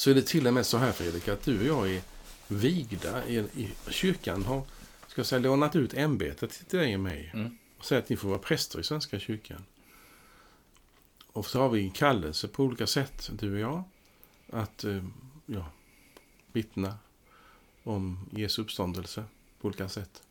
Så 0.00 0.10
är 0.10 0.14
det 0.14 0.22
till 0.22 0.46
och 0.46 0.54
med 0.54 0.66
så 0.66 0.78
här 0.78 0.92
Fredrik, 0.92 1.28
att 1.28 1.42
du 1.42 1.70
och 1.70 1.86
jag 1.86 1.94
är 1.94 2.02
vigda. 2.48 3.26
I, 3.26 3.36
i 3.38 3.70
kyrkan 3.88 4.42
har, 4.42 4.62
ska 5.06 5.18
jag 5.18 5.26
säga, 5.26 5.38
lånat 5.38 5.76
ut 5.76 5.94
ämbetet 5.94 6.68
till 6.68 6.78
dig 6.78 6.94
och 6.94 7.00
mig. 7.00 7.30
Mm. 7.34 7.56
Och 7.78 7.84
säger 7.84 8.02
att 8.02 8.08
ni 8.08 8.16
får 8.16 8.28
vara 8.28 8.38
präster 8.38 8.80
i 8.80 8.82
Svenska 8.82 9.18
kyrkan. 9.18 9.64
Och 11.32 11.46
så 11.46 11.60
har 11.60 11.68
vi 11.68 11.82
en 11.82 11.90
kallelse 11.90 12.48
på 12.48 12.64
olika 12.64 12.86
sätt, 12.86 13.30
du 13.32 13.52
och 13.52 13.58
jag. 13.58 13.82
Att 14.50 14.84
eh, 14.84 15.04
ja, 15.46 15.66
vittna 16.52 16.98
om 17.82 18.28
Jesu 18.30 18.62
uppståndelse 18.62 19.24
på 19.60 19.68
olika 19.68 19.88
sätt. 19.88 20.22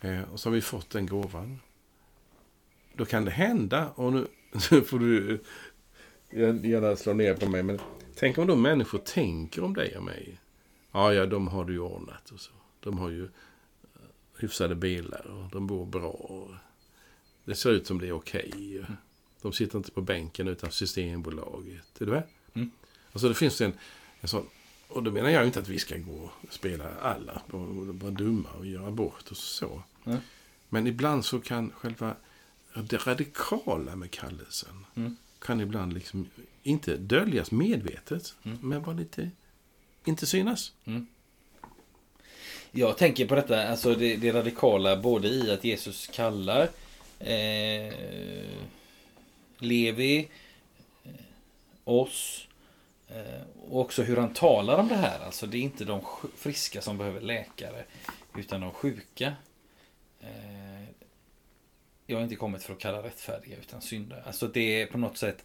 Eh, 0.00 0.22
och 0.22 0.40
så 0.40 0.48
har 0.48 0.54
vi 0.54 0.60
fått 0.60 0.90
den 0.90 1.06
gåvan. 1.06 1.60
Då 2.92 3.04
kan 3.04 3.24
det 3.24 3.30
hända, 3.30 3.88
och 3.88 4.12
nu, 4.12 4.26
nu 4.70 4.82
får 4.82 4.98
du 4.98 5.40
gärna 6.68 6.96
slå 6.96 7.12
ner 7.12 7.34
på 7.34 7.48
mig, 7.48 7.62
men 7.62 7.80
tänk 8.14 8.38
om 8.38 8.46
då 8.46 8.56
människor 8.56 8.98
tänker 8.98 9.64
om 9.64 9.74
dig 9.74 9.96
och 9.96 10.04
mig. 10.04 10.40
Ja, 10.92 11.14
ja, 11.14 11.26
de 11.26 11.48
har 11.48 11.64
det 11.64 11.72
ju 11.72 11.80
ordnat 11.80 12.30
och 12.30 12.40
så. 12.40 12.52
De 12.80 12.98
har 12.98 13.08
ju 13.08 13.24
eh, 13.24 13.30
hyfsade 14.38 14.74
bilar 14.74 15.26
och 15.26 15.50
de 15.50 15.66
bor 15.66 15.86
bra. 15.86 16.48
Det 17.44 17.54
ser 17.54 17.70
ut 17.70 17.86
som 17.86 17.98
det 17.98 18.08
är 18.08 18.12
okej. 18.12 18.84
De 19.42 19.52
sitter 19.52 19.78
inte 19.78 19.90
på 19.90 20.00
bänken 20.00 20.48
utan 20.48 20.70
Systembolaget. 20.70 22.00
Är 22.00 22.06
du 22.06 22.12
med? 22.12 22.22
Mm. 22.54 22.70
Alltså 23.12 23.28
det 23.28 23.34
finns 23.34 23.60
en, 23.60 23.72
en 24.20 24.28
sån 24.28 24.46
och 24.88 25.02
då 25.02 25.10
menar 25.10 25.30
jag 25.30 25.46
inte 25.46 25.60
att 25.60 25.68
vi 25.68 25.78
ska 25.78 25.96
gå 25.96 26.30
och 26.40 26.52
spela 26.52 26.94
alla 26.94 27.42
och 27.50 27.86
vara 27.86 28.10
dumma 28.10 28.48
och 28.58 28.66
göra 28.66 28.90
bort 28.90 29.30
och 29.30 29.36
så. 29.36 29.82
Nej. 30.04 30.18
Men 30.68 30.86
ibland 30.86 31.24
så 31.24 31.40
kan 31.40 31.70
själva 31.70 32.16
det 32.74 33.06
radikala 33.06 33.96
med 33.96 34.10
kallelsen 34.10 34.86
Mm. 34.94 35.16
Kan 35.44 35.60
ibland 35.60 35.92
liksom 35.92 36.28
inte 36.62 36.96
döljas 36.96 37.50
medvetet, 37.50 38.34
Mm. 38.44 38.58
men 38.62 38.82
vara 38.82 38.96
lite, 38.96 39.30
inte 40.04 40.26
synas. 40.26 40.72
Jag 42.70 42.98
tänker 42.98 43.26
på 43.26 43.34
detta, 43.34 43.68
alltså 43.68 43.94
det, 43.94 44.16
det 44.16 44.32
radikala 44.32 44.96
både 44.96 45.28
i 45.28 45.50
att 45.50 45.64
Jesus 45.64 46.06
kallar 46.06 46.68
eh, 47.18 47.94
Levi, 49.58 50.28
eh, 51.04 51.10
oss. 51.84 52.46
Eh, 53.08 53.42
och 53.70 53.80
också 53.80 54.02
hur 54.02 54.16
han 54.16 54.34
talar 54.34 54.78
om 54.78 54.88
det 54.88 54.94
här. 54.96 55.20
Alltså 55.24 55.46
det 55.46 55.56
är 55.56 55.62
inte 55.62 55.84
de 55.84 56.00
friska 56.36 56.82
som 56.82 56.98
behöver 56.98 57.20
läkare. 57.20 57.84
Utan 58.36 58.60
de 58.60 58.70
sjuka. 58.72 59.32
Eh, 60.20 60.63
jag 62.06 62.16
har 62.16 62.22
inte 62.22 62.36
kommit 62.36 62.62
för 62.62 62.72
att 62.72 62.78
kalla 62.78 63.02
rättfärdiga 63.02 63.56
utan 63.56 63.82
syndare. 63.82 64.22
Alltså 64.26 64.48
det 64.48 64.82
är 64.82 64.86
på 64.86 64.98
något 64.98 65.18
sätt. 65.18 65.44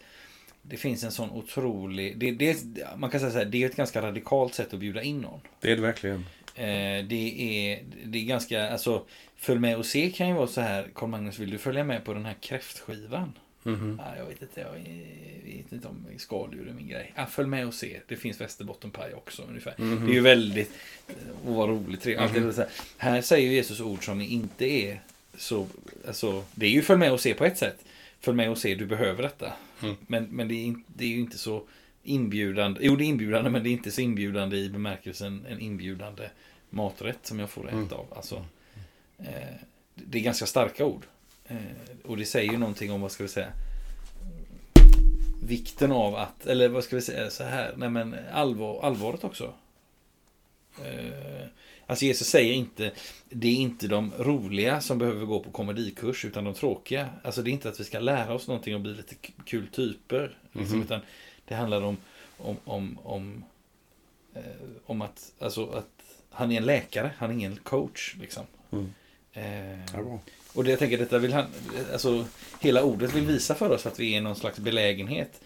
Det 0.61 0.77
finns 0.77 1.03
en 1.03 1.11
sån 1.11 1.31
otrolig. 1.31 2.17
Det, 2.17 2.31
det, 2.31 2.57
man 2.97 3.09
kan 3.09 3.19
säga 3.19 3.31
så 3.31 3.37
här, 3.37 3.45
det 3.45 3.63
är 3.63 3.69
ett 3.69 3.75
ganska 3.75 4.01
radikalt 4.01 4.53
sätt 4.53 4.73
att 4.73 4.79
bjuda 4.79 5.01
in 5.01 5.21
någon. 5.21 5.39
Det 5.61 5.71
är 5.71 5.75
det 5.75 5.81
verkligen. 5.81 6.25
Eh, 6.55 7.05
det, 7.05 7.35
är, 7.39 7.83
det 8.05 8.17
är 8.17 8.25
ganska, 8.25 8.69
alltså 8.69 9.05
Följ 9.39 9.59
med 9.59 9.77
och 9.77 9.85
se 9.85 10.11
kan 10.11 10.27
ju 10.27 10.33
vara 10.33 10.47
så 10.47 10.61
här. 10.61 10.87
Carl 10.95 11.09
Magnus, 11.09 11.39
vill 11.39 11.49
du 11.49 11.57
följa 11.57 11.83
med 11.83 12.05
på 12.05 12.13
den 12.13 12.25
här 12.25 12.35
kräftskivan? 12.41 13.33
Mm 13.65 13.79
-hmm. 13.79 14.01
ja, 14.05 14.17
jag 14.17 14.25
vet 14.25 14.41
inte, 14.41 14.61
jag 14.61 14.71
vet 15.53 15.71
inte 15.71 15.87
om 15.87 16.05
skaldjur 16.17 16.67
är 16.67 16.73
min 16.73 16.87
grej. 16.87 17.13
Ja, 17.15 17.25
följ 17.25 17.47
med 17.47 17.67
och 17.67 17.73
se. 17.73 17.99
Det 18.07 18.15
finns 18.15 18.41
västerbottenpaj 18.41 19.13
också 19.13 19.43
ungefär. 19.43 19.75
Mm 19.77 19.97
-hmm. 19.97 20.05
Det 20.05 20.11
är 20.11 20.13
ju 20.13 20.21
väldigt, 20.21 20.71
och 21.45 21.55
vad 21.55 21.69
roligt. 21.69 22.05
Mm 22.05 22.29
-hmm. 22.29 22.57
här. 22.57 22.67
här 22.97 23.21
säger 23.21 23.51
Jesus 23.51 23.79
ord 23.79 24.05
som 24.05 24.21
inte 24.21 24.65
är 24.65 25.01
så, 25.39 25.67
alltså, 26.07 26.43
det 26.55 26.65
är 26.65 26.69
ju 26.69 26.81
följ 26.81 26.99
med 26.99 27.11
och 27.11 27.19
se 27.19 27.33
på 27.33 27.45
ett 27.45 27.57
sätt. 27.57 27.85
Följ 28.19 28.37
med 28.37 28.49
och 28.49 28.57
se, 28.57 28.75
du 28.75 28.85
behöver 28.85 29.23
detta. 29.23 29.53
Mm. 29.83 29.95
Men, 30.07 30.23
men 30.23 30.47
det, 30.47 30.67
är, 30.67 30.75
det 30.87 31.03
är 31.03 31.09
ju 31.09 31.19
inte 31.19 31.37
så 31.37 31.63
inbjudande. 32.03 32.79
Jo, 32.83 32.95
det 32.95 33.03
är 33.03 33.05
inbjudande, 33.05 33.49
men 33.49 33.63
det 33.63 33.69
är 33.69 33.71
inte 33.71 33.91
så 33.91 34.01
inbjudande 34.01 34.57
i 34.57 34.69
bemärkelsen 34.69 35.45
en 35.49 35.59
inbjudande 35.59 36.29
maträtt 36.69 37.19
som 37.21 37.39
jag 37.39 37.49
får 37.49 37.67
äta 37.67 37.77
mm. 37.77 37.91
av. 37.91 38.05
Alltså, 38.15 38.45
eh, 39.17 39.55
det 39.95 40.17
är 40.17 40.21
ganska 40.21 40.45
starka 40.45 40.85
ord. 40.85 41.05
Eh, 41.47 41.57
och 42.05 42.17
det 42.17 42.25
säger 42.25 42.51
ju 42.51 42.57
någonting 42.57 42.91
om, 42.91 43.01
vad 43.01 43.11
ska 43.11 43.23
vi 43.23 43.29
säga, 43.29 43.51
vikten 45.43 45.91
av 45.91 46.15
att, 46.15 46.45
eller 46.45 46.69
vad 46.69 46.83
ska 46.83 46.95
vi 46.95 47.01
säga 47.01 47.29
så 47.29 47.43
här, 47.43 47.73
nej 47.77 47.89
men 47.89 48.15
allvar, 48.31 48.79
allvaret 48.83 49.23
också. 49.23 49.53
Eh, 50.85 51.47
alltså 51.89 52.05
Jesus 52.05 52.27
säger 52.27 52.53
inte, 52.53 52.91
det 53.29 53.47
är 53.47 53.55
inte 53.55 53.87
de 53.87 54.11
roliga 54.17 54.81
som 54.81 54.97
behöver 54.97 55.25
gå 55.25 55.39
på 55.39 55.51
komedikurs, 55.51 56.25
utan 56.25 56.43
de 56.43 56.53
tråkiga. 56.53 57.09
Alltså 57.23 57.41
det 57.41 57.49
är 57.49 57.51
inte 57.51 57.69
att 57.69 57.79
vi 57.79 57.83
ska 57.83 57.99
lära 57.99 58.33
oss 58.33 58.47
någonting 58.47 58.75
och 58.75 58.81
bli 58.81 58.93
lite 58.93 59.15
kul 59.45 59.67
typer. 59.67 60.37
Liksom, 60.51 60.75
mm 60.75 60.81
-hmm. 60.81 60.85
Utan 60.85 61.01
det 61.45 61.55
handlar 61.55 61.81
om, 61.81 61.97
om, 62.37 62.57
om, 62.65 62.99
om, 63.03 63.43
eh, 64.33 64.41
om 64.85 65.01
att, 65.01 65.31
alltså 65.39 65.69
att 65.69 65.89
han 66.29 66.51
är 66.51 66.57
en 66.57 66.65
läkare, 66.65 67.11
han 67.17 67.29
är 67.29 67.33
ingen 67.33 67.55
coach. 67.55 68.15
Liksom. 68.19 68.43
Mm. 68.71 68.89
Eh, 69.33 69.99
och 70.53 70.63
det 70.63 70.69
jag 70.69 70.79
tänker, 70.79 70.97
detta 70.97 71.17
vill 71.17 71.33
han, 71.33 71.45
alltså 71.93 72.25
hela 72.59 72.83
ordet 72.83 73.13
vill 73.13 73.25
visa 73.25 73.55
för 73.55 73.69
oss 73.69 73.85
att 73.85 73.99
vi 73.99 74.13
är 74.13 74.17
i 74.17 74.21
någon 74.21 74.35
slags 74.35 74.59
belägenhet. 74.59 75.41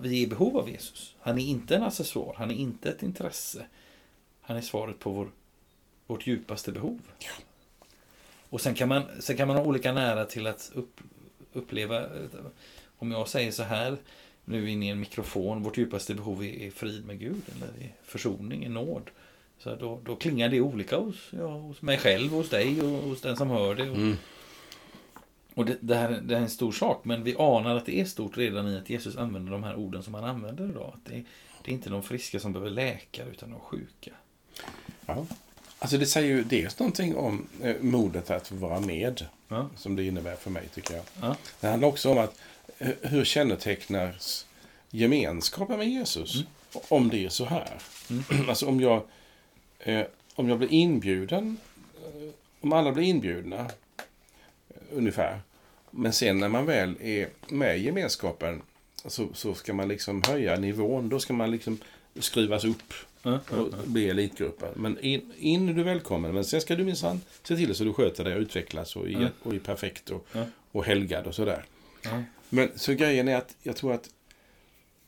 Vi 0.00 0.18
är 0.18 0.22
i 0.22 0.26
behov 0.26 0.56
av 0.56 0.70
Jesus. 0.70 1.14
Han 1.20 1.38
är 1.38 1.44
inte 1.44 1.76
en 1.76 1.82
accessoar, 1.82 2.34
han 2.38 2.50
är 2.50 2.54
inte 2.54 2.90
ett 2.90 3.02
intresse. 3.02 3.66
Han 4.46 4.56
är 4.56 4.60
svaret 4.60 4.98
på 4.98 5.10
vår, 5.10 5.30
vårt 6.06 6.26
djupaste 6.26 6.72
behov. 6.72 7.00
Ja. 7.18 7.44
Och 8.50 8.60
sen 8.60 8.74
kan, 8.74 8.88
man, 8.88 9.02
sen 9.20 9.36
kan 9.36 9.48
man 9.48 9.56
ha 9.56 9.64
olika 9.64 9.92
nära 9.92 10.24
till 10.24 10.46
att 10.46 10.70
upp, 10.74 11.00
uppleva, 11.52 12.06
om 12.98 13.10
jag 13.10 13.28
säger 13.28 13.50
så 13.50 13.62
här, 13.62 13.96
nu 14.44 14.70
inne 14.70 14.86
i 14.86 14.88
en 14.88 15.00
mikrofon, 15.00 15.62
vårt 15.62 15.78
djupaste 15.78 16.14
behov 16.14 16.44
är, 16.44 16.62
är 16.62 16.70
frid 16.70 17.06
med 17.06 17.18
Gud, 17.18 17.42
eller 17.56 17.92
försoning, 18.04 18.64
är 18.64 18.68
nåd. 18.68 19.10
Så 19.58 19.74
då, 19.74 20.00
då 20.04 20.16
klingar 20.16 20.48
det 20.48 20.60
olika 20.60 20.96
hos, 20.96 21.30
ja, 21.30 21.46
hos 21.46 21.82
mig 21.82 21.98
själv, 21.98 22.30
hos 22.30 22.50
dig 22.50 22.82
och 22.82 22.88
hos 22.88 23.20
den 23.20 23.36
som 23.36 23.50
hör 23.50 23.74
det. 23.74 23.90
Och, 23.90 23.96
mm. 23.96 24.16
och 25.54 25.64
det, 25.64 25.76
det, 25.80 25.94
här 25.94 26.20
det 26.22 26.36
är 26.36 26.40
en 26.40 26.50
stor 26.50 26.72
sak, 26.72 27.04
men 27.04 27.24
vi 27.24 27.34
anar 27.38 27.76
att 27.76 27.86
det 27.86 28.00
är 28.00 28.04
stort 28.04 28.36
redan 28.36 28.68
i 28.68 28.78
att 28.78 28.90
Jesus 28.90 29.16
använder 29.16 29.52
de 29.52 29.64
här 29.64 29.76
orden 29.76 30.02
som 30.02 30.14
han 30.14 30.24
använder 30.24 30.64
idag. 30.64 30.92
Att 30.94 31.04
det, 31.04 31.24
det 31.64 31.70
är 31.70 31.74
inte 31.74 31.90
de 31.90 32.02
friska 32.02 32.40
som 32.40 32.52
behöver 32.52 32.70
läkare, 32.70 33.30
utan 33.30 33.50
de 33.50 33.60
sjuka. 33.60 34.12
Ja. 35.06 35.26
Alltså 35.78 35.98
det 35.98 36.06
säger 36.06 36.28
ju 36.28 36.44
dels 36.44 36.78
någonting 36.78 37.16
om 37.16 37.46
eh, 37.62 37.76
modet 37.80 38.30
att 38.30 38.52
vara 38.52 38.80
med. 38.80 39.26
Ja. 39.48 39.68
Som 39.76 39.96
det 39.96 40.04
innebär 40.04 40.36
för 40.36 40.50
mig, 40.50 40.68
tycker 40.74 40.94
jag. 40.94 41.04
Ja. 41.20 41.36
Det 41.60 41.66
handlar 41.66 41.88
också 41.88 42.10
om 42.10 42.18
att 42.18 42.38
eh, 42.78 42.90
hur 43.02 43.24
kännetecknas 43.24 44.46
gemenskapen 44.90 45.78
med 45.78 45.88
Jesus? 45.88 46.34
Mm. 46.34 46.46
Om 46.88 47.08
det 47.08 47.24
är 47.24 47.28
så 47.28 47.44
här. 47.44 47.78
Mm. 48.10 48.24
Alltså 48.48 48.66
om 48.66 48.80
jag 48.80 49.02
Eh, 49.84 50.06
om 50.34 50.48
jag 50.48 50.58
blir 50.58 50.72
inbjuden, 50.72 51.56
eh, 52.04 52.30
om 52.60 52.72
alla 52.72 52.92
blir 52.92 53.04
inbjudna, 53.04 53.60
eh, 54.68 54.82
ungefär. 54.90 55.40
Men 55.90 56.12
sen 56.12 56.38
när 56.38 56.48
man 56.48 56.66
väl 56.66 56.94
är 57.00 57.28
med 57.48 57.78
i 57.78 57.84
gemenskapen 57.84 58.62
så, 59.04 59.28
så 59.34 59.54
ska 59.54 59.74
man 59.74 59.88
liksom 59.88 60.22
höja 60.26 60.56
nivån. 60.56 61.08
Då 61.08 61.20
ska 61.20 61.32
man 61.32 61.50
liksom 61.50 61.78
skruvas 62.18 62.64
upp 62.64 62.94
och 63.24 63.68
bli 63.86 64.08
elitgruppen. 64.08 64.68
Men 64.76 64.98
in, 65.00 65.32
in 65.38 65.68
är 65.68 65.72
du 65.72 65.82
välkommen. 65.82 66.34
Men 66.34 66.44
sen 66.44 66.60
ska 66.60 66.76
du 66.76 66.84
minsann 66.84 67.20
se 67.42 67.56
till 67.56 67.74
så 67.74 67.84
du 67.84 67.92
sköter 67.92 68.24
dig 68.24 68.34
och 68.34 68.40
utvecklas 68.40 68.96
och 68.96 69.08
är, 69.08 69.30
och 69.42 69.54
är 69.54 69.58
perfekt 69.58 70.10
och, 70.10 70.26
och 70.72 70.84
helgad 70.84 71.26
och 71.26 71.34
sådär. 71.34 71.64
Men 72.48 72.70
så 72.76 72.92
grejen 72.92 73.28
är 73.28 73.36
att 73.36 73.56
jag 73.62 73.76
tror 73.76 73.92
att 73.92 74.10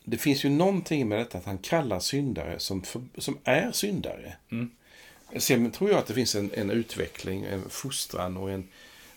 det 0.05 0.19
finns 0.19 0.45
ju 0.45 0.49
någonting 0.49 1.09
med 1.09 1.19
detta 1.19 1.39
att 1.39 1.45
han 1.45 1.59
kallar 1.59 2.01
syndare 2.01 2.59
som, 2.59 2.83
för, 2.83 3.03
som 3.19 3.39
är 3.45 3.73
syndare. 3.73 4.37
Mm. 4.51 4.71
Sen 5.37 5.71
tror 5.71 5.91
jag 5.91 5.99
att 5.99 6.07
det 6.07 6.15
finns 6.15 6.35
en, 6.35 6.51
en, 6.55 6.71
utveckling, 6.71 7.45
en 7.45 7.71
fostran 7.71 8.37
och 8.37 8.51
en... 8.51 8.69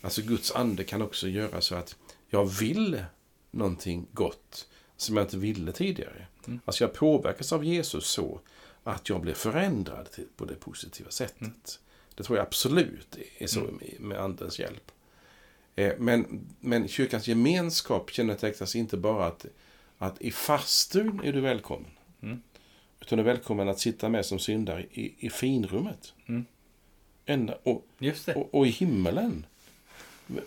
Alltså 0.02 0.22
Guds 0.22 0.52
ande 0.52 0.84
kan 0.84 1.02
också 1.02 1.28
göra 1.28 1.62
så 1.62 1.76
att 1.76 1.96
jag 2.30 2.46
vill 2.46 3.04
någonting 3.52 4.08
gott 4.12 4.68
som 4.98 5.18
jag 5.18 5.26
inte 5.26 5.38
ville 5.38 5.72
tidigare. 5.72 6.28
Mm. 6.48 6.60
Alltså 6.66 6.84
jag 6.84 6.94
påverkas 6.94 7.54
av 7.54 7.66
Jesus 7.66 8.08
så 8.08 8.40
att 8.90 9.10
jag 9.10 9.22
blir 9.22 9.34
förändrad 9.34 10.12
till, 10.12 10.26
på 10.36 10.46
det 10.46 10.56
positiva 10.56 11.12
sättet. 11.12 11.42
Mm. 11.42 11.54
Det 12.16 12.24
tror 12.24 12.38
jag 12.38 12.48
absolut 12.48 13.18
är 13.38 13.48
så 13.48 13.60
mm. 13.60 13.80
med, 14.00 14.20
andens 14.20 14.60
hjälp. 14.60 14.92
Eh, 15.76 15.94
men, 15.98 16.48
men 16.60 16.88
kyrkans 16.88 17.28
gemenskap 17.28 18.12
kännetecknas 18.12 18.76
inte 18.76 18.98
bara 18.98 19.26
att 19.26 19.46
att 20.00 20.22
i 20.22 20.32
fastun 20.32 21.22
är 21.24 21.34
du 21.34 21.42
välkommen. 21.42 21.92
Mm. 22.22 22.42
Utan 23.02 23.18
du 23.18 23.22
är 23.22 23.26
välkommen 23.26 23.70
att 23.70 23.80
sitta 23.80 24.10
med 24.10 24.26
som 24.26 24.40
syndare 24.40 24.86
i, 24.92 25.14
i 25.20 25.30
finrummet. 25.30 26.14
Mm. 26.28 26.46
Ända, 27.26 27.58
och, 27.64 27.88
och, 28.36 28.54
och, 28.56 28.68
i 28.68 28.70
himmelen. 28.70 29.46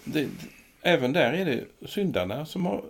Det, 0.04 0.28
även 0.82 1.12
där 1.12 1.32
är 1.32 1.44
det 1.44 1.88
syndarna 1.88 2.46
som 2.46 2.66
har 2.66 2.84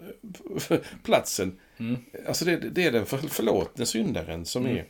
platsen. 1.02 1.58
Mm. 1.78 1.96
Alltså 2.26 2.44
det, 2.44 2.56
det, 2.56 2.84
är 2.84 2.92
den 2.92 3.06
för, 3.06 3.18
förlåtne 3.18 3.86
syndaren 3.86 4.44
som 4.44 4.66
mm. 4.66 4.76
är 4.76 4.84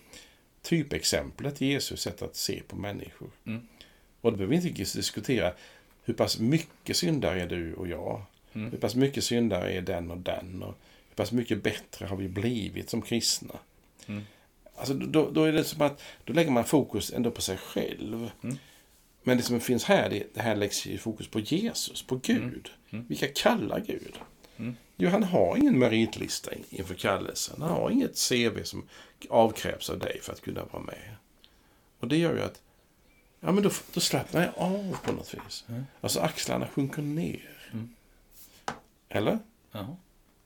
typexemplet 0.63 1.61
Jesus 1.61 2.01
sätt 2.01 2.23
att 2.23 2.37
se 2.37 2.63
på 2.69 2.77
människor. 2.77 3.31
Mm. 3.45 3.67
Och 4.21 4.31
då 4.31 4.37
behöver 4.37 4.57
vi 4.57 4.69
inte 4.69 4.83
diskutera 4.83 5.53
hur 6.05 6.15
pass 6.15 6.39
mycket 6.39 6.97
syndare 6.97 7.43
är 7.43 7.47
du 7.47 7.75
och 7.75 7.89
jag. 7.89 8.23
Mm. 8.53 8.71
Hur 8.71 8.79
pass 8.79 8.95
mycket 8.95 9.25
syndare 9.25 9.73
är 9.73 9.81
den 9.81 10.11
och 10.11 10.19
den. 10.19 10.63
Och 10.63 10.75
hur 11.09 11.15
pass 11.17 11.33
mycket 11.33 11.63
bättre 11.63 12.07
har 12.07 12.17
vi 12.17 12.29
blivit 12.29 12.91
som 12.91 13.03
kristna? 13.03 13.55
Mm. 14.07 14.23
Alltså, 14.77 14.95
då, 14.95 15.31
då, 15.31 15.45
är 15.45 15.53
det 15.53 15.65
som 15.65 15.83
att 15.83 16.03
då 16.25 16.33
lägger 16.33 16.51
man 16.51 16.65
fokus 16.65 17.13
ändå 17.13 17.31
på 17.31 17.43
sig 17.43 17.57
själv. 17.57 18.31
Mm. 18.43 18.59
Men 19.23 19.37
det 19.37 19.43
som 19.43 19.61
finns 19.61 19.85
här, 19.85 20.11
det, 20.11 20.35
det 20.35 20.43
här 20.43 20.57
läggs 20.57 20.89
fokus 21.01 21.29
på 21.29 21.41
Jesus, 21.41 22.03
på 22.03 22.17
Gud. 22.17 22.41
Mm. 22.41 22.63
mm. 22.91 23.05
Vilka 23.09 23.29
kallar 23.29 23.81
Gud? 23.81 24.19
Mm. 24.63 24.77
Jo, 24.97 25.11
han 25.11 25.23
har 25.23 25.57
ingen 25.57 25.79
meritlista 25.79 26.51
inför 26.71 26.95
kallelsen. 26.95 27.63
Han 27.63 27.71
har 27.71 27.91
inget 27.91 28.29
CV 28.29 28.63
som 28.63 28.89
avkrävs 29.31 29.91
av 29.91 29.99
dig 29.99 30.21
för 30.23 30.33
att 30.33 30.41
kunna 30.41 30.65
vara 30.65 30.83
med. 30.83 31.17
Och 32.01 32.09
det 32.09 32.17
gör 32.17 32.35
ju 32.35 32.43
att 32.43 32.63
ja, 33.41 33.53
men 33.53 33.63
då, 33.63 33.71
då 33.95 34.01
slappnar 34.01 34.43
jag 34.43 34.53
av 34.57 34.97
på 35.05 35.13
något 35.13 35.35
vis. 35.35 35.65
Mm. 35.69 35.85
Alltså 36.01 36.21
axlarna 36.21 36.69
sjunker 36.69 37.03
ner. 37.03 37.71
Mm. 37.73 37.95
Eller? 39.09 39.39
Ja. 39.73 39.97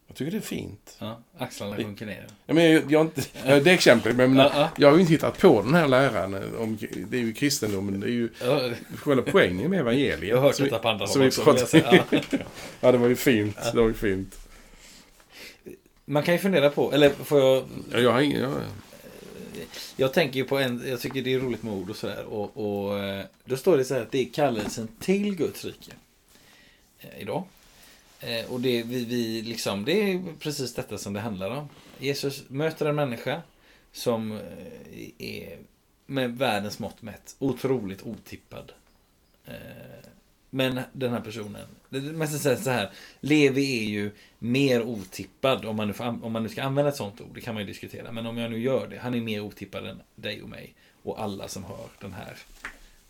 Jag 0.06 0.16
tycker 0.16 0.30
det 0.30 0.36
är 0.36 0.40
fint. 0.40 0.96
Ja, 0.98 1.20
axlarna 1.38 1.76
sjunker 1.76 2.06
ner. 2.06 2.26
Ja, 2.46 2.54
men 2.54 2.72
jag, 2.72 2.92
jag, 2.92 3.06
inte, 3.06 3.22
jag, 3.44 3.64
det 3.64 3.70
exemplet, 3.70 4.16
men 4.16 4.36
ja, 4.36 4.50
ja. 4.54 4.70
jag 4.76 4.88
har 4.88 4.94
ju 4.94 5.00
inte 5.00 5.12
hittat 5.12 5.38
på 5.38 5.62
den 5.62 5.74
här 5.74 5.88
läran. 5.88 6.34
Om, 6.58 6.78
det 7.08 7.16
är 7.16 7.20
ju 7.20 7.32
kristendomen, 7.32 8.00
det 8.00 8.06
är 8.06 8.10
ju 8.10 8.28
själva 8.96 9.22
poängen 9.22 9.70
med 9.70 9.80
evangeliet. 9.80 10.22
Jag 10.22 10.36
har 10.36 10.42
hört 10.42 10.58
detta 10.58 10.78
på 10.78 10.88
andra 10.88 11.06
håll 11.06 11.26
också. 11.26 11.76
Ja. 11.76 12.04
ja, 12.80 12.92
det 12.92 12.98
var 12.98 13.08
ju 13.08 13.16
fint. 13.16 13.56
Det 13.72 13.80
var 13.80 13.88
ju 13.88 13.94
fint. 13.94 14.38
Man 16.04 16.22
kan 16.22 16.34
ju 16.34 16.40
fundera 16.40 16.70
på, 16.70 16.92
eller 16.92 17.10
får 17.10 17.40
jag... 17.40 17.64
Ja, 17.92 17.98
jag 17.98 18.12
har 18.12 18.20
ingen... 18.20 18.40
Jag... 18.40 18.52
jag 19.96 20.12
tänker 20.12 20.36
ju 20.36 20.44
på 20.44 20.58
en, 20.58 20.82
jag 20.86 21.00
tycker 21.00 21.22
det 21.22 21.34
är 21.34 21.38
roligt 21.38 21.62
med 21.62 21.72
ord 21.72 21.90
och 21.90 21.96
sådär. 21.96 22.24
Och, 22.24 22.56
och 22.56 22.98
eh, 22.98 23.24
då 23.44 23.56
står 23.56 23.76
det 23.76 23.84
så 23.84 23.94
här 23.94 24.02
att 24.02 24.12
det 24.12 24.18
är 24.18 24.32
kallelsen 24.32 24.88
till 25.00 25.36
Guds 25.36 25.64
rike. 25.64 25.92
Eh, 27.00 27.22
idag. 27.22 27.44
Eh, 28.20 28.52
och 28.52 28.60
det, 28.60 28.82
vi, 28.82 29.04
vi 29.04 29.42
liksom, 29.42 29.84
det 29.84 30.12
är 30.12 30.22
precis 30.38 30.74
detta 30.74 30.98
som 30.98 31.12
det 31.12 31.20
handlar 31.20 31.50
om. 31.50 31.68
Jesus 31.98 32.44
möter 32.48 32.86
en 32.86 32.96
människa 32.96 33.42
som 33.92 34.32
eh, 34.32 35.08
är 35.18 35.58
med 36.06 36.38
världens 36.38 36.78
mått 36.78 37.02
mätt 37.02 37.36
otroligt 37.38 38.02
otippad. 38.02 38.72
Eh, 39.46 39.54
men 40.50 40.80
den 40.92 41.12
här 41.12 41.20
personen, 41.20 41.66
man 41.90 42.28
ska 42.28 42.38
säga 42.38 42.56
så 42.56 42.70
här, 42.70 42.90
Levi 43.20 43.78
är 43.78 43.88
ju 43.88 44.10
mer 44.38 44.82
otippad, 44.82 45.64
om 45.64 45.76
man, 45.76 45.88
nu 45.88 45.94
får, 45.94 46.24
om 46.24 46.32
man 46.32 46.42
nu 46.42 46.48
ska 46.48 46.62
använda 46.62 46.88
ett 46.88 46.96
sånt 46.96 47.20
ord, 47.20 47.30
det 47.34 47.40
kan 47.40 47.54
man 47.54 47.62
ju 47.62 47.66
diskutera, 47.66 48.12
men 48.12 48.26
om 48.26 48.38
jag 48.38 48.50
nu 48.50 48.58
gör 48.58 48.86
det, 48.86 48.98
han 48.98 49.14
är 49.14 49.20
mer 49.20 49.40
otippad 49.40 49.86
än 49.86 50.02
dig 50.14 50.42
och 50.42 50.48
mig, 50.48 50.74
och 51.02 51.22
alla 51.22 51.48
som 51.48 51.64
hör 51.64 51.88
den 52.00 52.12
här. 52.12 52.36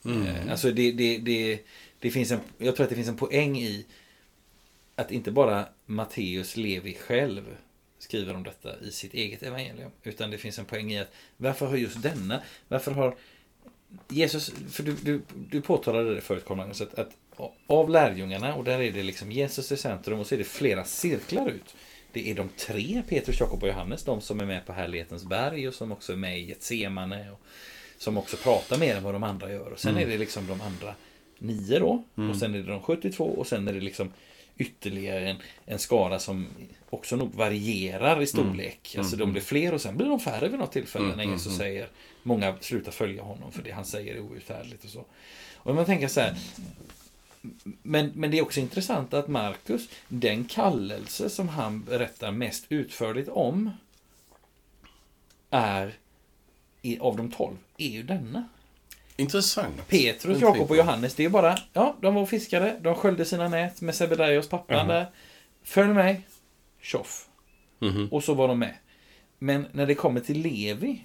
Eh, 0.05 0.51
alltså 0.51 0.71
det, 0.71 0.93
det, 0.93 1.19
det, 1.19 1.61
det 1.99 2.11
finns 2.11 2.31
en, 2.31 2.41
jag 2.59 2.77
tror 2.77 2.85
att 2.85 2.91
det 2.91 2.97
finns 2.97 3.09
en 3.09 3.17
poäng 3.17 3.59
i 3.59 3.87
att 4.97 5.11
inte 5.11 5.31
bara 5.31 5.69
Matteus 5.87 6.57
Levi 6.57 6.95
själv 6.95 7.57
skriver 7.99 8.35
om 8.35 8.43
detta 8.43 8.81
i 8.81 8.91
sitt 8.91 9.15
eget 9.15 9.43
evangelium. 9.43 9.91
Utan 10.03 10.31
det 10.31 10.39
finns 10.39 10.59
en 10.59 10.65
poäng 10.65 10.93
i 10.93 10.99
att 10.99 11.13
varför 11.37 11.67
har 11.67 11.77
just 11.77 12.03
denna, 12.03 12.43
varför 12.69 12.93
har 12.93 13.17
Jesus, 14.09 14.53
för 14.71 14.83
du, 14.83 14.93
du, 15.03 15.21
du 15.51 15.61
påtalade 15.61 16.15
det 16.15 16.21
förut 16.21 16.45
Carl 16.47 16.57
Magnus, 16.57 16.81
att, 16.81 16.95
att 16.95 17.11
av 17.67 17.91
lärjungarna, 17.91 18.55
och 18.55 18.65
där 18.65 18.81
är 18.81 18.93
det 18.93 19.03
liksom 19.03 19.33
Jesus 19.33 19.73
i 19.73 19.77
centrum 19.77 20.19
och 20.21 20.27
så 20.27 20.35
är 20.35 20.39
det 20.39 20.45
flera 20.45 20.85
cirklar 20.85 21.49
ut. 21.49 21.75
Det 22.13 22.31
är 22.31 22.35
de 22.35 22.49
tre, 22.49 23.03
Petrus, 23.09 23.41
Jakob 23.41 23.63
och 23.63 23.69
Johannes, 23.69 24.05
de 24.05 24.21
som 24.21 24.41
är 24.41 24.45
med 24.45 24.67
på 24.67 24.73
härlighetens 24.73 25.25
berg 25.25 25.69
och 25.69 25.75
som 25.75 25.93
också 25.93 26.13
är 26.13 26.17
med 26.17 26.39
i 26.39 26.43
Getsemane 26.43 27.31
och 27.31 27.41
som 27.99 28.17
också 28.19 28.37
pratar 28.37 28.79
mer 28.79 28.97
än 28.97 29.03
vad 29.03 29.15
de 29.15 29.23
andra 29.23 29.53
gör. 29.53 29.73
Och 29.73 29.81
sen 29.81 29.97
är 29.97 30.07
det 30.07 30.19
liksom 30.19 30.47
de 30.47 30.61
andra 30.61 30.95
nio 31.39 31.79
då, 31.79 32.05
och 32.31 32.37
sen 32.37 32.55
är 32.55 32.59
det 32.59 32.71
de 32.71 32.83
72 32.83 33.25
och 33.25 33.47
sen 33.47 33.69
är 33.69 33.73
det 33.73 33.81
liksom 33.81 34.13
ytterligare 34.57 35.31
en, 35.31 35.37
en 35.67 35.79
skara 35.79 36.19
som 36.19 36.47
också 36.91 37.17
nog 37.17 37.35
varierar 37.35 38.23
i 38.23 38.27
storlek. 38.27 38.95
Alltså 38.99 39.17
de 39.17 39.33
blir 39.33 39.43
fler 39.43 39.75
och 39.75 39.81
sen 39.81 39.97
blir 39.97 40.07
de 40.07 40.21
färre 40.21 40.49
vid 40.49 40.59
något 40.59 40.73
tillfälle 40.73 41.17
när 41.17 41.25
Jesus 41.25 41.57
säger 41.57 41.89
många 42.23 42.55
slutar 42.61 42.93
följa 42.93 43.23
honom 43.23 43.53
för 43.53 43.63
det 43.63 43.71
han 43.71 43.85
säger 43.85 44.15
är 44.15 44.21
outhärdligt 44.21 44.85
och 44.85 44.91
så. 44.91 45.05
Och 45.57 45.75
man 45.75 45.85
tänker 45.85 46.09
så 46.09 46.21
här, 46.21 46.37
men, 47.83 48.13
men 48.15 48.31
det 48.31 48.39
är 48.39 48.43
också 48.43 48.61
intressant 48.61 49.15
att 49.15 49.29
Markus, 49.29 49.89
den 50.09 50.45
kallelse 50.45 51.31
som 51.31 51.49
han 51.49 51.83
berättar 51.83 52.33
mest 52.33 52.67
utförligt 52.69 53.29
om 53.29 53.71
är 55.51 55.95
av 57.01 57.17
de 57.17 57.31
tolv, 57.31 57.57
är 57.79 57.89
ju 57.89 58.03
denna. 58.03 58.49
Intressant. 59.17 59.89
Petrus, 59.89 60.41
Jakob 60.41 60.71
och 60.71 60.77
Johannes, 60.77 61.15
det 61.15 61.25
är 61.25 61.29
bara, 61.29 61.59
ja, 61.73 61.97
de 62.01 62.15
var 62.15 62.27
fiskare, 62.27 62.77
de 62.81 62.95
sköljde 62.95 63.25
sina 63.25 63.49
nät 63.49 63.81
med 63.81 63.95
Sebedaios 63.95 64.49
pappan 64.49 64.77
Jaha. 64.77 64.87
där. 64.87 65.07
Följ 65.65 65.93
mig, 65.93 66.27
tjoff. 66.81 67.29
Mhm. 67.79 68.09
Och 68.11 68.25
så 68.25 68.35
var 68.35 68.49
de 68.49 68.59
med. 68.59 68.75
Men 69.39 69.67
när 69.73 69.87
det 69.87 69.95
kommer 69.95 70.21
till 70.21 70.43
Levi, 70.43 71.03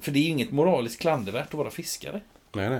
för 0.00 0.12
det 0.12 0.18
är 0.18 0.22
ju 0.22 0.28
inget 0.28 0.50
moraliskt 0.50 1.00
klandervärt 1.00 1.48
att 1.48 1.54
vara 1.54 1.70
fiskare. 1.70 2.20
Nej, 2.52 2.70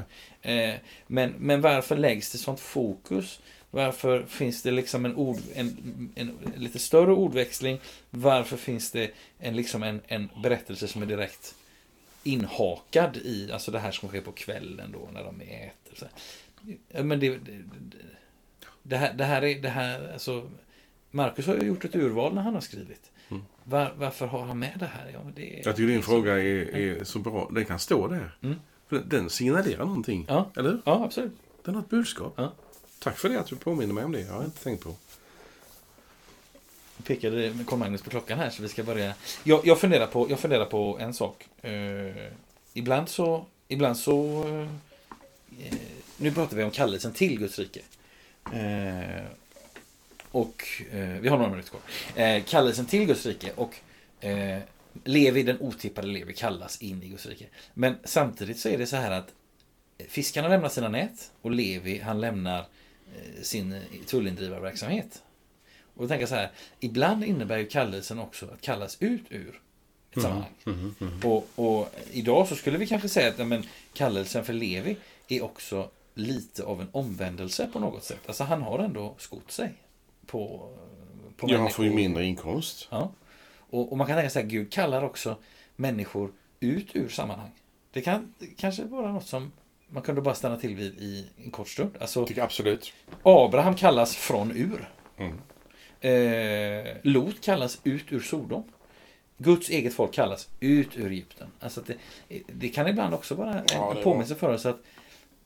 nej. 0.43 0.71
Eh, 0.71 0.75
men, 1.07 1.35
men 1.39 1.61
varför 1.61 1.97
läggs 1.97 2.33
det 2.33 2.39
sånt 2.39 2.61
fokus? 2.61 3.41
Varför 3.71 4.23
finns 4.29 4.63
det 4.63 4.71
liksom 4.71 5.05
en, 5.05 5.17
ord, 5.17 5.39
en, 5.55 6.13
en, 6.15 6.39
lite 6.57 6.79
större 6.79 7.13
ordväxling? 7.13 7.81
Varför 8.11 8.57
finns 8.57 8.91
det 8.91 9.11
en, 9.39 9.57
liksom 9.57 9.83
en, 9.83 10.01
en 10.07 10.29
berättelse 10.43 10.89
som 10.89 11.03
är 11.03 11.07
direkt 11.07 11.55
inhakad 12.23 13.17
i, 13.17 13.53
alltså 13.53 13.71
det 13.71 13.79
här 13.79 13.93
som 13.93 14.09
sker 14.09 14.21
på 14.21 14.33
kvällen 14.33 14.93
då 14.93 15.09
när 15.13 15.25
de 15.25 15.41
äter. 15.41 15.95
Så 15.95 16.07
Men 17.03 17.21
det, 17.21 17.29
det, 17.29 17.63
det, 18.83 18.97
här, 18.97 19.13
det 19.13 19.25
här 19.25 19.45
är, 19.45 19.61
det 19.63 19.69
här, 19.69 20.13
alltså, 20.13 20.51
Marcus 21.11 21.47
har 21.47 21.55
ju 21.55 21.67
gjort 21.67 21.85
ett 21.85 21.95
urval 21.95 22.35
när 22.35 22.43
han 22.43 22.55
har 22.55 22.61
skrivit. 22.61 23.11
Var, 23.65 23.93
varför 23.97 24.27
har 24.27 24.45
han 24.45 24.59
med 24.59 24.77
det 24.79 24.87
här? 24.87 25.11
Ja, 25.13 25.21
det 25.35 25.61
är, 25.61 25.67
Jag 25.67 25.77
tycker 25.77 25.89
din 25.89 26.03
fråga 26.03 26.33
är, 26.33 26.77
är 26.77 27.05
så 27.05 27.19
bra. 27.19 27.51
Den 27.55 27.65
kan 27.65 27.79
stå 27.79 28.09
där. 28.09 28.37
Mm. 28.43 28.57
För 28.89 29.03
den 29.07 29.31
signalerar 29.31 29.85
någonting. 29.85 30.25
Ja. 30.29 30.51
Eller 30.57 30.71
hur? 30.71 30.83
Ja, 30.85 31.05
absolut. 31.05 31.33
Den 31.65 31.75
har 31.75 31.83
ett 31.83 31.89
budskap. 31.89 32.35
Ja. 32.37 32.53
Tack 32.99 33.19
för 33.19 33.29
det 33.29 33.41
att 33.41 33.47
du 33.47 33.57
påminner 33.57 33.95
mig 33.95 34.05
om 34.05 34.13
det. 34.13 34.21
Jag 34.21 34.33
har 34.33 34.45
inte 34.45 34.63
tänkt 34.63 34.85
på 34.85 34.95
pekade 37.05 37.55
Carl 37.67 37.79
Magnus 37.79 38.03
på 38.03 38.11
klockan 38.11 38.39
här 38.39 38.51
så 38.51 38.63
vi 38.63 38.69
ska 38.69 38.83
börja. 38.83 39.15
Jag, 39.45 39.67
jag, 39.67 39.81
funderar, 39.81 40.07
på, 40.07 40.31
jag 40.31 40.41
funderar 40.41 40.65
på 40.65 40.99
en 41.01 41.15
sak. 41.15 41.49
Eh, 41.63 42.27
ibland 42.75 43.09
så, 43.09 43.47
ibland 43.69 43.97
så 43.97 44.45
eh, 45.59 45.75
nu 46.17 46.33
pratar 46.33 46.57
vi 46.57 46.65
om 46.65 46.71
kallelsen 46.71 47.13
till 47.13 47.39
Guds 47.39 47.59
rike. 47.59 47.81
Eh, 48.53 49.25
och 50.31 50.65
eh, 50.93 51.09
vi 51.21 51.29
har 51.29 51.37
några 51.39 51.51
minuter 51.51 51.71
kvar. 51.71 51.81
Eh, 52.25 52.43
kallelsen 52.43 52.87
till 52.87 53.07
Guds 53.07 53.27
rike 53.27 53.53
och 53.57 53.77
eh, 54.25 54.59
Levi, 55.05 55.43
den 55.43 55.61
otippade 55.61 56.07
Levi, 56.07 56.33
kallas 56.33 56.83
in 56.83 57.03
i 57.03 57.09
Guds 57.09 57.27
rike. 57.27 57.47
Men 57.75 57.97
samtidigt 58.05 58.59
så 58.59 58.69
är 58.69 58.79
det 58.79 58.87
så 58.87 58.97
här 58.97 59.11
att 59.11 59.29
fiskarna 60.09 60.49
lämnar 60.49 60.69
sina 60.69 60.89
nät 60.89 61.31
och 61.43 61.51
Levi 61.51 61.99
han 61.99 62.21
lämnar 62.21 62.59
eh, 62.59 63.43
sin 63.43 63.73
eh, 63.73 63.81
tullindrivarverksamhet. 64.07 65.23
Och 66.03 66.11
jag 66.11 66.29
så 66.29 66.35
här, 66.35 66.51
ibland 66.81 67.25
innebär 67.25 67.59
ju 67.59 67.67
kallelsen 67.67 68.19
också 68.19 68.47
att 68.47 68.61
kallas 68.61 68.97
ut 69.01 69.25
ur 69.29 69.61
ett 70.13 70.23
sammanhang. 70.23 70.53
Och, 71.25 71.49
och 71.55 71.95
idag 72.13 72.49
så 72.49 72.57
skulle 72.57 72.79
vi 72.79 72.87
kanske 72.87 73.09
säga 73.09 73.29
att 73.29 73.39
ja, 73.39 73.45
men, 73.45 73.63
kallelsen 73.93 74.45
för 74.45 74.53
Levi 74.53 74.97
är 75.29 75.45
också 75.45 75.91
lite 76.15 76.65
av 76.65 76.81
en 76.81 76.89
omvändelse 76.93 77.69
på 77.73 77.79
något 77.79 78.05
sätt. 78.05 78.21
Alltså 78.27 78.45
han 78.45 78.63
har 78.63 78.79
ändå 78.79 79.15
skott 79.19 79.51
sig 79.51 79.73
på, 80.27 80.71
på 81.37 81.51
Ja, 81.51 81.59
han 81.59 81.71
får 81.71 81.85
ju 81.85 81.91
mindre 81.95 82.25
inkomst. 82.25 82.89
Ja. 82.91 83.13
Och, 83.57 83.93
och 83.93 83.99
man 83.99 84.07
kan 84.07 84.17
tänka 84.17 84.31
sig 84.31 84.43
att 84.43 84.49
Gud 84.49 84.73
kallar 84.73 85.03
också 85.03 85.37
människor 85.77 86.33
ut 86.61 86.97
ur 86.97 87.09
sammanhang. 87.09 87.51
Det 87.93 88.01
kan 88.01 88.35
kanske 88.57 88.85
vara 88.85 89.13
något 89.13 89.27
som 89.27 89.53
man 89.89 90.03
kunde 90.03 90.21
bara 90.21 90.35
stanna 90.35 90.57
till 90.57 90.75
vid 90.75 90.95
i 90.99 91.27
en 91.45 91.51
kort 91.51 91.69
stund. 91.69 91.97
Alltså, 92.01 92.27
absolut. 92.41 92.93
Abraham 93.23 93.75
kallas 93.75 94.17
från 94.17 94.51
ur. 94.51 94.91
Mm. 95.17 95.39
Eh, 96.11 96.97
Lot 97.03 97.41
kallas 97.41 97.81
ut 97.85 98.13
ur 98.13 98.21
Sodom. 98.21 98.65
Guds 99.39 99.69
eget 99.71 99.95
folk 99.95 100.13
kallas 100.13 100.49
ut 100.61 100.97
ur 100.97 101.13
Egypten. 101.13 101.49
Alltså 101.61 101.83
det, 101.87 101.97
det 102.47 102.69
kan 102.69 102.89
ibland 102.89 103.15
också 103.15 103.35
vara 103.35 103.55
en, 103.55 103.65
Ja, 103.73 103.95
påminnelse 104.03 104.35
för 104.35 104.55
oss 104.55 104.67
att 104.67 104.81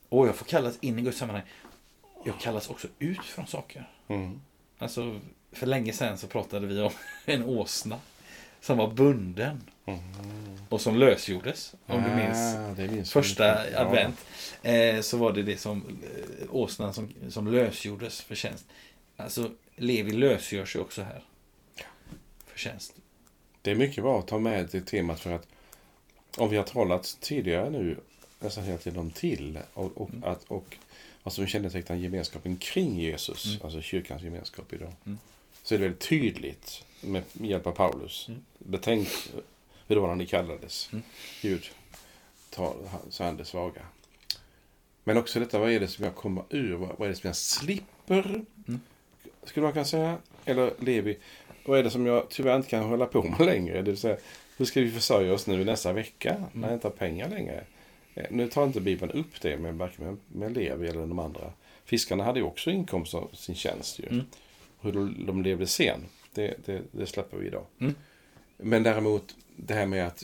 åh, 0.09 0.25
jag 0.27 0.35
får 0.35 0.45
kallas 0.45 0.77
in 0.81 0.99
i 0.99 1.01
Guds 1.01 1.17
sammanhang. 1.17 1.43
Jag 2.25 2.39
kallas 2.39 2.69
också 2.69 2.87
ut 2.99 3.23
från 3.25 3.47
saker. 3.47 3.89
Mm. 4.07 4.41
Alltså, 4.77 5.19
för 5.51 5.67
länge 5.67 5.93
sedan 5.93 6.17
så 6.17 6.27
pratade 6.27 6.67
vi 6.67 6.81
om 6.81 6.91
en 7.25 7.43
åsna 7.43 7.99
som 8.61 8.77
var 8.77 8.91
bunden 8.91 9.61
och 10.69 10.81
som 10.81 10.95
lösgjordes. 10.95 11.75
Om 11.85 12.03
du 12.03 12.09
minns 12.15 12.55
Ah, 12.55 12.91
minns 12.91 13.11
första. 13.11 13.69
Ja. 13.71 13.79
advent. 13.79 14.25
Eh, 14.63 15.01
så 15.01 15.17
var 15.17 15.31
det 15.33 15.43
det 15.43 15.57
som 15.57 15.99
eh, 16.03 16.55
åsnan 16.55 16.93
som, 16.93 17.09
som 17.29 17.47
lösgjordes 17.47 18.21
för 18.21 18.35
tjänst. 18.35 18.65
Alltså, 19.17 19.51
Levi 19.75 20.11
lösgörs 20.11 20.75
ju 20.75 20.79
också 20.79 21.01
här. 21.01 21.23
För 22.45 22.59
tjänst. 22.59 22.93
Det 23.61 23.71
är 23.71 23.75
mycket 23.75 24.03
bra 24.03 24.19
att 24.19 24.27
ta 24.27 24.39
med 24.39 24.69
det 24.71 24.81
temat 24.81 25.19
för 25.19 25.31
att 25.31 25.47
om 26.37 26.49
vi 26.49 26.57
har 26.57 26.63
talat 26.63 27.17
tidigare 27.19 27.69
nu 27.69 27.97
nästan 28.39 28.63
hela 28.63 28.77
tiden 28.77 28.99
om 28.99 29.11
till 29.11 29.59
och, 29.73 29.97
och, 30.01 30.09
att, 30.23 30.43
och 30.43 30.77
vad 31.23 31.33
som 31.33 31.47
kännetecknar 31.47 31.95
gemenskapen 31.95 32.57
kring 32.57 32.99
Jesus, 32.99 33.45
Mm. 33.45 33.59
alltså 33.63 33.81
kyrkans 33.81 34.21
gemenskap 34.23 34.73
idag, 34.73 34.93
Mm. 35.05 35.17
så 35.63 35.75
är 35.75 35.79
det 35.79 35.83
väldigt 35.85 36.07
tydligt 36.09 36.83
med 37.01 37.23
hjälp 37.33 37.67
av 37.67 37.71
Paulus. 37.71 38.27
Mm. 38.27 38.41
Betänk 38.57 39.07
hur 39.87 39.95
det 39.95 40.01
var 40.01 40.07
när 40.07 40.15
ni 40.15 40.25
kallades. 40.25 40.89
Mm. 40.91 41.03
Gud 41.41 41.69
sig 43.09 43.27
an 43.27 43.37
det 43.37 43.45
svaga. 43.45 43.81
Men 45.03 45.17
också 45.17 45.39
detta, 45.39 45.59
vad 45.59 45.71
är 45.71 45.79
det 45.79 45.87
som 45.87 46.05
jag 46.05 46.15
kommer 46.15 46.43
ur? 46.49 46.75
Vad 46.75 46.89
vad 46.97 47.05
är 47.07 47.09
det 47.09 47.15
som 47.15 47.27
jag 47.27 47.35
slipper? 47.35 48.45
Skulle 49.43 49.63
man 49.63 49.73
kunna 49.73 49.85
säga. 49.85 50.17
Eller 50.45 50.73
Levi, 50.79 51.17
vad 51.65 51.79
är 51.79 51.83
det 51.83 51.89
som 51.89 52.05
jag 52.05 52.29
tyvärr 52.29 52.55
inte 52.55 52.69
kan 52.69 52.83
hålla 52.83 53.05
på 53.05 53.23
med 53.23 53.39
längre? 53.45 53.75
Det 53.81 53.91
vill 53.91 53.97
säga, 53.97 54.17
hur 54.57 54.65
ska 54.65 54.81
vi 54.81 54.91
försörja 54.91 55.33
oss 55.33 55.47
nu 55.47 55.65
nästa 55.65 55.93
vecka 55.93 56.43
när 56.53 56.67
jag 56.67 56.75
inte 56.75 56.87
har 56.87 56.93
pengar 56.93 57.29
längre? 57.29 57.63
Eh, 58.15 58.25
Nu 58.31 58.47
tar 58.47 58.63
inte 58.63 58.81
Bibeln 58.81 59.11
upp 59.11 59.41
det 59.41 59.57
med 59.57 59.75
varken 59.75 60.05
med, 60.05 60.17
med 60.27 60.57
Levi 60.57 60.87
eller 60.87 60.99
de 60.99 61.19
andra. 61.19 61.53
Fiskarna 61.85 62.23
hade 62.23 62.39
ju 62.39 62.45
också 62.45 62.71
inkomst 62.71 63.13
av 63.13 63.29
sin 63.33 63.55
tjänst 63.55 63.99
ju. 63.99 64.05
Mm. 64.05 64.25
Hur 64.81 64.91
de, 64.91 65.25
de 65.25 65.41
levde 65.43 65.67
sen, 65.67 66.05
det, 66.33 66.55
det, 66.65 66.81
det 66.91 67.05
släpper 67.05 67.37
vi 67.37 67.47
idag. 67.47 67.65
Mm. 67.79 67.95
Men 68.57 68.83
däremot 68.83 69.35
det 69.55 69.73
här 69.73 69.85
med 69.85 70.07
att, 70.07 70.23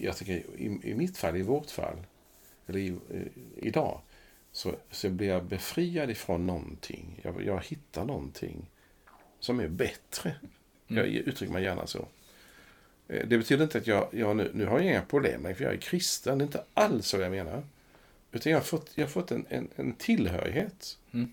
jag 0.00 0.16
tycker 0.16 0.32
i, 0.56 0.80
i 0.82 0.94
mitt 0.94 1.16
fall, 1.16 1.36
i 1.36 1.42
vårt 1.42 1.70
fall, 1.70 1.96
eller 2.66 2.78
i, 2.78 2.86
i, 2.86 2.96
idag, 3.56 4.00
så, 4.52 4.74
så 4.90 5.10
blir 5.10 5.28
jag 5.28 5.44
befriad 5.44 6.10
ifrån 6.10 6.46
någonting. 6.46 7.20
Jag, 7.22 7.44
jag 7.44 7.64
hittar 7.64 8.04
någonting 8.04 8.70
som 9.40 9.60
är 9.60 9.68
bättre. 9.68 10.34
Jag 10.86 11.06
uttrycker 11.06 11.52
mig 11.52 11.62
gärna 11.62 11.86
så. 11.86 12.08
Eh, 13.08 13.26
Det 13.28 13.38
betyder 13.38 13.64
inte 13.64 13.78
att 13.78 13.86
jag, 13.86 14.08
jag 14.12 14.36
nu, 14.36 14.50
nu 14.54 14.66
har 14.66 14.78
jag 14.78 14.86
inga 14.86 15.02
problem 15.02 15.42
med 15.42 15.56
för 15.56 15.64
jag 15.64 15.72
är 15.72 15.78
kristen. 15.78 16.38
Det 16.38 16.42
är 16.42 16.46
inte 16.46 16.64
alls 16.74 17.06
så 17.06 17.16
jag 17.16 17.30
menar. 17.30 17.62
Utan 18.32 18.52
jag 18.52 18.58
har 18.58 18.64
fått, 18.64 18.90
jag 18.94 19.04
har 19.04 19.10
fått 19.10 19.30
en, 19.30 19.46
en, 19.48 19.68
en 19.76 19.92
tillhörighet. 19.94 20.98
Mm. 21.12 21.32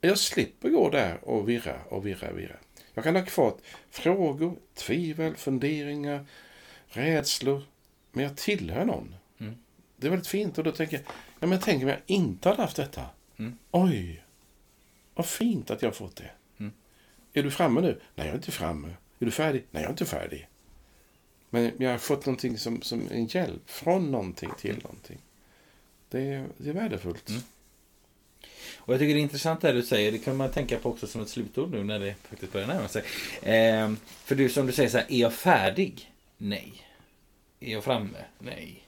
Jag 0.00 0.18
slipper 0.18 0.68
gå 0.70 0.90
där 0.90 1.18
och 1.22 1.48
virra 1.48 1.80
och 1.88 2.06
virra 2.06 2.30
och 2.30 2.38
virra. 2.38 2.56
Jag 2.94 3.04
kan 3.04 3.16
ha 3.16 3.24
kvar 3.24 3.54
frågor, 3.90 4.56
tvivel, 4.74 5.36
funderingar, 5.36 6.26
rädslor. 6.86 7.62
Men 8.12 8.24
jag 8.24 8.36
tillhör 8.36 8.84
någon. 8.84 9.14
Mm. 9.96 10.00
Det 10.00 10.06
är 10.06 10.10
väldigt 10.10 10.28
fint 10.28 10.58
och 10.58 10.64
då 10.64 10.72
tänker 10.72 10.96
jag, 10.96 11.06
ja 11.40 11.46
men 11.46 11.60
tänk 11.60 11.82
om 11.82 11.88
jag 11.88 11.98
inte 12.06 12.48
hade 12.48 12.62
haft 12.62 12.76
detta. 12.76 13.04
Mm. 13.36 13.58
Oj, 13.70 14.22
Vad 15.14 15.26
fint 15.26 15.70
att 15.70 15.82
jag 15.82 15.88
har 15.88 15.94
fått 15.94 16.16
det. 16.16 16.30
Mm. 16.58 16.72
Är 17.32 17.42
du 17.42 17.50
framme 17.50 17.80
nu? 17.80 18.00
Nej, 18.14 18.26
jag 18.26 18.32
är 18.32 18.34
inte 18.34 18.52
framme. 18.52 18.88
Är 19.18 19.24
du 19.24 19.30
färdig? 19.30 19.64
Nej, 19.70 19.82
jag 19.82 19.88
är 19.88 19.92
inte 19.92 20.04
färdig. 20.04 20.48
Men 21.50 21.72
jag 21.78 21.90
har 21.90 21.98
fått 21.98 22.26
någonting 22.26 22.58
som, 22.58 22.82
som 22.82 23.08
en 23.10 23.26
hjälp. 23.26 23.70
Från 23.70 24.10
någonting 24.10 24.50
till 24.58 24.78
någonting. 24.82 25.18
Det 26.08 26.32
är, 26.32 26.46
det 26.56 26.70
är 26.70 26.74
värdefullt. 26.74 27.28
Mm. 27.28 27.42
Och 28.78 28.94
jag 28.94 29.00
tycker 29.00 29.14
det 29.14 29.20
är 29.20 29.22
intressant 29.22 29.60
det 29.60 29.72
du 29.72 29.82
säger. 29.82 30.12
Det 30.12 30.18
kan 30.18 30.36
man 30.36 30.50
tänka 30.50 30.78
på 30.78 30.90
också 30.90 31.06
som 31.06 31.20
ett 31.22 31.28
slutord 31.28 31.70
nu 31.70 31.84
när 31.84 31.98
det 31.98 32.14
faktiskt 32.28 32.52
börjar 32.52 32.66
närma 32.66 32.88
sig. 32.88 33.02
Eh, 33.42 33.92
för 34.24 34.34
du 34.34 34.48
som 34.48 34.66
du 34.66 34.72
säger 34.72 34.88
så 34.88 34.98
här, 34.98 35.06
är 35.08 35.18
jag 35.18 35.34
färdig? 35.34 36.12
Nej. 36.38 36.72
Är 37.60 37.72
jag 37.72 37.84
framme? 37.84 38.18
Nej. 38.38 38.85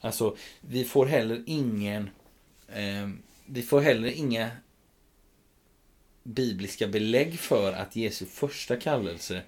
Alltså, 0.00 0.36
vi 0.60 0.84
får 0.84 1.06
heller 1.06 1.42
ingen... 1.46 2.10
Eh, 2.68 3.08
vi 3.46 3.62
får 3.62 3.80
heller 3.80 4.08
inga 4.08 4.50
bibliska 6.22 6.86
belägg 6.86 7.38
för 7.38 7.72
att 7.72 7.96
Jesu 7.96 8.26
första 8.26 8.76
kallelse 8.76 9.42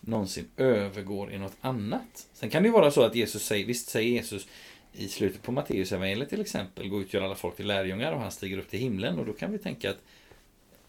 någonsin 0.00 0.48
övergår 0.56 1.32
i 1.32 1.38
något 1.38 1.56
annat. 1.60 2.26
Sen 2.32 2.50
kan 2.50 2.62
det 2.62 2.66
ju 2.66 2.72
vara 2.72 2.90
så 2.90 3.02
att 3.02 3.14
Jesus 3.14 3.44
säger, 3.44 3.66
visst 3.66 3.88
säger 3.88 4.10
Jesus 4.10 4.48
i 4.92 5.08
slutet 5.08 5.42
på 5.42 5.52
Matteus 5.52 5.92
evangeliet 5.92 6.28
till 6.28 6.40
exempel, 6.40 6.88
gå 6.88 7.00
ut 7.00 7.06
och 7.08 7.14
göra 7.14 7.24
alla 7.24 7.34
folk 7.34 7.56
till 7.56 7.66
lärjungar 7.66 8.12
och 8.12 8.20
han 8.20 8.30
stiger 8.30 8.58
upp 8.58 8.70
till 8.70 8.78
himlen 8.78 9.18
och 9.18 9.26
då 9.26 9.32
kan 9.32 9.52
vi 9.52 9.58
tänka 9.58 9.90
att 9.90 9.98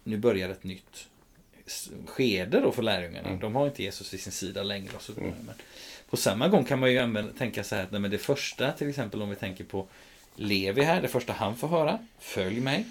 nu 0.04 0.18
börjar 0.18 0.50
ett 0.50 0.64
nytt 0.64 1.08
skede 2.06 2.60
då 2.60 2.72
för 2.72 2.84
lärjungarna. 2.84 3.28
Mm. 3.28 3.40
De 3.40 3.56
har 3.56 3.68
inte 3.68 3.84
Jesus 3.84 4.14
vid 4.14 4.22
sin 4.22 4.32
sida 4.32 4.64
längre 4.64 4.92
och 4.96 5.02
så. 5.02 5.12
Mm. 5.12 5.34
Men 5.46 5.56
på 6.12 6.18
samma 6.18 6.48
gång 6.48 6.66
kan 6.66 6.80
man 6.80 6.92
ju 6.92 6.98
använda, 6.98 7.34
tänka 7.34 7.64
så 7.64 7.76
här 7.76 7.84
att 7.84 7.92
nej, 7.92 8.02
men 8.02 8.12
det 8.12 8.18
första 8.18 8.72
till 8.72 8.90
exempel 8.90 9.22
om 9.22 9.30
vi 9.30 9.36
tänker 9.36 9.64
på 9.64 9.88
Levi 10.36 10.82
här, 10.82 11.02
det 11.02 11.08
första 11.08 11.34
han 11.34 11.58
får 11.58 11.68
höra, 11.68 12.00
följ 12.20 12.60
mig. 12.60 12.86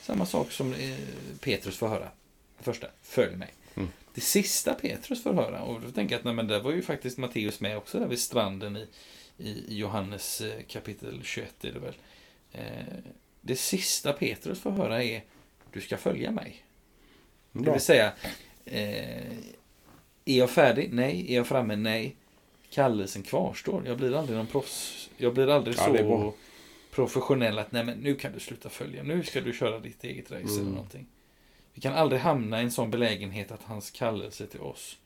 Samma 0.00 0.26
sak 0.26 0.52
som 0.52 0.72
eh, 0.74 0.98
Petrus 1.40 1.76
får 1.76 1.88
höra. 1.88 2.08
Det 2.58 2.64
första, 2.64 2.86
följ 3.02 3.36
mig. 3.36 3.48
Mm. 3.74 3.88
Det 4.14 4.20
sista 4.20 4.74
Petrus 4.74 5.22
får 5.22 5.32
höra, 5.34 5.62
och 5.62 5.80
då 5.80 5.90
tänker 5.90 6.14
jag 6.14 6.18
att 6.18 6.24
nej, 6.24 6.34
men 6.34 6.46
där 6.46 6.60
var 6.60 6.72
ju 6.72 6.82
faktiskt 6.82 7.18
Matteus 7.18 7.60
med 7.60 7.76
också, 7.76 7.98
där 7.98 8.06
vid 8.06 8.18
stranden 8.18 8.76
i, 8.76 8.88
i 9.38 9.64
Johannes 9.68 10.40
eh, 10.40 10.62
kapitel 10.68 11.20
21 11.24 11.64
är 11.64 11.72
det 11.72 11.78
väl. 11.78 11.94
Eh, 12.52 12.94
Det 13.40 13.56
sista 13.56 14.12
Petrus 14.12 14.60
får 14.60 14.70
höra 14.70 15.02
är, 15.04 15.22
du 15.72 15.80
ska 15.80 15.96
följa 15.96 16.30
mig. 16.30 16.64
Det 17.52 17.60
Bra. 17.60 17.72
vill 17.72 17.82
säga, 17.82 18.12
är 20.24 20.38
jag 20.38 20.50
färdig? 20.50 20.92
Nej. 20.92 21.32
Är 21.32 21.36
jag 21.36 21.46
framme? 21.46 21.76
Nej. 21.76 22.16
Kallelsen 22.74 23.22
kvarstår. 23.22 23.82
Jag 23.86 23.96
blir 23.96 24.14
aldrig 24.18 24.36
någon 24.36 24.46
proffs. 24.46 25.10
Jag 25.16 25.34
blir 25.34 25.48
aldrig 25.48 25.76
Ja, 25.78 25.84
så 25.98 26.32
professionell 26.90 27.58
att 27.58 27.72
nej 27.72 27.84
men 27.84 27.98
nu 27.98 28.14
kan 28.14 28.32
du 28.32 28.40
sluta 28.40 28.68
följa. 28.68 29.02
Nu 29.02 29.22
ska 29.22 29.40
du 29.40 29.52
köra 29.52 29.78
ditt 29.78 30.04
eget 30.04 30.30
race 30.30 30.42
eller 30.44 30.60
Mm. 30.60 30.72
någonting. 30.72 31.06
Vi 31.74 31.80
kan 31.80 31.94
aldrig 31.94 32.20
hamna 32.20 32.60
i 32.60 32.64
en 32.64 32.70
sån 32.70 32.90
belägenhet 32.90 33.52
att 33.52 33.62
hans 33.62 33.90
kallelse 33.90 34.46
till 34.46 34.60
oss 34.60 34.98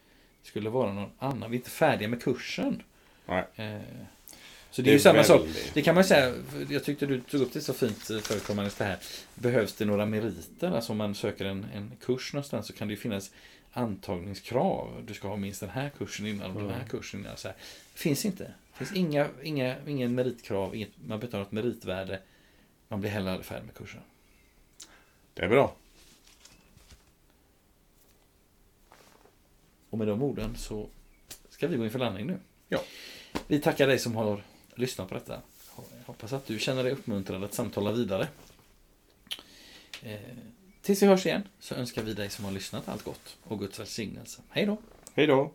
skulle 0.43 0.71
vara 0.71 0.93
någon 0.93 1.11
annan. 1.19 1.51
Vi 1.51 1.57
är 1.57 1.59
inte 1.61 1.71
färdiga 1.71 2.09
med 2.09 2.23
kursen. 2.23 2.83
Nej. 3.27 3.45
Eh, 3.57 3.81
så 4.71 4.83
det 4.83 4.91
är 4.91 4.93
ju 4.93 4.99
samma 4.99 5.25
sak. 5.25 5.41
väldigt- 5.41 5.75
Det 5.75 5.83
kan 5.83 5.95
man 5.95 6.05
ju 6.05 6.09
säga, 6.09 6.35
jag 6.71 6.85
tyckte 6.85 7.07
du 7.07 7.21
tog 7.21 7.41
upp 7.41 7.53
det 7.53 7.61
så 7.61 7.73
fint 7.75 8.11
eh, 8.11 8.19
förut 8.19 8.79
det 8.79 8.85
här. 8.85 8.99
Behövs 9.35 9.75
det 9.75 9.85
några 9.85 10.07
meriter? 10.07 10.71
Alltså 10.71 10.93
om 10.93 10.99
man 10.99 11.15
söker 11.15 11.45
en, 11.45 11.67
en 11.75 11.93
kurs 12.01 12.33
någonstans 12.33 12.67
så 12.67 12.73
kan 12.73 12.89
det 12.89 12.93
ju 12.95 13.01
finnas 13.01 13.31
antagningskrav. 13.73 15.05
Du 15.07 15.15
ska 15.15 15.29
ha 15.29 15.37
minst 15.37 15.61
den 15.61 15.71
här 15.71 15.91
kursen 15.99 16.27
innan 16.27 16.51
och 16.51 16.61
den 16.63 16.71
här 16.71 16.77
Mm. 16.77 16.89
kursen 16.89 17.21
innan. 17.21 17.37
Så 17.37 17.49
här. 17.49 17.57
Det 17.95 17.99
finns 18.01 18.25
inte. 18.25 18.45
Det 18.45 18.79
finns 18.85 18.93
inga, 18.93 19.29
inga, 19.43 19.77
ingen 19.87 20.15
meritkrav, 20.15 20.75
inget, 20.77 20.91
man 21.07 21.21
betalar 21.21 21.45
ett 21.45 21.53
meritvärde. 21.53 22.21
Man 22.89 23.01
blir 23.01 23.11
heller 23.11 23.31
aldrig 23.31 23.47
färdig 23.47 23.65
med 23.67 23.75
kursen. 23.75 24.01
Det 25.35 25.43
är 25.43 25.49
bra. 25.49 25.75
Och 29.91 29.99
med 29.99 30.09
de 30.09 30.23
orden 30.23 30.57
så 30.57 30.89
ska 31.51 31.67
vi 31.69 31.77
gå 31.77 31.85
in 31.85 31.91
för 31.91 31.99
landning 31.99 32.27
nu. 32.27 32.39
Ja. 32.69 32.81
Vi 33.47 33.61
tackar 33.61 33.87
dig 33.87 33.99
som 33.99 34.17
har 34.17 34.43
lyssnar 34.79 35.07
på 35.07 35.15
detta. 35.15 35.41
Jag 35.77 36.07
hoppas 36.07 36.33
att 36.33 36.47
du 36.47 36.59
känner 36.59 36.83
dig 36.85 36.93
uppmuntrad 36.93 37.45
att 37.45 37.55
samtala 37.55 37.93
vidare. 37.93 38.29
Eh, 40.03 40.21
tills 40.83 41.03
vi 41.03 41.07
hörs 41.07 41.27
igen 41.27 41.43
så 41.61 41.75
önskar 41.75 42.03
vi 42.03 42.15
dig 42.15 42.31
som 42.31 42.45
har 42.45 42.53
lyssnat 42.53 42.89
allt 42.89 43.03
gott 43.03 43.37
och 43.43 43.59
Guds 43.59 43.81
välsignelse. 43.81 44.43
Hej 44.49 44.67
då! 44.67 44.77
Hej 45.15 45.27
då. 45.27 45.53